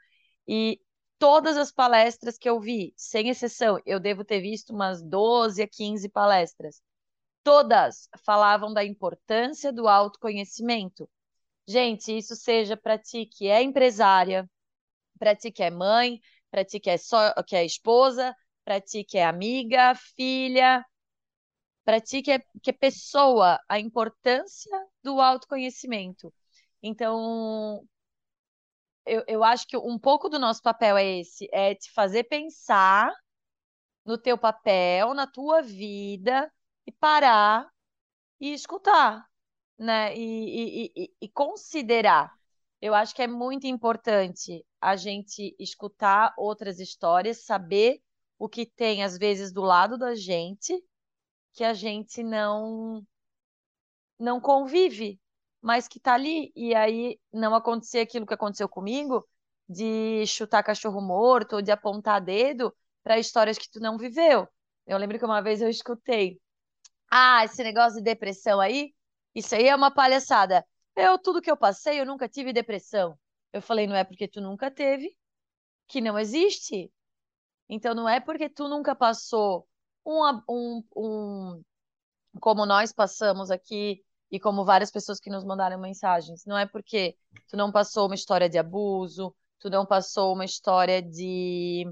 E 0.47 0.79
todas 1.17 1.57
as 1.57 1.71
palestras 1.71 2.37
que 2.37 2.49
eu 2.49 2.59
vi, 2.59 2.93
sem 2.95 3.29
exceção, 3.29 3.79
eu 3.85 3.99
devo 3.99 4.23
ter 4.23 4.41
visto 4.41 4.71
umas 4.71 5.01
12 5.01 5.61
a 5.63 5.67
15 5.67 6.09
palestras. 6.09 6.81
Todas 7.43 8.07
falavam 8.25 8.73
da 8.73 8.85
importância 8.85 9.73
do 9.73 9.87
autoconhecimento. 9.87 11.09
Gente, 11.67 12.15
isso 12.17 12.35
seja 12.35 12.77
para 12.77 12.97
ti 12.97 13.25
que 13.25 13.47
é 13.47 13.61
empresária, 13.63 14.49
para 15.17 15.35
ti 15.35 15.51
que 15.51 15.63
é 15.63 15.71
mãe, 15.71 16.19
para 16.53 16.63
ti 16.63 16.79
que 16.79 16.91
é, 16.91 16.97
só, 16.99 17.33
que 17.43 17.55
é 17.55 17.65
esposa, 17.65 18.35
para 18.63 18.79
ti 18.79 19.03
que 19.03 19.17
é 19.17 19.25
amiga, 19.25 19.95
filha, 19.95 20.85
para 21.83 21.99
ti 22.01 22.21
que 22.21 22.31
é, 22.33 22.39
que 22.61 22.69
é 22.69 22.73
pessoa, 22.73 23.59
a 23.69 23.79
importância 23.79 24.71
do 25.03 25.19
autoconhecimento. 25.19 26.31
Então, 26.83 27.83
eu, 29.05 29.23
eu 29.27 29.43
acho 29.43 29.67
que 29.67 29.77
um 29.77 29.97
pouco 29.99 30.29
do 30.29 30.39
nosso 30.39 30.61
papel 30.61 30.97
é 30.97 31.19
esse, 31.19 31.47
é 31.51 31.75
te 31.75 31.91
fazer 31.91 32.23
pensar 32.25 33.11
no 34.05 34.17
teu 34.17 34.37
papel, 34.37 35.13
na 35.13 35.27
tua 35.27 35.61
vida, 35.61 36.51
e 36.85 36.91
parar 36.91 37.67
e 38.39 38.53
escutar, 38.53 39.25
né? 39.79 40.15
E, 40.17 40.85
e, 40.87 40.93
e, 40.97 41.13
e 41.21 41.29
considerar. 41.29 42.31
Eu 42.81 42.95
acho 42.95 43.15
que 43.15 43.23
é 43.23 43.27
muito 43.27 43.67
importante 43.67 44.65
a 44.83 44.95
gente 44.95 45.55
escutar 45.59 46.33
outras 46.37 46.79
histórias, 46.79 47.45
saber 47.45 48.01
o 48.39 48.49
que 48.49 48.65
tem, 48.65 49.03
às 49.03 49.17
vezes, 49.17 49.51
do 49.53 49.61
lado 49.61 49.97
da 49.97 50.15
gente, 50.15 50.73
que 51.53 51.63
a 51.63 51.73
gente 51.73 52.23
não 52.23 53.05
não 54.19 54.39
convive, 54.39 55.19
mas 55.61 55.87
que 55.87 55.99
tá 55.99 56.13
ali. 56.13 56.51
E 56.55 56.73
aí 56.75 57.19
não 57.31 57.55
acontecer 57.55 57.99
aquilo 57.99 58.25
que 58.25 58.33
aconteceu 58.33 58.67
comigo, 58.69 59.27
de 59.67 60.25
chutar 60.27 60.63
cachorro 60.63 61.01
morto 61.01 61.53
ou 61.57 61.61
de 61.61 61.71
apontar 61.71 62.21
dedo 62.21 62.75
para 63.03 63.19
histórias 63.19 63.57
que 63.57 63.69
tu 63.69 63.79
não 63.79 63.97
viveu. 63.97 64.47
Eu 64.85 64.97
lembro 64.97 65.17
que 65.19 65.25
uma 65.25 65.41
vez 65.41 65.61
eu 65.61 65.69
escutei: 65.69 66.39
"Ah, 67.11 67.45
esse 67.45 67.63
negócio 67.63 67.99
de 67.99 68.03
depressão 68.05 68.59
aí, 68.61 68.93
isso 69.35 69.55
aí 69.55 69.67
é 69.67 69.75
uma 69.75 69.91
palhaçada. 69.93 70.65
Eu 70.95 71.17
tudo 71.19 71.41
que 71.41 71.51
eu 71.51 71.57
passei, 71.57 71.99
eu 72.01 72.05
nunca 72.05 72.29
tive 72.29 72.53
depressão". 72.53 73.17
Eu 73.53 73.61
falei: 73.61 73.87
"Não 73.87 73.95
é 73.95 74.03
porque 74.03 74.27
tu 74.27 74.41
nunca 74.41 74.71
teve 74.71 75.15
que 75.87 76.01
não 76.01 76.17
existe. 76.19 76.91
Então 77.69 77.93
não 77.95 78.09
é 78.09 78.19
porque 78.19 78.49
tu 78.49 78.67
nunca 78.67 78.95
passou 78.95 79.67
um, 80.05 80.41
um, 80.49 80.83
um 80.95 81.63
como 82.39 82.65
nós 82.65 82.91
passamos 82.93 83.51
aqui 83.51 84.03
e 84.31 84.39
como 84.39 84.65
várias 84.65 84.91
pessoas 84.91 85.19
que 85.19 85.29
nos 85.29 85.43
mandaram 85.45 85.79
mensagens. 85.79 86.45
Não 86.45 86.57
é 86.57 86.65
porque 86.65 87.15
tu 87.47 87.57
não 87.57 87.71
passou 87.71 88.07
uma 88.07 88.15
história 88.15 88.49
de 88.49 88.57
abuso, 88.57 89.35
tu 89.59 89.69
não 89.69 89.85
passou 89.85 90.33
uma 90.33 90.45
história 90.45 91.01
de 91.01 91.85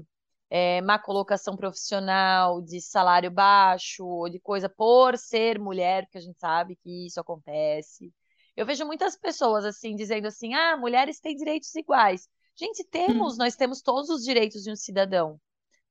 é, 0.50 0.80
má 0.82 0.98
colocação 0.98 1.56
profissional, 1.56 2.60
de 2.60 2.80
salário 2.80 3.30
baixo, 3.30 4.04
ou 4.04 4.28
de 4.28 4.40
coisa 4.40 4.68
por 4.68 5.16
ser 5.16 5.58
mulher, 5.58 6.04
porque 6.04 6.18
a 6.18 6.20
gente 6.20 6.38
sabe 6.38 6.76
que 6.76 7.06
isso 7.06 7.20
acontece. 7.20 8.12
Eu 8.56 8.66
vejo 8.66 8.84
muitas 8.84 9.16
pessoas 9.16 9.64
assim 9.64 9.96
dizendo 9.96 10.26
assim: 10.26 10.54
"Ah, 10.54 10.76
mulheres 10.76 11.20
têm 11.20 11.36
direitos 11.36 11.74
iguais". 11.74 12.28
Gente, 12.56 12.84
temos, 12.84 13.34
hum. 13.34 13.38
nós 13.38 13.56
temos 13.56 13.82
todos 13.82 14.10
os 14.10 14.22
direitos 14.22 14.62
de 14.62 14.70
um 14.70 14.76
cidadão. 14.76 15.40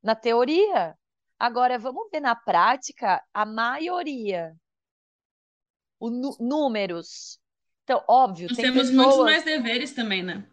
Na 0.03 0.16
teoria. 0.16 0.95
Agora, 1.39 1.80
vamos 1.80 2.09
ver 2.12 2.20
na 2.20 2.36
prática, 2.36 3.24
a 3.34 3.45
maioria 3.45 4.55
o 6.01 6.09
números. 6.39 7.39
Então, 7.84 8.03
óbvio, 8.07 8.47
Nós 8.49 8.57
tem 8.57 8.66
temos 8.66 8.89
pessoas... 8.89 9.05
muitos 9.05 9.24
mais 9.24 9.43
deveres 9.43 9.93
também, 9.93 10.24
né? 10.24 10.47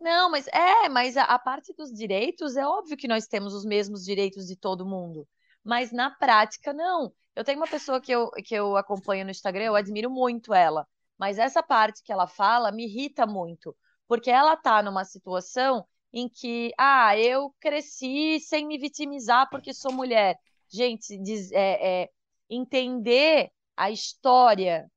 Não, 0.00 0.30
mas 0.30 0.46
é, 0.48 0.88
mas 0.88 1.16
a, 1.16 1.24
a, 1.24 1.38
parte 1.38 1.74
dos 1.74 1.92
direitos 1.92 2.56
é 2.56 2.66
óbvio 2.66 2.96
que 2.96 3.08
nós 3.08 3.26
temos 3.26 3.54
os 3.54 3.64
mesmos 3.64 4.04
direitos 4.04 4.46
de 4.46 4.56
todo 4.56 4.86
mundo. 4.86 5.26
Mas 5.64 5.90
na 5.90 6.10
prática, 6.10 6.72
não. 6.72 7.12
Eu 7.34 7.42
tenho 7.42 7.58
uma 7.58 7.66
pessoa 7.66 8.00
que 8.00 8.12
eu, 8.12 8.30
que 8.30 8.54
eu 8.54 8.76
acompanho 8.76 9.24
no 9.24 9.30
Instagram, 9.30 9.64
eu 9.64 9.74
admiro 9.74 10.10
muito 10.10 10.54
ela. 10.54 10.86
Mas 11.18 11.38
essa 11.38 11.62
parte 11.62 12.02
que 12.02 12.12
ela 12.12 12.26
fala 12.26 12.72
me 12.72 12.84
irrita 12.86 13.26
muito. 13.26 13.76
Porque 14.06 14.30
ela 14.30 14.56
tá 14.56 14.82
numa 14.82 15.04
situação 15.04 15.86
em 16.12 16.28
que, 16.28 16.72
ah, 16.78 17.18
eu 17.18 17.54
cresci 17.60 18.38
sem 18.40 18.66
me 18.66 18.78
vitimizar 18.78 19.48
porque 19.50 19.74
sou 19.74 19.92
mulher. 19.92 20.38
Gente, 20.68 21.18
diz, 21.18 21.50
é, 21.52 22.02
é, 22.02 22.10
entender 22.48 23.50
a 23.76 23.90
história, 23.90 24.90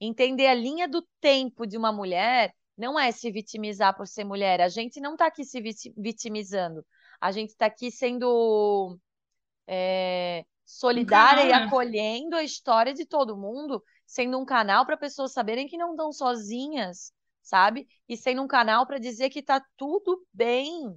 entender 0.00 0.46
a 0.46 0.54
linha 0.54 0.88
do 0.88 1.06
tempo 1.20 1.66
de 1.66 1.76
uma 1.76 1.92
mulher 1.92 2.54
não 2.76 2.98
é 2.98 3.10
se 3.12 3.30
vitimizar 3.30 3.96
por 3.96 4.06
ser 4.06 4.24
mulher. 4.24 4.60
A 4.60 4.68
gente 4.68 5.00
não 5.00 5.12
está 5.12 5.26
aqui 5.26 5.44
se 5.44 5.60
vitimizando. 5.96 6.84
A 7.20 7.32
gente 7.32 7.50
está 7.50 7.66
aqui 7.66 7.90
sendo 7.90 8.98
é, 9.66 10.44
solidária 10.68 11.44
um 11.44 11.48
e 11.48 11.52
acolhendo 11.52 12.36
a 12.36 12.44
história 12.44 12.92
de 12.92 13.06
todo 13.06 13.36
mundo, 13.36 13.82
sendo 14.06 14.38
um 14.38 14.44
canal 14.44 14.84
para 14.84 14.96
pessoas 14.96 15.32
saberem 15.32 15.66
que 15.66 15.78
não 15.78 15.92
estão 15.92 16.12
sozinhas, 16.12 17.12
sabe? 17.42 17.88
E 18.06 18.16
sendo 18.16 18.42
um 18.42 18.46
canal 18.46 18.86
para 18.86 18.98
dizer 18.98 19.30
que 19.30 19.38
está 19.38 19.64
tudo 19.76 20.22
bem, 20.32 20.94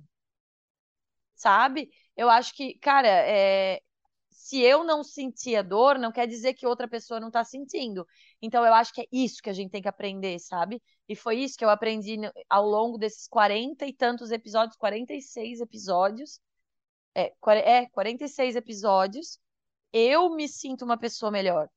sabe? 1.35 1.89
eu 2.15 2.29
acho 2.29 2.53
que, 2.53 2.77
cara, 2.79 3.07
é, 3.07 3.81
se 4.29 4.59
eu 4.59 4.83
não 4.83 5.03
sentir 5.03 5.55
a 5.55 5.61
dor, 5.61 5.97
não 5.97 6.11
quer 6.11 6.27
dizer 6.27 6.53
que 6.53 6.67
outra 6.67 6.87
pessoa 6.87 7.19
não 7.19 7.29
está 7.29 7.43
sentindo. 7.43 8.05
Então, 8.41 8.65
eu 8.65 8.73
acho 8.73 8.93
que 8.93 9.01
é 9.01 9.07
isso 9.11 9.41
que 9.41 9.49
a 9.49 9.53
gente 9.53 9.71
tem 9.71 9.81
que 9.81 9.87
aprender, 9.87 10.37
sabe? 10.39 10.81
E 11.07 11.15
foi 11.15 11.37
isso 11.39 11.57
que 11.57 11.63
eu 11.63 11.69
aprendi 11.69 12.17
ao 12.49 12.65
longo 12.67 12.97
desses 12.97 13.27
40 13.27 13.85
e 13.85 13.93
tantos 13.93 14.31
episódios, 14.31 14.77
46 14.77 15.61
episódios. 15.61 16.39
É, 17.15 17.33
é 17.65 17.89
46 17.89 18.55
episódios. 18.55 19.39
Eu 19.93 20.29
me 20.35 20.47
sinto 20.47 20.85
uma 20.85 20.97
pessoa 20.97 21.31
melhor. 21.31 21.69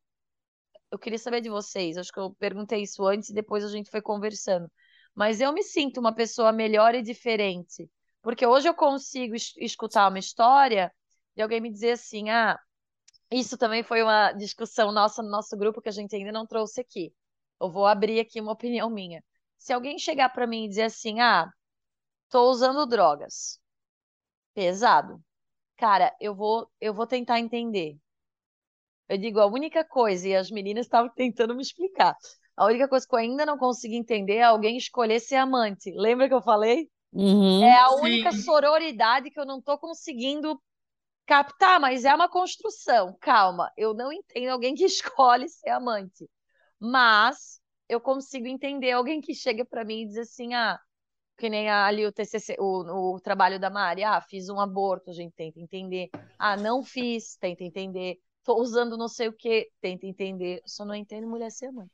Eu 0.90 0.98
queria 0.98 1.18
saber 1.18 1.40
de 1.40 1.50
vocês. 1.50 1.96
Acho 1.96 2.12
que 2.12 2.20
eu 2.20 2.34
perguntei 2.34 2.82
isso 2.82 3.04
antes 3.06 3.30
e 3.30 3.34
depois 3.34 3.64
a 3.64 3.68
gente 3.68 3.90
foi 3.90 4.00
conversando. 4.00 4.70
Mas 5.14 5.40
eu 5.40 5.52
me 5.52 5.62
sinto 5.62 6.00
uma 6.00 6.14
pessoa 6.14 6.52
melhor 6.52 6.94
e 6.94 7.02
diferente. 7.02 7.90
Porque 8.22 8.46
hoje 8.46 8.68
eu 8.68 8.74
consigo 8.74 9.34
escutar 9.58 10.08
uma 10.08 10.18
história 10.18 10.92
de 11.36 11.42
alguém 11.42 11.60
me 11.60 11.70
dizer 11.70 11.92
assim: 11.92 12.30
ah, 12.30 12.58
isso 13.30 13.58
também 13.58 13.82
foi 13.82 14.02
uma 14.02 14.32
discussão 14.32 14.92
nossa 14.92 15.22
no 15.22 15.30
nosso 15.30 15.56
grupo 15.56 15.80
que 15.80 15.88
a 15.88 15.92
gente 15.92 16.14
ainda 16.16 16.32
não 16.32 16.46
trouxe 16.46 16.80
aqui. 16.80 17.12
Eu 17.60 17.70
vou 17.70 17.86
abrir 17.86 18.20
aqui 18.20 18.40
uma 18.40 18.52
opinião 18.52 18.90
minha. 18.90 19.22
Se 19.58 19.72
alguém 19.72 19.98
chegar 19.98 20.28
para 20.30 20.46
mim 20.46 20.64
e 20.64 20.68
dizer 20.68 20.84
assim: 20.84 21.20
ah, 21.20 21.50
tô 22.30 22.50
usando 22.50 22.86
drogas, 22.86 23.60
pesado. 24.54 25.22
Cara, 25.77 26.14
eu 26.20 26.35
vou, 26.35 26.68
eu 26.81 26.95
vou 26.95 27.07
tentar 27.07 27.39
entender. 27.41 27.97
Eu 29.09 29.18
digo, 29.18 29.39
a 29.41 29.47
única 29.47 29.85
coisa, 29.85 30.29
e 30.29 30.35
as 30.35 30.51
meninas 30.51 30.87
estavam 30.87 31.11
tentando 31.14 31.55
me 31.55 31.62
explicar. 31.62 32.16
A 32.57 32.66
única 32.66 32.89
coisa 32.89 33.07
que 33.07 33.14
eu 33.14 33.18
ainda 33.18 33.45
não 33.45 33.59
consigo 33.59 33.95
entender 33.95 34.37
é 34.37 34.43
alguém 34.43 34.77
escolher 34.77 35.20
ser 35.20 35.37
amante. 35.37 35.93
Lembra 35.93 36.29
que 36.29 36.35
eu 36.35 36.43
falei? 36.43 36.89
Uhum, 37.12 37.62
é 37.62 37.79
a 37.79 37.91
única 37.93 38.33
sim. 38.33 38.43
sororidade 38.43 39.31
que 39.31 39.41
eu 39.41 39.47
não 39.47 39.61
tô 39.62 39.79
conseguindo 39.79 40.61
captar, 41.27 41.81
mas 41.81 42.05
é 42.05 42.14
uma 42.14 42.29
construção. 42.29 43.16
Calma, 43.20 43.72
eu 43.77 43.95
não 43.95 44.12
entendo 44.12 44.51
alguém 44.51 44.75
que 44.75 44.85
escolhe 44.87 45.49
ser 45.49 45.70
amante. 45.70 46.29
Mas 46.81 47.61
eu 47.89 48.01
consigo 48.01 48.47
entender 48.47 48.93
alguém 48.93 49.20
que 49.20 49.35
chega 49.35 49.64
para 49.64 49.85
mim 49.85 50.03
e 50.03 50.09
diz 50.09 50.18
assim: 50.18 50.55
ah, 50.55 50.79
que 51.37 51.49
nem 51.49 51.68
ali 51.68 52.07
o 52.07 52.12
TCC, 52.12 52.57
o, 52.59 53.14
o 53.14 53.20
trabalho 53.20 53.59
da 53.59 53.70
Mari, 53.70 54.05
ah, 54.05 54.20
fiz 54.20 54.49
um 54.49 54.61
aborto, 54.61 55.11
a 55.11 55.12
gente 55.12 55.32
tenta 55.35 55.61
entender. 55.61 56.09
Ah, 56.39 56.57
não 56.57 56.82
fiz, 56.82 57.37
tenta 57.37 57.64
entender. 57.64 58.18
Tô 58.45 58.61
usando 58.61 58.97
não 58.97 59.09
sei 59.09 59.28
o 59.28 59.32
que, 59.32 59.68
tenta 59.80 60.07
entender. 60.07 60.61
Só 60.66 60.85
não 60.85 60.95
entendo 60.95 61.26
mulher 61.26 61.51
ser 61.51 61.70
mãe. 61.72 61.89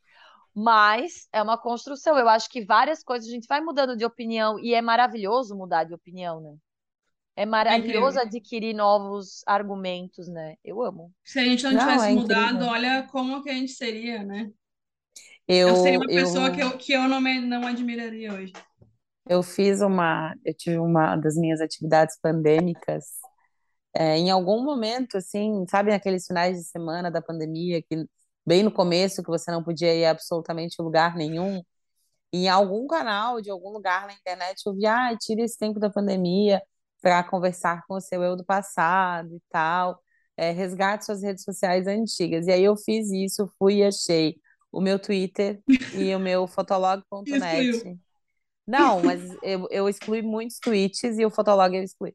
Mas 0.55 1.29
é 1.33 1.41
uma 1.41 1.57
construção. 1.57 2.19
Eu 2.19 2.29
acho 2.29 2.49
que 2.51 2.65
várias 2.65 3.03
coisas 3.03 3.29
a 3.29 3.33
gente 3.33 3.47
vai 3.47 3.61
mudando 3.61 3.97
de 3.97 4.05
opinião 4.05 4.59
e 4.59 4.75
é 4.75 4.83
maravilhoso 4.83 5.57
mudar 5.57 5.85
de 5.85 5.95
opinião, 5.95 6.41
né? 6.41 6.57
É 7.37 7.47
maravilhoso 7.47 8.19
é 8.19 8.23
adquirir 8.23 8.75
novos 8.75 9.43
argumentos, 9.47 10.29
né? 10.29 10.57
Eu 10.63 10.83
amo. 10.83 11.13
Se 11.25 11.39
a 11.39 11.45
gente 11.45 11.63
não, 11.63 11.73
não 11.73 11.79
tivesse 11.81 12.07
é 12.07 12.11
mudado, 12.11 12.67
olha 12.67 13.05
como 13.05 13.43
que 13.43 13.49
a 13.49 13.55
gente 13.55 13.73
seria, 13.73 14.23
né? 14.25 14.51
Eu, 15.47 15.69
eu 15.69 15.77
seria 15.77 15.99
uma 15.99 16.07
pessoa 16.07 16.49
eu... 16.49 16.53
que 16.53 16.61
eu, 16.61 16.79
que 16.79 16.93
eu 16.93 17.09
não, 17.09 17.21
me, 17.21 17.41
não 17.41 17.67
admiraria 17.67 18.33
hoje. 18.35 18.53
Eu 19.31 19.45
fiz 19.45 19.81
uma, 19.81 20.35
eu 20.45 20.53
tive 20.53 20.77
uma 20.79 21.15
das 21.15 21.37
minhas 21.37 21.61
atividades 21.61 22.19
pandêmicas. 22.21 23.05
É, 23.95 24.19
em 24.19 24.29
algum 24.29 24.65
momento, 24.65 25.19
assim, 25.19 25.65
sabe, 25.69 25.93
naqueles 25.93 26.27
finais 26.27 26.59
de 26.59 26.65
semana 26.65 27.13
da 27.13 27.23
pandemia, 27.23 27.81
que 27.81 28.07
bem 28.45 28.65
no 28.65 28.73
começo, 28.73 29.23
que 29.23 29.31
você 29.31 29.53
não 29.53 29.63
podia 29.63 29.95
ir 29.95 30.05
a 30.05 30.11
absolutamente 30.11 30.83
lugar 30.83 31.15
nenhum, 31.15 31.63
em 32.33 32.49
algum 32.49 32.89
canal 32.89 33.41
de 33.41 33.51
algum 33.51 33.71
lugar 33.71 34.09
na 34.09 34.15
internet 34.15 34.63
eu 34.67 34.75
vi, 34.75 34.87
ah, 34.87 35.17
tira 35.17 35.43
esse 35.43 35.57
tempo 35.57 35.79
da 35.79 35.91
pandemia 35.91 36.61
para 37.01 37.23
conversar 37.23 37.85
com 37.87 37.95
o 37.95 38.01
seu 38.01 38.25
eu 38.25 38.37
do 38.37 38.45
passado 38.45 39.37
e 39.37 39.43
tal, 39.49 40.03
é, 40.37 40.51
resgate 40.51 41.05
suas 41.05 41.23
redes 41.23 41.45
sociais 41.45 41.87
antigas. 41.87 42.49
E 42.49 42.53
aí 42.53 42.65
eu 42.65 42.77
fiz 42.77 43.11
isso, 43.13 43.49
fui 43.59 43.77
e 43.77 43.85
achei 43.85 44.37
o 44.73 44.81
meu 44.81 44.99
Twitter 44.99 45.63
e 45.95 46.13
o 46.17 46.19
meu 46.19 46.49
fotolog.net. 46.49 48.01
Não, 48.71 49.01
mas 49.03 49.21
eu, 49.43 49.67
eu 49.71 49.89
excluí 49.89 50.23
muitos 50.23 50.59
tweets 50.59 51.19
e 51.19 51.25
o 51.25 51.31
Fotolog 51.31 51.75
eu 51.75 51.83
excluí. 51.83 52.15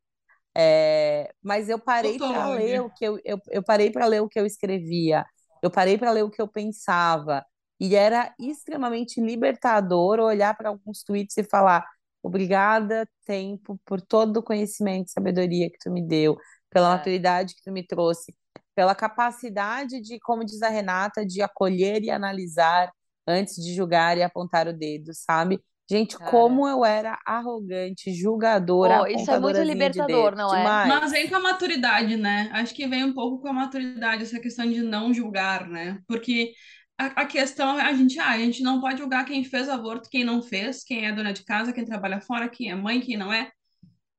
É, 0.57 1.33
mas 1.43 1.67
eu 1.67 1.77
parei 1.77 2.17
para 2.17 2.47
ler 2.47 2.81
o 2.81 2.89
que 2.89 3.03
eu, 3.03 3.19
eu, 3.25 3.37
eu 3.49 3.61
parei 3.61 3.91
para 3.91 4.05
ler 4.05 4.21
o 4.21 4.29
que 4.29 4.39
eu 4.39 4.45
escrevia, 4.45 5.25
eu 5.61 5.69
parei 5.69 5.97
para 5.97 6.11
ler 6.11 6.23
o 6.23 6.29
que 6.29 6.41
eu 6.41 6.47
pensava, 6.47 7.45
e 7.77 7.93
era 7.93 8.33
extremamente 8.39 9.19
libertador 9.19 10.19
olhar 10.19 10.55
para 10.55 10.69
alguns 10.69 11.03
tweets 11.03 11.35
e 11.37 11.43
falar: 11.43 11.85
obrigada, 12.23 13.05
tempo, 13.25 13.77
por 13.85 14.01
todo 14.01 14.37
o 14.37 14.43
conhecimento 14.43 15.09
e 15.09 15.11
sabedoria 15.11 15.69
que 15.69 15.77
tu 15.77 15.91
me 15.91 16.01
deu, 16.01 16.37
pela 16.69 16.87
é. 16.93 16.97
maturidade 16.97 17.53
que 17.55 17.61
tu 17.61 17.71
me 17.71 17.85
trouxe, 17.85 18.33
pela 18.73 18.95
capacidade 18.95 19.99
de, 20.01 20.19
como 20.21 20.45
diz 20.45 20.61
a 20.61 20.69
Renata, 20.69 21.25
de 21.25 21.41
acolher 21.41 22.01
e 22.01 22.09
analisar 22.09 22.89
antes 23.27 23.55
de 23.55 23.73
julgar 23.73 24.17
e 24.17 24.23
apontar 24.23 24.67
o 24.67 24.73
dedo, 24.73 25.11
sabe? 25.13 25.61
Gente, 25.89 26.17
Cara. 26.17 26.31
como 26.31 26.67
eu 26.67 26.83
era 26.83 27.19
arrogante, 27.25 28.11
julgadora, 28.11 29.03
oh, 29.03 29.07
Isso 29.07 29.29
é 29.29 29.39
muito 29.39 29.61
libertador, 29.61 30.31
de 30.31 30.37
não 30.37 30.53
é? 30.53 30.57
Demais. 30.57 30.87
Mas 30.87 31.11
vem 31.11 31.29
com 31.29 31.35
a 31.35 31.39
maturidade, 31.39 32.17
né? 32.17 32.49
Acho 32.53 32.73
que 32.73 32.87
vem 32.87 33.03
um 33.03 33.13
pouco 33.13 33.39
com 33.39 33.49
a 33.49 33.53
maturidade 33.53 34.23
essa 34.23 34.39
questão 34.39 34.67
de 34.67 34.81
não 34.81 35.13
julgar, 35.13 35.67
né? 35.67 35.99
Porque 36.07 36.53
a, 36.97 37.21
a 37.21 37.25
questão 37.25 37.79
é 37.79 37.83
a 37.83 37.93
gente, 37.93 38.19
ah, 38.19 38.31
a 38.31 38.37
gente 38.39 38.63
não 38.63 38.81
pode 38.81 38.97
julgar 38.97 39.25
quem 39.25 39.43
fez 39.43 39.69
aborto, 39.69 40.09
quem 40.09 40.23
não 40.23 40.41
fez, 40.41 40.83
quem 40.83 41.05
é 41.05 41.11
dona 41.11 41.31
de 41.31 41.45
casa, 41.45 41.71
quem 41.71 41.85
trabalha 41.85 42.19
fora, 42.19 42.49
quem 42.49 42.71
é 42.71 42.75
mãe, 42.75 42.99
quem 42.99 43.15
não 43.15 43.31
é. 43.31 43.51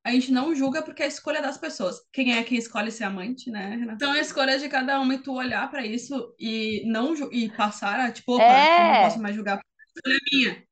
A 0.04 0.12
gente 0.12 0.30
não 0.30 0.54
julga 0.54 0.82
porque 0.82 1.02
é 1.02 1.06
a 1.06 1.08
escolha 1.08 1.42
das 1.42 1.58
pessoas. 1.58 1.96
Quem 2.12 2.32
é 2.32 2.44
quem 2.44 2.58
escolhe 2.58 2.92
ser 2.92 3.02
amante, 3.02 3.50
né, 3.50 3.70
Renata? 3.70 3.94
Então 3.94 4.14
é 4.14 4.20
a 4.20 4.22
escolha 4.22 4.56
de 4.56 4.68
cada 4.68 5.00
uma 5.00 5.14
e 5.14 5.18
tu 5.18 5.32
olhar 5.32 5.68
para 5.68 5.84
isso 5.84 6.32
e 6.38 6.84
não 6.86 7.12
e 7.32 7.50
passar 7.50 7.98
a, 7.98 8.12
tipo, 8.12 8.36
opa, 8.36 8.44
é. 8.44 8.78
eu 8.78 8.94
não 8.94 9.02
posso 9.02 9.20
mais 9.20 9.34
julgar 9.34 9.58
porque 9.58 9.68
a 9.82 9.86
escolha 9.96 10.14
é 10.14 10.36
minha 10.36 10.65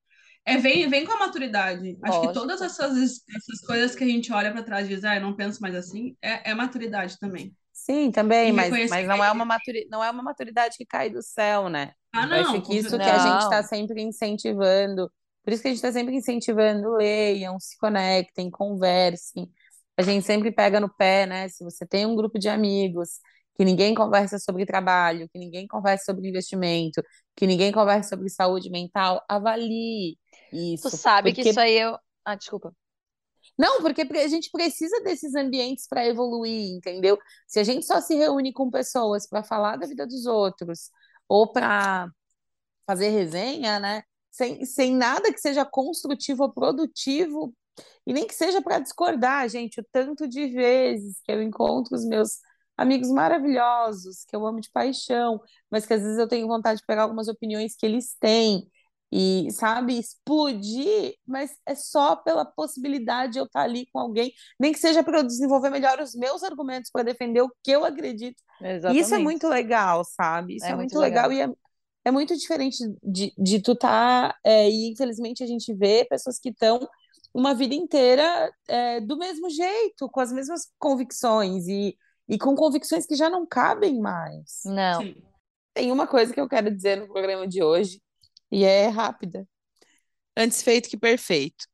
é, 0.46 0.58
vem, 0.58 0.88
vem 0.88 1.04
com 1.04 1.12
a 1.12 1.18
maturidade. 1.18 1.98
Acho 2.02 2.20
que 2.20 2.32
todas 2.32 2.60
essas, 2.60 3.22
essas 3.34 3.60
coisas 3.66 3.94
que 3.94 4.04
a 4.04 4.06
gente 4.06 4.32
olha 4.32 4.52
para 4.52 4.62
trás 4.62 4.86
e 4.86 4.94
diz, 4.94 5.04
ah, 5.04 5.16
eu 5.16 5.22
não 5.22 5.34
penso 5.34 5.60
mais 5.60 5.74
assim, 5.74 6.16
é, 6.20 6.50
é 6.50 6.54
maturidade 6.54 7.18
também. 7.18 7.54
Sim, 7.72 8.10
também, 8.12 8.52
mas, 8.52 8.70
mas 8.88 9.06
não, 9.06 9.22
é 9.22 9.30
uma 9.32 9.44
maturidade, 9.44 9.90
não 9.90 10.04
é 10.04 10.10
uma 10.10 10.22
maturidade 10.22 10.76
que 10.76 10.86
cai 10.86 11.10
do 11.10 11.20
céu, 11.22 11.68
né? 11.68 11.92
Ah, 12.12 12.26
não. 12.26 12.36
Acho 12.36 12.62
que 12.62 12.76
isso 12.76 12.96
não. 12.96 13.04
que 13.04 13.10
a 13.10 13.18
gente 13.18 13.42
está 13.42 13.62
sempre 13.62 14.00
incentivando. 14.00 15.10
Por 15.42 15.52
isso 15.52 15.60
que 15.60 15.68
a 15.68 15.70
gente 15.70 15.78
está 15.78 15.92
sempre 15.92 16.14
incentivando, 16.14 16.96
leiam, 16.96 17.58
se 17.58 17.76
conectem, 17.78 18.50
conversem. 18.50 19.50
A 19.96 20.02
gente 20.02 20.24
sempre 20.24 20.52
pega 20.52 20.78
no 20.78 20.88
pé, 20.88 21.26
né? 21.26 21.48
Se 21.48 21.64
você 21.64 21.86
tem 21.86 22.06
um 22.06 22.14
grupo 22.14 22.38
de 22.38 22.48
amigos 22.48 23.18
que 23.56 23.64
ninguém 23.64 23.94
conversa 23.94 24.38
sobre 24.38 24.66
trabalho, 24.66 25.28
que 25.28 25.38
ninguém 25.38 25.66
conversa 25.66 26.04
sobre 26.06 26.28
investimento, 26.28 27.02
que 27.36 27.46
ninguém 27.46 27.72
conversa 27.72 28.10
sobre 28.10 28.28
saúde 28.28 28.70
mental, 28.70 29.22
avalie 29.28 30.16
isso. 30.54 30.90
Tu 30.90 30.96
sabe 30.96 31.30
porque... 31.30 31.42
que 31.42 31.48
isso 31.50 31.60
aí 31.60 31.78
eu. 31.78 31.98
Ah, 32.24 32.34
desculpa. 32.34 32.74
Não, 33.58 33.80
porque 33.80 34.02
a 34.02 34.28
gente 34.28 34.50
precisa 34.50 35.00
desses 35.02 35.34
ambientes 35.34 35.86
para 35.86 36.06
evoluir, 36.06 36.76
entendeu? 36.76 37.18
Se 37.46 37.60
a 37.60 37.64
gente 37.64 37.86
só 37.86 38.00
se 38.00 38.14
reúne 38.14 38.52
com 38.52 38.70
pessoas 38.70 39.28
para 39.28 39.44
falar 39.44 39.76
da 39.76 39.86
vida 39.86 40.06
dos 40.06 40.26
outros 40.26 40.90
ou 41.28 41.52
para 41.52 42.08
fazer 42.86 43.10
resenha, 43.10 43.78
né? 43.78 44.02
Sem, 44.30 44.64
sem 44.64 44.94
nada 44.94 45.32
que 45.32 45.40
seja 45.40 45.64
construtivo 45.64 46.44
ou 46.44 46.52
produtivo, 46.52 47.54
e 48.06 48.12
nem 48.12 48.26
que 48.26 48.34
seja 48.34 48.60
para 48.60 48.80
discordar, 48.80 49.48
gente, 49.48 49.80
o 49.80 49.86
tanto 49.92 50.28
de 50.28 50.48
vezes 50.48 51.20
que 51.22 51.32
eu 51.32 51.42
encontro 51.42 51.94
os 51.94 52.04
meus 52.04 52.38
amigos 52.76 53.08
maravilhosos, 53.10 54.24
que 54.24 54.34
eu 54.34 54.44
amo 54.46 54.60
de 54.60 54.70
paixão, 54.70 55.40
mas 55.70 55.86
que 55.86 55.94
às 55.94 56.02
vezes 56.02 56.18
eu 56.18 56.28
tenho 56.28 56.48
vontade 56.48 56.80
de 56.80 56.86
pegar 56.86 57.02
algumas 57.02 57.28
opiniões 57.28 57.76
que 57.76 57.86
eles 57.86 58.16
têm 58.18 58.68
e, 59.16 59.48
sabe, 59.52 59.96
explodir, 59.96 61.14
mas 61.24 61.56
é 61.64 61.76
só 61.76 62.16
pela 62.16 62.44
possibilidade 62.44 63.34
de 63.34 63.38
eu 63.38 63.44
estar 63.44 63.62
ali 63.62 63.86
com 63.92 64.00
alguém, 64.00 64.32
nem 64.58 64.72
que 64.72 64.78
seja 64.80 65.04
para 65.04 65.20
eu 65.20 65.22
desenvolver 65.22 65.70
melhor 65.70 66.00
os 66.00 66.16
meus 66.16 66.42
argumentos 66.42 66.90
para 66.90 67.04
defender 67.04 67.40
o 67.40 67.52
que 67.62 67.70
eu 67.70 67.84
acredito. 67.84 68.42
Exatamente. 68.60 69.00
Isso 69.00 69.14
é 69.14 69.18
muito 69.18 69.46
legal, 69.46 70.04
sabe? 70.04 70.56
Isso 70.56 70.66
é, 70.66 70.70
é 70.70 70.74
muito, 70.74 70.98
legal, 70.98 71.28
legal, 71.28 71.48
e 71.48 71.52
é, 71.52 71.56
é 72.06 72.10
muito 72.10 72.36
diferente 72.36 72.78
de, 73.00 73.32
de 73.38 73.62
tu 73.62 73.74
estar, 73.74 74.32
tá, 74.32 74.38
é, 74.42 74.68
e 74.68 74.90
infelizmente 74.90 75.44
a 75.44 75.46
gente 75.46 75.72
vê 75.72 76.04
pessoas 76.04 76.40
que 76.40 76.48
estão 76.48 76.80
uma 77.32 77.54
vida 77.54 77.74
inteira 77.76 78.52
é, 78.66 79.00
do 79.00 79.16
mesmo 79.16 79.48
jeito, 79.48 80.08
com 80.08 80.18
as 80.18 80.32
mesmas 80.32 80.72
convicções 80.76 81.68
e, 81.68 81.96
e 82.28 82.36
com 82.36 82.56
convicções 82.56 83.06
que 83.06 83.14
já 83.14 83.30
não 83.30 83.46
cabem 83.46 84.00
mais. 84.00 84.62
Não. 84.64 85.02
Sim. 85.02 85.14
Tem 85.72 85.92
uma 85.92 86.06
coisa 86.08 86.34
que 86.34 86.40
eu 86.40 86.48
quero 86.48 86.68
dizer 86.68 86.96
no 86.96 87.06
programa 87.06 87.46
de 87.46 87.62
hoje, 87.62 88.00
e 88.54 88.64
é 88.64 88.86
rápida. 88.86 89.48
Antes 90.36 90.62
feito 90.62 90.88
que 90.88 90.96
perfeito. 90.96 91.66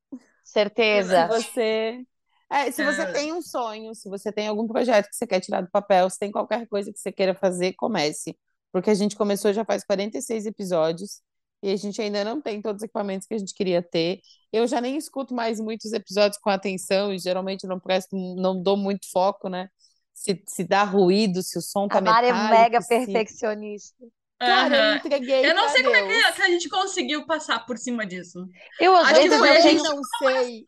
Certeza. 0.43 1.28
Se 1.28 1.43
você, 1.43 2.07
é, 2.51 2.70
se 2.70 2.83
você 2.83 3.03
é. 3.03 3.12
tem 3.12 3.33
um 3.35 3.43
sonho, 3.43 3.95
se 3.95 4.09
você 4.09 4.33
tem 4.33 4.49
algum 4.49 4.66
projeto 4.66 5.07
que 5.09 5.14
você 5.14 5.26
quer 5.26 5.41
tirar 5.41 5.61
do 5.61 5.70
papel, 5.70 6.09
se 6.09 6.18
tem 6.18 6.31
qualquer 6.31 6.66
coisa 6.66 6.91
que 6.91 6.99
você 6.99 7.12
queira 7.12 7.35
fazer, 7.35 7.74
comece. 7.74 8.35
Porque 8.72 8.89
a 8.89 8.95
gente 8.95 9.14
começou 9.14 9.53
já 9.53 9.62
faz 9.62 9.85
46 9.85 10.47
episódios 10.47 11.20
e 11.62 11.70
a 11.70 11.76
gente 11.76 12.01
ainda 12.01 12.24
não 12.24 12.41
tem 12.41 12.62
todos 12.62 12.81
os 12.81 12.85
equipamentos 12.85 13.26
que 13.26 13.35
a 13.35 13.39
gente 13.39 13.53
queria 13.53 13.83
ter. 13.83 14.20
Eu 14.51 14.66
já 14.66 14.81
nem 14.81 14.97
escuto 14.97 15.35
mais 15.35 15.61
muitos 15.61 15.93
episódios 15.93 16.41
com 16.41 16.49
atenção 16.49 17.12
e 17.12 17.18
geralmente 17.18 17.66
não 17.66 17.78
presto, 17.78 18.16
não 18.37 18.61
dou 18.62 18.76
muito 18.78 19.11
foco, 19.12 19.51
né? 19.51 19.68
Se, 20.14 20.43
se 20.47 20.64
dá 20.64 20.83
ruído, 20.83 21.43
se 21.43 21.59
o 21.59 21.62
som 21.62 21.87
tá 21.87 21.99
A 21.99 22.01
Mari 22.01 22.28
é 22.28 22.33
mega 22.33 22.81
se... 22.81 22.89
perfeccionista. 22.89 24.07
Cara, 24.45 24.78
eu 24.78 24.84
Aham. 24.84 24.95
entreguei 24.95 25.51
Eu 25.51 25.55
não 25.55 25.68
sei 25.68 25.82
como 25.82 25.97
é 25.97 26.03
que, 26.03 26.12
Deus. 26.12 26.34
que 26.36 26.43
a 26.43 26.49
gente 26.49 26.68
conseguiu 26.68 27.26
passar 27.26 27.64
por 27.66 27.76
cima 27.78 28.07
disso. 28.07 28.49
Eu 28.78 28.97
às 28.97 29.09
Acho 29.09 29.20
que 29.20 29.28
vezes 29.28 29.36
foi 29.38 29.51
eu 29.51 29.51
a 29.51 29.55
também 29.55 29.61
gente. 29.61 29.82
penso, 29.82 29.95
não 29.95 30.03
sei. 30.05 30.66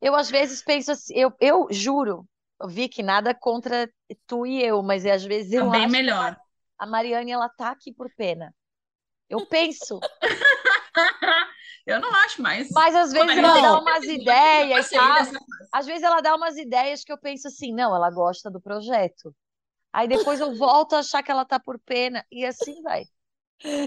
eu 0.00 0.14
às 0.14 0.30
vezes 0.30 0.62
penso 0.62 0.92
assim, 0.92 1.14
eu, 1.16 1.32
eu 1.40 1.66
juro, 1.70 2.26
Vicky, 2.68 3.02
nada 3.02 3.34
contra 3.34 3.90
tu 4.26 4.46
e 4.46 4.62
eu, 4.62 4.82
mas 4.82 5.04
às 5.06 5.24
vezes 5.24 5.52
eu 5.52 5.70
bem 5.70 5.86
acho 5.86 5.98
que 5.98 6.08
a, 6.10 6.12
melhor. 6.12 6.30
Ma- 6.30 6.36
a 6.78 6.86
Mariane 6.86 7.30
ela 7.32 7.48
tá 7.48 7.70
aqui 7.70 7.92
por 7.92 8.10
pena. 8.10 8.54
Eu 9.30 9.42
penso, 9.42 10.04
Eu 11.86 12.00
não 12.00 12.14
acho 12.14 12.42
mais. 12.42 12.68
mas 12.68 12.94
às 12.94 13.12
vezes 13.12 13.36
ela 13.36 13.58
dá 13.58 13.78
umas 13.78 14.06
30 14.06 14.32
anos, 14.32 14.56
eu 14.56 14.66
já 14.72 14.84
ideias, 14.84 14.88
sabe? 14.88 15.36
Às 15.72 15.86
vezes 15.86 16.02
ela 16.02 16.20
dá 16.20 16.34
umas 16.34 16.56
ideias 16.56 17.04
que 17.04 17.12
eu 17.12 17.18
penso 17.18 17.48
assim, 17.48 17.72
não, 17.72 17.94
ela 17.94 18.10
gosta 18.10 18.50
do 18.50 18.60
projeto. 18.60 19.34
Aí 19.92 20.08
depois 20.08 20.40
eu 20.40 20.54
volto 20.56 20.94
a 20.94 21.00
achar 21.00 21.22
que 21.22 21.30
ela 21.30 21.44
tá 21.44 21.58
por 21.58 21.78
pena 21.80 22.24
e 22.30 22.44
assim 22.44 22.80
vai. 22.82 23.04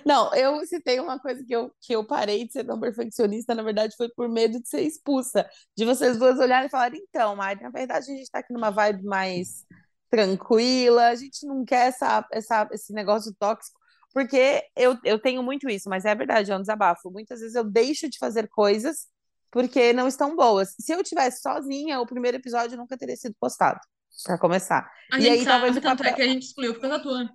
não, 0.05 0.33
eu 0.35 0.65
se 0.65 0.79
tem 0.81 0.99
uma 0.99 1.19
coisa 1.19 1.43
que 1.43 1.53
eu, 1.53 1.71
que 1.81 1.93
eu 1.95 2.05
parei 2.05 2.45
de 2.45 2.53
ser 2.53 2.63
tão 2.63 2.79
perfeccionista, 2.79 3.55
na 3.55 3.63
verdade, 3.63 3.95
foi 3.95 4.09
por 4.09 4.29
medo 4.29 4.61
de 4.61 4.67
ser 4.67 4.81
expulsa. 4.81 5.49
De 5.75 5.85
vocês 5.85 6.17
duas 6.17 6.39
olharem 6.39 6.67
e 6.67 6.69
falarem, 6.69 7.01
então, 7.07 7.35
Mari, 7.35 7.61
na 7.61 7.69
verdade 7.69 8.11
a 8.11 8.15
gente 8.15 8.29
tá 8.29 8.39
aqui 8.39 8.53
numa 8.53 8.69
vibe 8.69 9.03
mais 9.03 9.65
tranquila, 10.09 11.07
a 11.07 11.15
gente 11.15 11.45
não 11.47 11.65
quer 11.65 11.87
essa, 11.87 12.27
essa, 12.31 12.69
esse 12.71 12.93
negócio 12.93 13.33
tóxico, 13.39 13.79
porque 14.13 14.63
eu, 14.75 14.95
eu 15.03 15.19
tenho 15.19 15.41
muito 15.41 15.67
isso, 15.67 15.89
mas 15.89 16.05
é 16.05 16.13
verdade, 16.13 16.51
é 16.51 16.55
um 16.55 16.61
desabafo. 16.61 17.09
Muitas 17.09 17.39
vezes 17.39 17.55
eu 17.55 17.63
deixo 17.63 18.07
de 18.07 18.19
fazer 18.19 18.47
coisas 18.47 19.07
porque 19.49 19.91
não 19.91 20.07
estão 20.07 20.35
boas. 20.35 20.75
Se 20.79 20.91
eu 20.93 21.03
tivesse 21.03 21.41
sozinha, 21.41 21.99
o 21.99 22.05
primeiro 22.05 22.37
episódio 22.37 22.77
nunca 22.77 22.97
teria 22.97 23.15
sido 23.15 23.35
postado, 23.39 23.79
para 24.23 24.37
começar. 24.37 24.89
A 25.11 25.17
E 25.17 25.21
gente 25.21 25.29
aí 25.29 25.45
talvez 25.47 25.75
sabe, 25.75 25.77
o 25.77 25.81
tanto 25.81 26.03
é 26.03 26.11
papel. 26.11 26.13
que 26.13 26.21
a 26.21 26.27
gente 26.27 26.43
excluiu 26.47 26.73
por 26.73 26.81
causa 26.81 27.01
tua. 27.01 27.29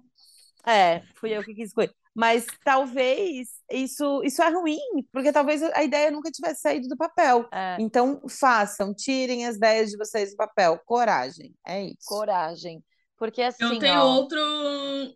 É, 0.66 1.02
fui 1.16 1.30
eu 1.36 1.42
que 1.44 1.54
quis 1.54 1.68
escolher. 1.68 1.92
Mas 2.14 2.46
talvez 2.64 3.48
isso, 3.70 4.22
isso 4.24 4.42
é 4.42 4.50
ruim, 4.50 4.78
porque 5.12 5.32
talvez 5.32 5.62
a 5.62 5.82
ideia 5.84 6.10
nunca 6.10 6.30
tivesse 6.30 6.60
saído 6.62 6.88
do 6.88 6.96
papel. 6.96 7.48
É, 7.52 7.76
Então, 7.78 8.20
façam, 8.28 8.92
tirem 8.94 9.46
as 9.46 9.56
ideias 9.56 9.90
de 9.90 9.96
vocês 9.96 10.30
do 10.32 10.36
papel. 10.36 10.78
Coragem, 10.84 11.54
é 11.66 11.84
isso. 11.84 11.98
coragem. 12.04 12.82
Porque 13.16 13.42
Eu 13.58 13.72
assim, 13.72 13.78
tenho 13.78 14.00
ó, 14.00 14.04
outro, 14.04 14.38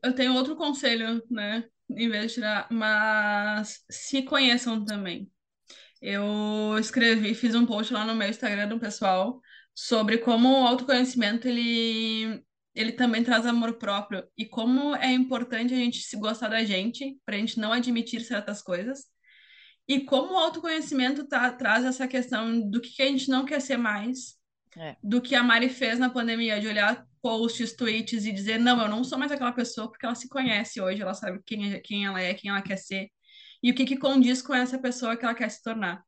eu 0.03 0.15
tenho 0.15 0.35
outro 0.35 0.57
conselho, 0.57 1.23
né? 1.31 1.65
Em 1.91 2.09
vez 2.09 2.29
de 2.29 2.35
tirar, 2.37 2.69
mas 2.71 3.85
se 3.91 4.23
conheçam 4.23 4.85
também. 4.85 5.31
Eu 6.01 6.79
escrevi, 6.79 7.35
fiz 7.35 7.55
um 7.55 7.67
post 7.67 7.93
lá 7.93 8.05
no 8.05 8.15
meu 8.15 8.29
Instagram 8.29 8.69
do 8.69 8.81
pessoal 8.81 9.41
sobre 9.75 10.19
como 10.19 10.49
o 10.49 10.67
autoconhecimento 10.67 11.49
ele, 11.49 12.43
ele 12.75 12.93
também 12.93 13.25
traz 13.25 13.47
amor 13.47 13.75
próprio 13.75 14.25
e 14.37 14.45
como 14.45 14.95
é 14.97 15.11
importante 15.13 15.73
a 15.75 15.77
gente 15.77 15.99
se 16.03 16.17
gostar 16.17 16.49
da 16.49 16.65
gente, 16.65 17.19
para 17.25 17.37
a 17.37 17.39
gente 17.39 17.59
não 17.59 17.73
admitir 17.73 18.21
certas 18.23 18.63
coisas. 18.63 19.05
E 19.89 20.01
como 20.01 20.35
o 20.35 20.39
autoconhecimento 20.39 21.27
tá, 21.27 21.51
traz 21.53 21.85
essa 21.85 22.07
questão 22.07 22.61
do 22.71 22.81
que 22.81 22.91
que 22.91 23.03
a 23.03 23.07
gente 23.07 23.29
não 23.29 23.45
quer 23.45 23.61
ser 23.61 23.77
mais, 23.77 24.37
é, 24.77 24.97
do 25.03 25.21
que 25.21 25.35
a 25.35 25.43
Mari 25.43 25.69
fez 25.69 25.99
na 25.99 26.09
pandemia, 26.09 26.61
de 26.61 26.69
olhar 26.69 27.07
posts, 27.21 27.75
tweets 27.75 28.25
e 28.25 28.33
dizer, 28.33 28.59
não, 28.59 28.81
eu 28.81 28.89
não 28.89 29.05
sou 29.05 29.19
mais 29.19 29.31
aquela 29.31 29.53
pessoa, 29.53 29.89
porque 29.89 30.05
ela 30.05 30.15
se 30.15 30.29
conhece 30.29 30.81
hoje, 30.81 31.03
ela 31.03 31.15
sabe 31.15 31.41
quem, 31.45 31.81
quem 31.83 32.07
ela 32.07 32.21
é, 32.21 32.35
quem 32.35 32.51
ela 32.51 32.63
quer 32.63 32.77
ser, 32.77 33.11
e 33.63 33.71
o 33.71 33.75
que 33.75 33.85
que 33.85 33.97
condiz 33.97 34.43
com 34.43 34.55
essa 34.55 34.79
pessoa 34.79 35.17
que 35.17 35.25
ela 35.25 35.35
quer 35.35 35.51
se 35.51 35.63
tornar. 35.63 36.03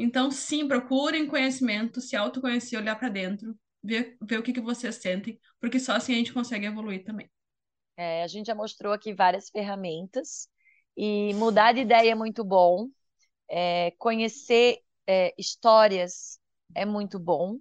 Então, 0.00 0.30
sim, 0.30 0.66
procurem 0.66 1.26
conhecimento, 1.28 2.00
se 2.00 2.16
autoconhecer, 2.16 2.78
olhar 2.78 2.96
para 2.96 3.08
dentro, 3.10 3.54
ver, 3.82 4.16
ver 4.22 4.38
o 4.38 4.42
que 4.42 4.52
que 4.52 4.60
vocês 4.60 4.96
sentem, 4.96 5.38
porque 5.60 5.78
só 5.78 5.92
assim 5.92 6.14
a 6.14 6.16
gente 6.16 6.32
consegue 6.32 6.66
evoluir 6.66 7.04
também. 7.04 7.30
é, 7.96 8.22
a 8.22 8.26
gente 8.26 8.46
já 8.46 8.54
mostrou 8.54 8.92
aqui 8.92 9.12
várias 9.14 9.50
ferramentas 9.50 10.48
e 10.96 11.34
mudar 11.34 11.72
de 11.72 11.80
ideia 11.80 12.12
é 12.12 12.14
muito 12.14 12.44
bom. 12.44 12.88
É, 13.50 13.92
conhecer 13.98 14.78
é, 15.06 15.34
histórias 15.38 16.40
é 16.74 16.84
muito 16.86 17.18
bom. 17.18 17.58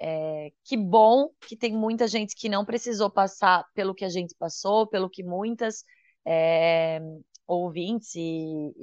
É, 0.00 0.52
que 0.64 0.76
bom 0.76 1.30
que 1.46 1.56
tem 1.56 1.72
muita 1.74 2.08
gente 2.08 2.34
que 2.36 2.48
não 2.48 2.64
precisou 2.64 3.10
passar 3.10 3.64
pelo 3.74 3.94
que 3.94 4.04
a 4.04 4.08
gente 4.10 4.34
passou, 4.38 4.86
pelo 4.88 5.10
que 5.10 5.24
muitas 5.24 5.84
é, 6.26 7.00
ouvintes 7.46 8.14
e, 8.16 8.74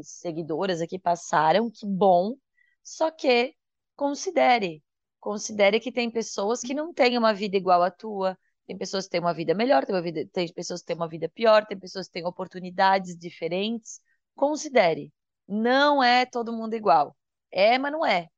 e 0.00 0.02
seguidoras 0.04 0.80
aqui 0.80 0.98
passaram. 0.98 1.70
Que 1.70 1.86
bom. 1.86 2.36
Só 2.84 3.10
que 3.10 3.54
considere, 3.96 4.82
considere 5.18 5.80
que 5.80 5.90
tem 5.90 6.10
pessoas 6.10 6.60
que 6.60 6.74
não 6.74 6.92
têm 6.92 7.18
uma 7.18 7.32
vida 7.34 7.56
igual 7.56 7.82
à 7.82 7.90
tua. 7.90 8.38
Tem 8.66 8.76
pessoas 8.78 9.06
que 9.06 9.12
têm 9.12 9.20
uma 9.20 9.34
vida 9.34 9.54
melhor, 9.54 9.84
tem, 9.84 10.00
vida, 10.02 10.26
tem 10.32 10.52
pessoas 10.52 10.80
que 10.80 10.86
têm 10.86 10.96
uma 10.96 11.08
vida 11.08 11.28
pior, 11.28 11.66
tem 11.66 11.78
pessoas 11.78 12.06
que 12.06 12.12
têm 12.14 12.26
oportunidades 12.26 13.16
diferentes. 13.16 14.00
Considere. 14.34 15.12
Não 15.48 16.02
é 16.02 16.26
todo 16.26 16.52
mundo 16.52 16.74
igual. 16.74 17.16
É, 17.50 17.78
mas 17.78 17.92
não 17.92 18.04
é. 18.04 18.28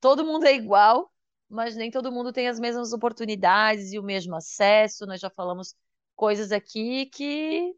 Todo 0.00 0.24
mundo 0.24 0.46
é 0.46 0.54
igual, 0.54 1.10
mas 1.48 1.76
nem 1.76 1.90
todo 1.90 2.12
mundo 2.12 2.32
tem 2.32 2.48
as 2.48 2.58
mesmas 2.60 2.92
oportunidades 2.92 3.92
e 3.92 3.98
o 3.98 4.02
mesmo 4.02 4.36
acesso. 4.36 5.06
Nós 5.06 5.20
já 5.20 5.30
falamos 5.30 5.74
coisas 6.16 6.52
aqui 6.52 7.06
que 7.06 7.74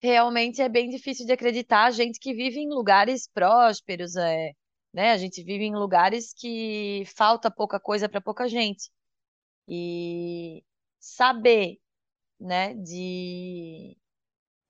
realmente 0.00 0.62
é 0.62 0.68
bem 0.68 0.88
difícil 0.90 1.26
de 1.26 1.32
acreditar. 1.32 1.90
Gente 1.90 2.18
que 2.18 2.34
vive 2.34 2.60
em 2.60 2.68
lugares 2.68 3.28
prósperos, 3.28 4.16
é, 4.16 4.52
né? 4.92 5.12
A 5.12 5.16
gente 5.16 5.42
vive 5.42 5.64
em 5.64 5.74
lugares 5.74 6.32
que 6.32 7.04
falta 7.16 7.50
pouca 7.50 7.78
coisa 7.78 8.08
para 8.08 8.20
pouca 8.20 8.48
gente. 8.48 8.90
E 9.68 10.64
saber, 10.98 11.78
né, 12.38 12.74
de 12.74 13.96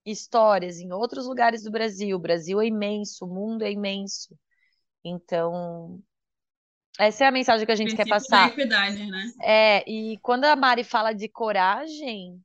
histórias 0.04 0.78
em 0.78 0.92
outros 0.92 1.26
lugares 1.26 1.62
do 1.62 1.70
Brasil. 1.70 2.16
O 2.16 2.20
Brasil 2.20 2.60
é 2.60 2.66
imenso, 2.66 3.24
o 3.24 3.28
mundo 3.28 3.62
é 3.62 3.70
imenso. 3.70 4.36
Então, 5.04 6.02
essa 6.98 7.24
é 7.24 7.26
a 7.28 7.32
mensagem 7.32 7.64
que 7.64 7.72
a 7.72 7.76
gente 7.76 7.96
quer 7.96 8.04
da 8.04 8.10
passar. 8.10 8.50
equidade, 8.50 9.06
né? 9.06 9.32
É, 9.42 9.90
e 9.90 10.18
quando 10.18 10.44
a 10.44 10.56
Mari 10.56 10.84
fala 10.84 11.12
de 11.12 11.28
coragem, 11.28 12.40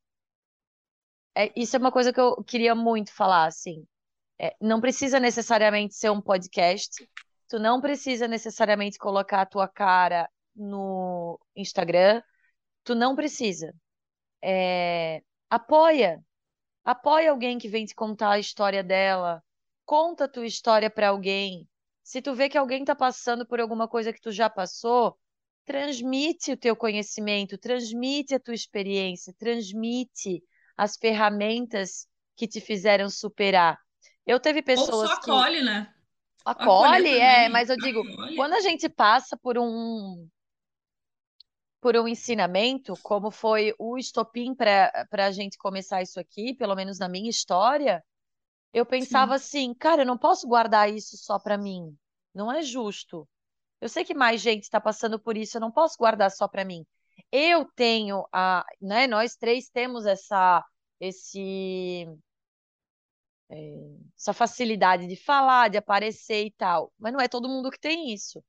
é, 1.35 1.51
isso 1.55 1.75
é 1.75 1.79
uma 1.79 1.91
coisa 1.91 2.13
que 2.13 2.19
eu 2.19 2.43
queria 2.43 2.73
muito 2.73 3.13
falar, 3.13 3.45
assim. 3.45 3.85
É, 4.39 4.55
não 4.61 4.79
precisa 4.81 5.19
necessariamente 5.19 5.95
ser 5.95 6.09
um 6.09 6.21
podcast, 6.21 7.07
tu 7.47 7.59
não 7.59 7.81
precisa 7.81 8.27
necessariamente 8.27 8.97
colocar 8.97 9.41
a 9.41 9.45
tua 9.45 9.67
cara 9.67 10.29
no 10.55 11.39
Instagram, 11.55 12.21
tu 12.83 12.95
não 12.95 13.15
precisa. 13.15 13.73
É, 14.41 15.21
apoia, 15.49 16.23
apoia 16.83 17.31
alguém 17.31 17.57
que 17.57 17.67
vem 17.67 17.85
te 17.85 17.95
contar 17.95 18.31
a 18.31 18.39
história 18.39 18.83
dela, 18.83 19.43
conta 19.85 20.25
a 20.25 20.29
tua 20.29 20.45
história 20.45 20.89
para 20.89 21.09
alguém. 21.09 21.67
Se 22.03 22.21
tu 22.21 22.35
vê 22.35 22.47
que 22.47 22.57
alguém 22.57 22.81
está 22.81 22.95
passando 22.95 23.45
por 23.45 23.59
alguma 23.59 23.87
coisa 23.87 24.13
que 24.13 24.21
tu 24.21 24.31
já 24.31 24.49
passou, 24.49 25.17
transmite 25.65 26.51
o 26.51 26.57
teu 26.57 26.75
conhecimento, 26.75 27.57
transmite 27.57 28.35
a 28.35 28.39
tua 28.39 28.53
experiência, 28.53 29.33
transmite 29.37 30.43
as 30.77 30.95
ferramentas 30.95 32.07
que 32.35 32.47
te 32.47 32.61
fizeram 32.61 33.09
superar. 33.09 33.79
Eu 34.25 34.39
teve 34.39 34.59
Ou 34.59 34.65
pessoas 34.65 35.09
só 35.09 35.19
que 35.19 35.31
acolhe, 35.31 35.63
né? 35.63 35.94
Acolhe, 36.45 37.07
Acolher 37.09 37.21
é, 37.21 37.35
também, 37.35 37.49
mas 37.49 37.69
eu 37.69 37.77
digo, 37.77 38.01
acolhe. 38.01 38.35
quando 38.35 38.53
a 38.53 38.61
gente 38.61 38.87
passa 38.87 39.35
por 39.37 39.57
um 39.57 40.27
por 41.81 41.95
um 41.97 42.07
ensinamento, 42.07 42.95
como 43.03 43.29
foi 43.29 43.71
o 43.77 43.95
estopim 43.95 44.55
para 44.55 45.07
a 45.11 45.31
gente 45.31 45.55
começar 45.55 46.01
isso 46.01 46.19
aqui, 46.19 46.55
pelo 46.55 46.75
menos 46.75 46.97
na 46.97 47.07
minha 47.07 47.29
história, 47.29 48.03
eu 48.73 48.85
pensava 48.87 49.35
assim, 49.35 49.71
cara, 49.73 50.01
eu 50.01 50.05
não 50.05 50.17
posso 50.17 50.47
guardar 50.47 50.91
isso 50.91 51.15
só 51.15 51.37
para 51.37 51.59
mim. 51.59 51.95
Não 52.33 52.51
é 52.51 52.63
justo. 52.63 53.27
Eu 53.79 53.87
sei 53.87 54.03
que 54.03 54.15
mais 54.15 54.41
gente 54.41 54.63
está 54.63 54.81
passando 54.81 55.19
por 55.19 55.37
isso, 55.37 55.57
eu 55.57 55.61
não 55.61 55.71
posso 55.71 55.95
guardar 55.97 56.31
só 56.31 56.47
para 56.47 56.65
mim. 56.65 56.83
Eu 57.31 57.65
tenho 57.75 58.25
a, 58.33 58.65
né, 58.81 59.05
nós 59.05 59.35
três 59.35 59.69
temos 59.69 60.07
essa 60.07 60.65
esse 60.99 62.07
é, 63.49 63.95
essa 64.17 64.33
facilidade 64.33 65.07
de 65.07 65.15
falar, 65.15 65.69
de 65.69 65.77
aparecer 65.77 66.45
e 66.45 66.51
tal, 66.51 66.91
mas 66.97 67.13
não 67.13 67.21
é 67.21 67.27
todo 67.27 67.49
mundo 67.49 67.71
que 67.71 67.79
tem 67.79 68.13
isso. 68.13 68.43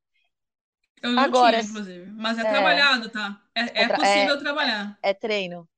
Eu 1.02 1.12
não 1.12 1.22
Agora, 1.22 1.58
tinha, 1.58 1.70
inclusive. 1.70 2.10
Mas 2.12 2.38
é, 2.38 2.42
é. 2.42 2.50
trabalhado, 2.50 3.08
tá? 3.10 3.42
É, 3.54 3.82
é 3.82 3.88
possível 3.88 4.38
trabalhar. 4.38 4.98
É 5.02 5.12
treino. 5.12 5.68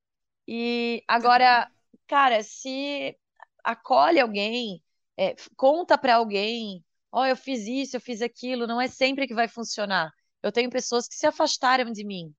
E 0.47 1.03
agora, 1.07 1.71
cara, 2.07 2.43
se 2.43 3.17
acolhe 3.63 4.21
alguém, 4.21 4.83
é, 5.17 5.35
conta 5.57 5.99
para 5.99 6.17
alguém, 6.17 6.85
ó, 7.13 7.27
eu 7.27 7.37
fiz 7.37 7.67
isso, 7.67 7.97
eu 7.97 8.01
fiz 8.01 8.23
aquilo, 8.23 8.67
não 8.67 8.81
é 8.81 8.89
sempre 8.89 9.27
que 9.27 9.35
vai 9.35 9.49
funcionar. 9.49 10.11
Eu 10.43 10.53
tenho 10.53 10.71
pessoas 10.71 11.09
que 11.09 11.17
se 11.17 11.27
afastaram 11.27 11.91
de 11.93 12.05
mim, 12.05 12.33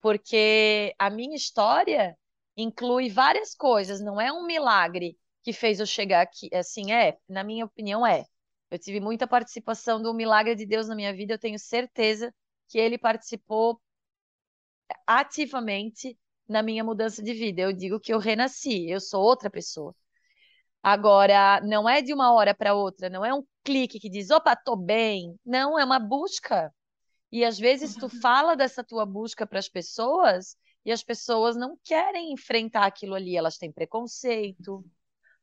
porque 0.00 0.94
a 0.98 1.10
minha 1.10 1.34
história 1.34 2.16
inclui 2.56 3.08
várias 3.08 3.54
coisas, 3.54 4.00
não 4.00 4.20
é 4.20 4.32
um 4.32 4.44
milagre. 4.46 5.16
Que 5.42 5.52
fez 5.52 5.80
eu 5.80 5.86
chegar 5.86 6.22
aqui. 6.22 6.48
Assim, 6.54 6.92
é, 6.92 7.18
na 7.28 7.44
minha 7.44 7.64
opinião, 7.64 8.06
é. 8.06 8.24
Eu 8.70 8.78
tive 8.78 9.00
muita 9.00 9.26
participação 9.26 10.00
do 10.02 10.12
milagre 10.12 10.54
de 10.54 10.66
Deus 10.66 10.88
na 10.88 10.94
minha 10.94 11.12
vida, 11.14 11.34
eu 11.34 11.38
tenho 11.38 11.58
certeza 11.58 12.34
que 12.68 12.78
ele 12.78 12.98
participou 12.98 13.80
ativamente 15.06 16.18
na 16.48 16.62
minha 16.62 16.84
mudança 16.84 17.22
de 17.22 17.32
vida. 17.32 17.62
Eu 17.62 17.72
digo 17.72 18.00
que 18.00 18.12
eu 18.12 18.18
renasci, 18.18 18.90
eu 18.90 19.00
sou 19.00 19.22
outra 19.22 19.50
pessoa. 19.50 19.94
Agora, 20.82 21.60
não 21.62 21.88
é 21.88 22.00
de 22.00 22.14
uma 22.14 22.32
hora 22.32 22.54
para 22.54 22.74
outra, 22.74 23.10
não 23.10 23.24
é 23.24 23.34
um 23.34 23.44
clique 23.64 23.98
que 23.98 24.08
diz, 24.08 24.30
opa, 24.30 24.54
tô 24.54 24.76
bem. 24.76 25.38
Não, 25.44 25.78
é 25.78 25.84
uma 25.84 25.98
busca. 25.98 26.72
E 27.30 27.44
às 27.44 27.58
vezes 27.58 27.94
tu 27.94 28.08
fala 28.22 28.54
dessa 28.54 28.84
tua 28.84 29.04
busca 29.04 29.46
para 29.46 29.58
as 29.58 29.68
pessoas 29.68 30.56
e 30.84 30.92
as 30.92 31.02
pessoas 31.02 31.56
não 31.56 31.76
querem 31.84 32.32
enfrentar 32.32 32.86
aquilo 32.86 33.14
ali, 33.14 33.36
elas 33.36 33.58
têm 33.58 33.72
preconceito. 33.72 34.84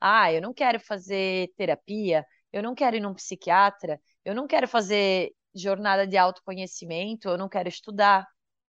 Ah, 0.08 0.32
eu 0.32 0.40
não 0.40 0.54
quero 0.54 0.80
fazer 0.80 1.52
terapia, 1.58 2.24
eu 2.54 2.62
não 2.62 2.76
quero 2.76 2.96
ir 2.96 3.00
num 3.00 3.16
psiquiatra, 3.16 4.00
eu 4.24 4.36
não 4.36 4.46
quero 4.48 4.68
fazer 4.68 5.32
jornada 5.54 6.06
de 6.06 6.16
autoconhecimento, 6.16 7.28
eu 7.28 7.38
não 7.40 7.50
quero 7.50 7.68
estudar, 7.70 8.28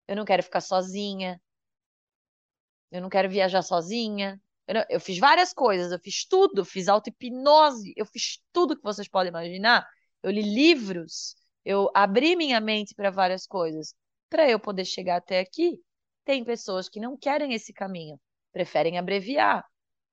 eu 0.07 0.15
não 0.15 0.27
quero 0.27 0.43
ficar 0.43 0.61
sozinha, 0.61 1.41
eu 2.91 3.01
não 3.01 3.09
quero 3.09 3.31
viajar 3.31 3.63
sozinha. 3.63 4.39
Eu, 4.67 4.75
não, 4.75 4.85
eu 4.91 5.01
fiz 5.01 5.19
várias 5.19 5.55
coisas, 5.55 5.91
eu 5.91 5.99
fiz 5.99 6.27
tudo, 6.27 6.65
fiz 6.65 6.87
auto-hipnose, 6.89 7.95
eu 7.97 8.05
fiz 8.07 8.39
tudo 8.53 8.77
que 8.77 8.83
vocês 8.83 9.09
podem 9.09 9.31
imaginar. 9.31 9.89
Eu 10.23 10.31
li 10.31 10.43
livros, 10.43 11.35
eu 11.65 11.91
abri 11.95 12.37
minha 12.37 12.61
mente 12.61 12.95
para 12.95 13.11
várias 13.11 13.47
coisas. 13.47 13.95
Para 14.29 14.49
eu 14.51 14.61
poder 14.61 14.85
chegar 14.85 15.17
até 15.17 15.41
aqui, 15.41 15.81
tem 16.27 16.45
pessoas 16.45 16.91
que 16.91 17.01
não 17.01 17.17
querem 17.17 17.55
esse 17.55 17.73
caminho, 17.73 18.21
preferem 18.53 18.99
abreviar. 18.99 19.65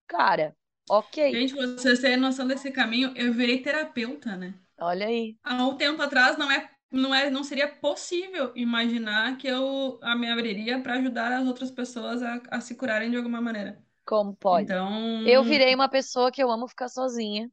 Cara, 0.08 0.56
ok. 0.90 1.32
Gente, 1.32 1.54
vocês 1.54 2.00
têm 2.00 2.18
noção 2.18 2.48
desse 2.48 2.72
caminho? 2.72 3.14
Eu 3.16 3.34
virei 3.34 3.62
terapeuta, 3.62 4.36
né? 4.36 4.54
Olha 4.80 5.08
aí. 5.08 5.38
Há 5.44 5.66
um 5.66 5.78
tempo 5.78 6.02
atrás 6.02 6.38
não 6.38 6.52
é 6.52 6.70
não, 6.92 7.14
é, 7.14 7.30
não 7.30 7.44
seria 7.44 7.68
possível 7.68 8.52
imaginar 8.56 9.38
que 9.38 9.48
eu 9.48 10.00
a 10.02 10.16
me 10.16 10.30
abriria 10.30 10.82
para 10.82 10.96
ajudar 10.96 11.32
as 11.32 11.48
outras 11.48 11.70
pessoas 11.70 12.22
a, 12.24 12.42
a 12.50 12.62
se 12.62 12.76
curarem 12.76 13.12
de 13.12 13.18
alguma 13.18 13.40
maneira. 13.40 13.80
Como 14.06 14.36
pode? 14.36 14.64
Então, 14.64 15.22
Eu 15.28 15.44
virei 15.44 15.76
uma 15.76 15.88
pessoa 15.88 16.32
que 16.32 16.42
eu 16.42 16.50
amo 16.50 16.68
ficar 16.68 16.90
sozinha. 16.90 17.50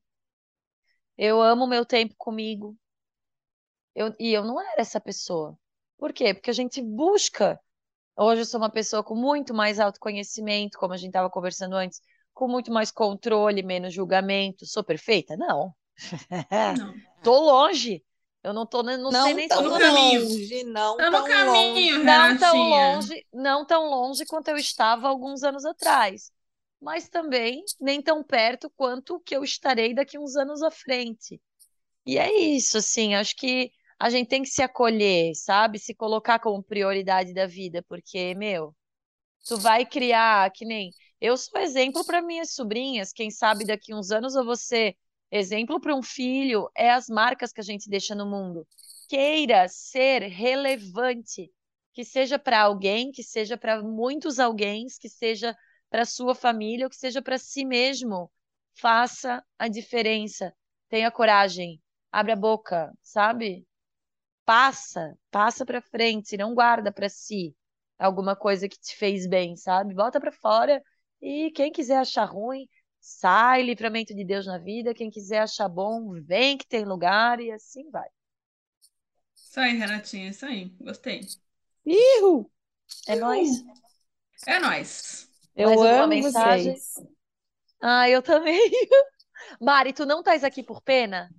Eu 1.18 1.42
amo 1.42 1.66
meu 1.66 1.84
tempo 1.84 2.14
comigo. 2.16 2.76
Eu, 3.94 4.14
e 4.18 4.32
eu 4.32 4.44
não 4.44 4.60
era 4.60 4.80
essa 4.80 5.00
pessoa. 5.00 5.58
Por 5.98 6.12
quê? 6.12 6.32
Porque 6.34 6.50
a 6.50 6.54
gente 6.54 6.82
busca. 6.82 7.60
Hoje 8.16 8.42
eu 8.42 8.46
sou 8.46 8.58
uma 8.60 8.70
pessoa 8.70 9.04
com 9.04 9.14
muito 9.14 9.52
mais 9.52 9.78
autoconhecimento, 9.78 10.78
como 10.78 10.94
a 10.94 10.96
gente 10.96 11.08
estava 11.08 11.28
conversando 11.28 11.76
antes, 11.76 12.00
com 12.36 12.46
muito 12.46 12.70
mais 12.70 12.90
controle, 12.90 13.62
menos 13.62 13.94
julgamento. 13.94 14.66
Sou 14.66 14.84
perfeita? 14.84 15.36
Não. 15.38 15.74
não. 16.78 16.94
Tô 17.22 17.40
longe. 17.40 18.04
Eu 18.44 18.52
não 18.52 18.66
tô, 18.66 18.82
não, 18.82 19.10
Não 19.10 19.24
sei 19.24 19.34
nem 19.34 19.48
se 19.48 19.48
tão 19.48 19.62
no 19.62 19.76
caminho. 19.76 20.20
longe, 20.20 20.64
não 20.64 20.96
no 20.96 21.10
tão 21.10 21.24
caminho, 21.26 21.96
longe. 21.96 22.04
não 22.04 22.38
tão 22.38 22.56
longe, 22.56 23.26
não 23.32 23.66
tão 23.66 23.90
longe 23.90 24.24
quanto 24.26 24.48
eu 24.48 24.56
estava 24.56 25.08
alguns 25.08 25.42
anos 25.42 25.64
atrás, 25.64 26.30
mas 26.80 27.08
também 27.08 27.64
nem 27.80 28.00
tão 28.00 28.22
perto 28.22 28.70
quanto 28.76 29.18
que 29.18 29.34
eu 29.34 29.42
estarei 29.42 29.94
daqui 29.94 30.16
uns 30.16 30.36
anos 30.36 30.62
à 30.62 30.70
frente. 30.70 31.40
E 32.04 32.18
é 32.18 32.32
isso, 32.38 32.78
assim, 32.78 33.16
acho 33.16 33.34
que 33.34 33.72
a 33.98 34.10
gente 34.10 34.28
tem 34.28 34.42
que 34.42 34.48
se 34.50 34.62
acolher, 34.62 35.34
sabe? 35.34 35.78
Se 35.80 35.92
colocar 35.94 36.38
como 36.38 36.62
prioridade 36.62 37.34
da 37.34 37.46
vida, 37.48 37.82
porque, 37.88 38.32
meu, 38.36 38.72
tu 39.46 39.56
vai 39.58 39.86
criar, 39.86 40.50
que 40.52 40.64
nem 40.64 40.90
eu 41.20 41.36
sou 41.36 41.60
exemplo 41.60 42.04
para 42.04 42.22
minhas 42.22 42.52
sobrinhas, 42.52 43.12
quem 43.12 43.30
sabe 43.30 43.64
daqui 43.64 43.94
uns 43.94 44.10
anos 44.10 44.34
eu 44.34 44.44
vou 44.44 44.56
ser 44.56 44.96
exemplo 45.30 45.80
para 45.80 45.94
um 45.94 46.02
filho, 46.02 46.70
é 46.74 46.90
as 46.90 47.08
marcas 47.08 47.52
que 47.52 47.60
a 47.60 47.64
gente 47.64 47.88
deixa 47.88 48.14
no 48.14 48.26
mundo. 48.26 48.66
Queira 49.08 49.68
ser 49.68 50.22
relevante, 50.22 51.50
que 51.92 52.04
seja 52.04 52.38
para 52.38 52.60
alguém, 52.60 53.10
que 53.10 53.22
seja 53.22 53.56
para 53.56 53.82
muitos 53.82 54.38
alguém, 54.38 54.86
que 55.00 55.08
seja 55.08 55.56
para 55.90 56.04
sua 56.04 56.34
família, 56.34 56.86
ou 56.86 56.90
que 56.90 56.96
seja 56.96 57.22
para 57.22 57.38
si 57.38 57.64
mesmo. 57.64 58.30
Faça 58.74 59.42
a 59.58 59.68
diferença. 59.68 60.52
Tenha 60.88 61.10
coragem. 61.10 61.80
Abre 62.12 62.32
a 62.32 62.36
boca, 62.36 62.92
sabe? 63.02 63.66
Passa, 64.44 65.16
passa 65.30 65.66
para 65.66 65.82
frente, 65.82 66.36
não 66.36 66.54
guarda 66.54 66.92
para 66.92 67.08
si 67.08 67.54
alguma 67.98 68.36
coisa 68.36 68.68
que 68.68 68.78
te 68.78 68.94
fez 68.96 69.26
bem, 69.26 69.56
sabe? 69.56 69.94
Bota 69.94 70.20
para 70.20 70.32
fora 70.32 70.82
e 71.48 71.50
quem 71.52 71.72
quiser 71.72 71.98
achar 71.98 72.24
ruim, 72.26 72.68
sai, 73.00 73.62
livramento 73.62 74.14
de 74.14 74.24
Deus 74.24 74.46
na 74.46 74.58
vida. 74.58 74.94
Quem 74.94 75.10
quiser 75.10 75.40
achar 75.40 75.68
bom, 75.68 76.12
vem 76.22 76.56
que 76.58 76.66
tem 76.66 76.84
lugar 76.84 77.40
e 77.40 77.50
assim 77.52 77.90
vai. 77.90 78.08
Isso 79.34 79.60
aí, 79.60 79.76
Renatinha, 79.76 80.28
isso 80.30 80.44
aí. 80.46 80.68
Gostei. 80.80 81.20
Ihu! 81.86 82.50
É 83.12 83.14
nóis. 83.16 83.50
É 84.46 84.58
nóis. 84.58 85.28
Eu 85.54 85.66
Mais 85.66 85.80
amo 85.80 86.06
mensagem? 86.06 86.74
vocês. 86.74 86.94
Ah, 87.82 88.08
eu 88.10 88.22
também. 88.22 88.60
Mari, 89.60 89.92
tu 89.92 90.06
não 90.06 90.20
estás 90.20 90.44
aqui 90.44 90.62
por 90.62 90.82
pena? 90.82 91.32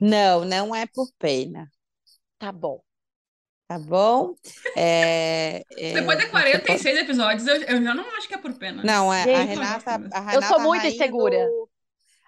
Não, 0.00 0.42
não 0.44 0.74
é 0.74 0.86
por 0.86 1.12
pena, 1.18 1.70
Tá 2.38 2.50
bom. 2.52 2.82
Tá 3.68 3.78
bom? 3.78 4.34
É, 4.76 5.62
é, 5.76 5.92
Depois 5.92 6.18
de 6.18 6.26
46 6.28 6.98
episódios, 6.98 7.46
eu, 7.46 7.56
eu 7.62 7.82
já 7.82 7.94
não 7.94 8.04
acho 8.16 8.28
que 8.28 8.34
é 8.34 8.38
por 8.38 8.52
pena. 8.54 8.82
Não, 8.84 9.12
é, 9.12 9.22
a 9.22 9.24
Gente, 9.24 9.48
Renata, 9.48 9.90
a 9.92 9.96
Eu 9.96 10.00
Renata, 10.40 10.46
sou 10.46 10.56
a 10.58 10.62
muito 10.62 10.86
insegura. 10.86 11.46
do- 11.46 11.70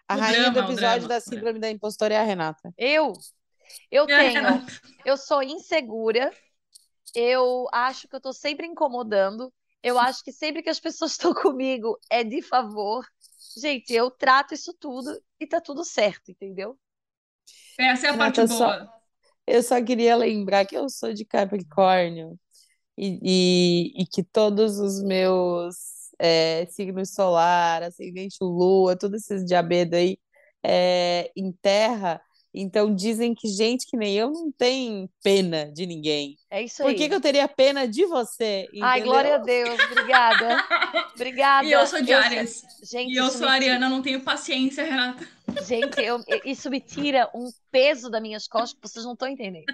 a 0.08 0.16
O 0.16 0.20
rainha 0.20 0.44
do 0.44 0.52
drama, 0.52 0.68
o 0.68 0.72
episódio 0.72 0.98
drama, 1.00 1.08
da 1.08 1.20
síndrome 1.20 1.58
da 1.58 1.70
impostora 1.70 2.14
é 2.14 2.18
a 2.18 2.22
Renata. 2.24 2.72
Eu, 2.78 3.12
eu 3.90 4.08
É 4.08 4.14
a 4.14 4.18
tenho, 4.32 4.66
eu 5.04 5.16
sou 5.16 5.42
insegura. 5.42 6.32
Eu 7.14 7.66
acho 7.72 8.08
que 8.08 8.16
eu 8.16 8.20
tô 8.20 8.32
sempre 8.32 8.66
incomodando. 8.66 9.52
Eu 9.82 9.98
acho 9.98 10.22
que 10.24 10.32
sempre 10.32 10.62
que 10.62 10.70
as 10.70 10.80
pessoas 10.80 11.12
estão 11.18 11.34
comigo 11.34 11.98
é 12.10 12.24
de 12.24 12.42
favor. 12.42 13.06
Gente, 13.60 13.92
eu 13.92 14.10
trato 14.10 14.54
isso 14.54 14.74
tudo 14.74 15.20
e 15.40 15.46
tá 15.46 15.60
tudo 15.60 15.84
certo, 15.84 16.30
entendeu? 16.30 16.78
Essa 17.78 18.08
é 18.08 18.10
a 18.10 18.16
parte 18.16 18.40
Renata, 18.40 18.54
só- 18.54 18.66
boa. 18.78 18.97
Eu 19.48 19.62
só 19.62 19.82
queria 19.82 20.16
lembrar 20.16 20.66
que 20.66 20.76
eu 20.76 20.88
sou 20.90 21.12
de 21.14 21.24
Capricórnio 21.24 22.38
e, 22.98 23.20
e, 23.98 24.02
e 24.02 24.06
que 24.06 24.22
todos 24.24 24.78
os 24.80 25.02
meus 25.02 25.76
é, 26.18 26.66
signos 26.66 27.12
solar, 27.14 27.82
ascendente 27.84 28.38
lua, 28.42 28.96
todos 28.98 29.22
esses 29.22 29.44
diabedos 29.46 29.98
aí 29.98 30.18
é, 30.64 31.32
em 31.36 31.52
terra. 31.52 32.22
Então 32.60 32.92
dizem 32.94 33.34
que 33.34 33.46
gente 33.46 33.86
que 33.86 33.96
nem 33.96 34.14
eu 34.16 34.30
não 34.30 34.50
tem 34.50 35.08
pena 35.22 35.70
de 35.70 35.86
ninguém. 35.86 36.36
É 36.50 36.62
isso 36.62 36.82
Por 36.82 36.88
aí. 36.88 36.94
que 36.96 37.08
que 37.08 37.14
eu 37.14 37.20
teria 37.20 37.46
pena 37.46 37.86
de 37.86 38.04
você? 38.06 38.66
Ai, 38.82 38.98
Entendeu? 38.98 39.04
glória 39.12 39.34
a 39.36 39.38
Deus. 39.38 39.78
Obrigada. 39.92 40.64
Obrigada. 41.14 41.66
E 41.68 41.72
eu 41.72 41.86
sou 41.86 42.02
de 42.02 42.10
Eu- 42.10 42.18
Áries. 42.18 42.62
Gente, 42.82 43.12
E 43.12 43.16
eu 43.16 43.30
sou 43.30 43.46
ariana, 43.46 43.88
não 43.88 44.02
tenho 44.02 44.20
paciência, 44.22 44.82
Renata. 44.82 45.24
Gente, 45.66 46.00
eu- 46.00 46.18
isso 46.44 46.68
me 46.68 46.80
tira 46.80 47.30
um 47.34 47.48
peso 47.70 48.10
das 48.10 48.20
minhas 48.20 48.48
costas 48.48 48.72
que 48.72 48.88
vocês 48.88 49.04
não 49.04 49.12
estão 49.12 49.28
entendendo. 49.28 49.64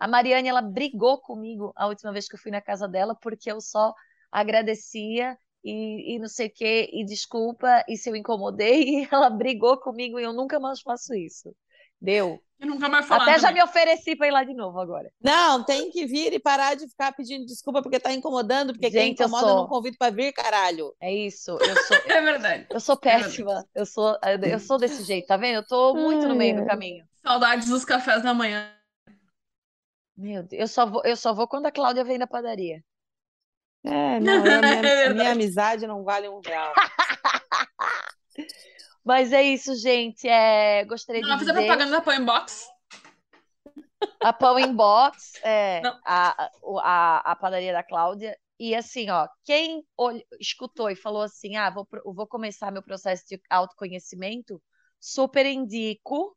A 0.00 0.08
Mariane, 0.08 0.48
ela 0.48 0.60
brigou 0.62 1.18
comigo 1.18 1.72
a 1.76 1.86
última 1.86 2.12
vez 2.12 2.26
que 2.28 2.34
eu 2.34 2.40
fui 2.40 2.50
na 2.50 2.60
casa 2.60 2.88
dela 2.88 3.14
porque 3.14 3.50
eu 3.52 3.60
só 3.60 3.94
agradecia 4.30 5.36
e, 5.64 6.16
e 6.16 6.18
não 6.18 6.28
sei 6.28 6.48
o 6.48 6.52
quê, 6.52 6.90
e 6.92 7.04
desculpa, 7.04 7.84
e 7.88 7.96
se 7.96 8.10
eu 8.10 8.16
incomodei, 8.16 8.82
e 8.82 9.08
ela 9.12 9.30
brigou 9.30 9.76
comigo 9.78 10.18
e 10.18 10.24
eu 10.24 10.32
nunca 10.32 10.58
mais 10.58 10.80
faço 10.80 11.14
isso. 11.14 11.54
Deu. 12.02 12.42
Eu 12.58 12.66
nunca 12.68 12.88
mais 12.88 13.06
falar 13.06 13.22
Até 13.24 13.38
já 13.38 13.48
também. 13.48 13.62
me 13.62 13.68
ofereci 13.68 14.14
para 14.16 14.28
ir 14.28 14.30
lá 14.30 14.44
de 14.44 14.54
novo 14.54 14.78
agora. 14.78 15.10
Não, 15.20 15.64
tem 15.64 15.90
que 15.90 16.06
vir 16.06 16.32
e 16.32 16.38
parar 16.38 16.74
de 16.76 16.88
ficar 16.88 17.12
pedindo 17.12 17.44
desculpa 17.46 17.82
porque 17.82 17.98
tá 17.98 18.12
incomodando, 18.12 18.72
porque 18.72 18.90
quem 18.90 19.08
Gente, 19.08 19.20
eu 19.20 19.26
incomoda 19.26 19.46
eu 19.48 19.54
não 19.54 19.58
sou- 19.62 19.68
convido 19.68 19.96
pra 19.98 20.10
vir, 20.10 20.32
caralho. 20.32 20.94
É 21.00 21.12
isso. 21.12 21.50
Eu 21.60 21.76
sou, 21.84 21.96
É 22.06 22.20
verdade. 22.20 22.66
eu 22.70 22.78
sou 22.80 22.96
péssima. 22.96 23.66
Eu 23.74 23.84
sou, 23.86 24.16
eu 24.42 24.58
sou 24.60 24.78
desse 24.78 25.02
jeito, 25.04 25.26
tá 25.26 25.36
vendo? 25.36 25.56
Eu 25.56 25.66
tô 25.66 25.94
muito 25.94 26.26
no 26.28 26.34
meio 26.36 26.56
do 26.60 26.66
caminho. 26.66 27.04
Saudades 27.24 27.68
dos 27.68 27.84
cafés 27.84 28.22
da 28.22 28.32
manhã. 28.34 28.72
Meu 30.16 30.42
Deus, 30.42 30.60
eu 30.60 30.68
só 30.68 30.86
vou, 30.86 31.02
eu 31.04 31.16
só 31.16 31.32
vou 31.34 31.48
quando 31.48 31.66
a 31.66 31.72
Cláudia 31.72 32.04
vem 32.04 32.18
da 32.18 32.26
padaria. 32.26 32.82
É, 33.84 34.20
não, 34.20 34.40
minha, 34.42 34.60
É 34.86 35.12
minha 35.12 35.32
amizade 35.32 35.86
não 35.86 36.04
vale 36.04 36.28
um 36.28 36.40
real. 36.40 36.72
Mas 39.04 39.32
é 39.32 39.42
isso, 39.42 39.74
gente. 39.74 40.28
É, 40.28 40.84
gostaria 40.84 41.20
de 41.20 41.28
Não, 41.28 41.34
a 41.34 41.38
dizer 41.38 41.52
propaganda 41.52 41.90
da 41.90 42.00
Pão 42.00 42.24
Box. 42.24 42.66
a 44.20 44.32
Pão 44.32 44.58
Inbox, 44.58 45.34
é, 45.42 45.82
a, 46.04 46.48
a, 46.82 47.32
a 47.32 47.36
padaria 47.36 47.72
da 47.72 47.82
Cláudia. 47.82 48.36
E 48.58 48.74
assim, 48.76 49.10
ó, 49.10 49.26
quem 49.44 49.84
ol- 49.96 50.22
escutou 50.38 50.88
e 50.88 50.94
falou 50.94 51.22
assim, 51.22 51.56
ah, 51.56 51.68
vou, 51.70 51.86
vou 52.04 52.26
começar 52.26 52.70
meu 52.70 52.82
processo 52.82 53.24
de 53.28 53.40
autoconhecimento, 53.50 54.62
super 55.00 55.44
indico 55.46 56.36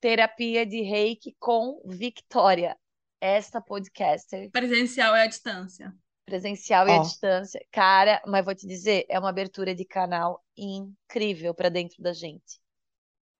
terapia 0.00 0.64
de 0.64 0.80
reiki 0.80 1.36
com 1.38 1.80
Victoria, 1.84 2.76
esta 3.20 3.60
podcaster. 3.60 4.50
Presencial 4.50 5.14
é 5.14 5.22
a 5.22 5.26
distância. 5.26 5.94
Presencial 6.24 6.88
e 6.88 6.92
à 6.92 6.98
distância. 6.98 7.64
Cara, 7.70 8.22
mas 8.26 8.44
vou 8.44 8.54
te 8.54 8.66
dizer, 8.66 9.04
é 9.08 9.18
uma 9.18 9.30
abertura 9.30 9.74
de 9.74 9.84
canal 9.84 10.42
incrível 10.56 11.54
pra 11.54 11.68
dentro 11.68 12.02
da 12.02 12.12
gente. 12.12 12.60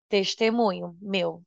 Testemunho, 0.09 0.97
meu. 1.01 1.43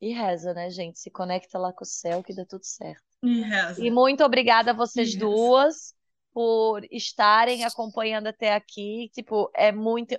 E 0.00 0.12
reza, 0.12 0.52
né, 0.54 0.70
gente? 0.70 0.98
Se 0.98 1.10
conecta 1.10 1.58
lá 1.58 1.72
com 1.72 1.84
o 1.84 1.86
céu 1.86 2.22
que 2.22 2.34
dá 2.34 2.44
tudo 2.44 2.64
certo. 2.64 3.02
E 3.22 3.42
reza. 3.42 3.84
E 3.84 3.90
muito 3.90 4.24
obrigada 4.24 4.70
a 4.72 4.74
vocês 4.74 5.14
duas 5.14 5.94
por 6.32 6.84
estarem 6.90 7.64
acompanhando 7.64 8.26
até 8.26 8.54
aqui. 8.54 9.10
Tipo, 9.12 9.50
é 9.54 9.72
muito. 9.72 10.18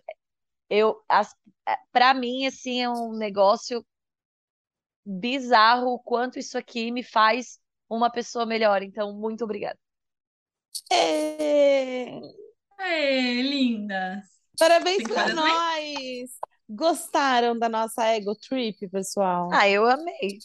Eu, 0.70 1.04
as, 1.08 1.36
é, 1.68 1.76
para 1.92 2.14
mim, 2.14 2.46
assim, 2.46 2.82
é 2.82 2.90
um 2.90 3.14
negócio 3.14 3.86
bizarro 5.06 5.94
o 5.94 6.00
quanto 6.00 6.40
isso 6.40 6.58
aqui 6.58 6.92
me 6.92 7.04
faz 7.04 7.60
uma 7.96 8.10
pessoa 8.10 8.46
melhor. 8.46 8.82
Então, 8.82 9.14
muito 9.14 9.44
obrigada. 9.44 9.78
Ê, 10.92 12.22
Ei, 12.80 13.42
linda. 13.42 14.22
Parabéns 14.58 15.04
várias 15.10 15.36
mães? 15.36 15.54
nós! 15.54 16.30
Gostaram 16.70 17.58
da 17.58 17.68
nossa 17.68 18.06
ego 18.06 18.34
trip, 18.36 18.88
pessoal? 18.90 19.50
Ah, 19.52 19.68
eu 19.68 19.86
amei. 19.86 20.40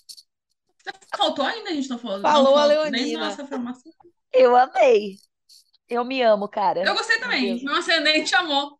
Faltou 1.16 1.44
ainda, 1.44 1.70
a 1.70 1.72
gente 1.72 1.88
não 1.88 1.98
falou. 1.98 2.20
Falou 2.20 2.44
não 2.52 2.58
a 2.58 2.68
falou 2.68 2.84
Leonina. 2.90 3.26
nossa 3.26 3.46
formação. 3.46 3.92
Eu 4.32 4.56
amei. 4.56 5.16
Eu 5.88 6.04
me 6.04 6.20
amo, 6.22 6.48
cara. 6.48 6.82
Eu 6.84 6.94
gostei 6.94 7.18
também. 7.20 7.62
Meu 7.64 7.76
ascendente 7.76 8.34
amou. 8.34 8.78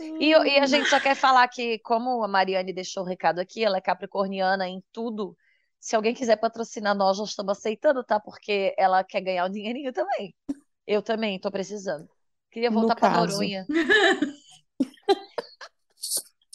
E, 0.00 0.30
e 0.30 0.58
a 0.58 0.66
gente 0.66 0.88
só 0.88 0.98
quer 1.00 1.14
falar 1.14 1.46
que, 1.48 1.78
como 1.80 2.22
a 2.22 2.28
Mariane 2.28 2.72
deixou 2.72 3.02
o 3.02 3.06
recado 3.06 3.40
aqui, 3.40 3.62
ela 3.64 3.76
é 3.76 3.80
capricorniana 3.80 4.66
em 4.68 4.82
tudo. 4.92 5.36
Se 5.80 5.94
alguém 5.96 6.14
quiser 6.14 6.36
patrocinar 6.36 6.94
nós, 6.96 7.18
nós 7.18 7.30
estamos 7.30 7.56
aceitando, 7.56 8.02
tá? 8.04 8.18
Porque 8.20 8.74
ela 8.76 9.04
quer 9.04 9.20
ganhar 9.20 9.46
um 9.46 9.50
dinheirinho 9.50 9.92
também. 9.92 10.34
Eu 10.86 11.02
também 11.02 11.38
tô 11.38 11.50
precisando. 11.50 12.08
Queria 12.50 12.70
No 12.70 12.80
voltar 12.80 12.96
pra 12.96 13.10
caso. 13.10 13.32
Noronha. 13.32 13.66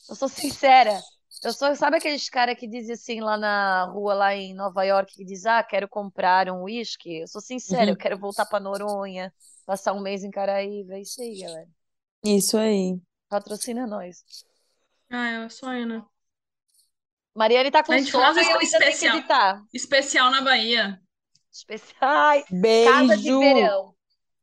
Eu 0.09 0.15
sou 0.15 0.27
sincera. 0.27 0.99
Eu 1.43 1.51
sou, 1.53 1.75
sabe 1.75 1.97
aqueles 1.97 2.29
cara 2.29 2.55
que 2.55 2.67
dizem 2.67 2.93
assim 2.93 3.19
lá 3.19 3.37
na 3.37 3.85
rua, 3.85 4.13
lá 4.13 4.35
em 4.35 4.53
Nova 4.53 4.83
York, 4.83 5.13
que 5.13 5.25
diz, 5.25 5.45
ah, 5.45 5.61
quero 5.63 5.89
comprar 5.89 6.49
um 6.49 6.63
uísque? 6.63 7.21
Eu 7.21 7.27
sou 7.27 7.41
sincera, 7.41 7.83
Uhum. 7.85 7.89
eu 7.91 7.97
quero 7.97 8.17
voltar 8.17 8.45
pra 8.45 8.59
Noronha, 8.59 9.33
passar 9.65 9.93
um 9.93 9.99
mês 10.01 10.23
em 10.23 10.31
Caraíva. 10.31 10.93
É 10.95 11.01
isso 11.01 11.21
aí, 11.21 11.39
galera. 11.39 11.67
Isso 12.23 12.57
aí. 12.57 12.97
Patrocina 13.27 13.85
nós. 13.85 14.23
Ah, 15.09 15.29
é 15.29 15.45
o 15.45 15.49
sonho, 15.49 15.85
né? 15.85 16.05
Mariane 17.35 17.71
tá 17.71 17.83
com 17.83 17.91
A 17.93 17.97
gente 17.97 18.11
sono 18.11 18.23
faz 18.23 18.37
e 18.37 18.51
eu 18.51 18.59
ainda 18.59 18.77
tenho 18.79 18.91
que 18.91 19.05
especial. 19.05 19.61
Especial 19.73 20.31
na 20.31 20.41
Bahia. 20.41 20.99
Especial. 21.51 21.95
Ai, 22.01 22.43
casa 22.43 23.17
de 23.17 23.23
Beijo! 23.23 23.39
verão. 23.39 23.95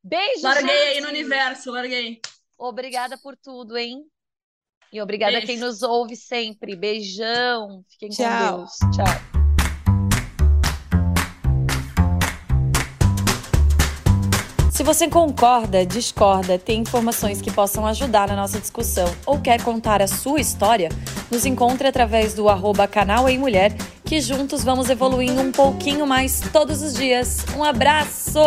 Beijo, 0.02 0.42
Larguei 0.42 0.70
aí 0.70 0.94
gente. 0.94 1.02
no 1.02 1.08
universo, 1.08 1.70
larguei. 1.70 2.20
Obrigada 2.58 3.18
por 3.18 3.36
tudo, 3.36 3.76
hein? 3.76 4.02
E 4.92 5.00
obrigada 5.00 5.38
a 5.38 5.40
quem 5.40 5.58
Beijo. 5.58 5.66
nos 5.66 5.82
ouve 5.82 6.16
sempre. 6.16 6.74
Beijão. 6.74 7.84
Fiquem 7.90 8.08
com 8.08 8.14
Tchau. 8.16 8.56
Deus. 8.58 8.70
Tchau. 8.96 9.29
Se 14.80 14.84
você 14.84 15.06
concorda, 15.08 15.84
discorda, 15.84 16.58
tem 16.58 16.80
informações 16.80 17.42
que 17.42 17.50
possam 17.50 17.84
ajudar 17.84 18.28
na 18.28 18.34
nossa 18.34 18.58
discussão 18.58 19.14
ou 19.26 19.38
quer 19.38 19.62
contar 19.62 20.00
a 20.00 20.06
sua 20.06 20.40
história, 20.40 20.88
nos 21.30 21.44
encontre 21.44 21.86
através 21.86 22.32
do 22.32 22.48
arroba 22.48 22.88
canal 22.88 23.28
em 23.28 23.36
mulher, 23.36 23.74
que 24.06 24.22
juntos 24.22 24.64
vamos 24.64 24.88
evoluindo 24.88 25.42
um 25.42 25.52
pouquinho 25.52 26.06
mais 26.06 26.40
todos 26.50 26.80
os 26.80 26.94
dias. 26.94 27.44
Um 27.54 27.62
abraço! 27.62 28.40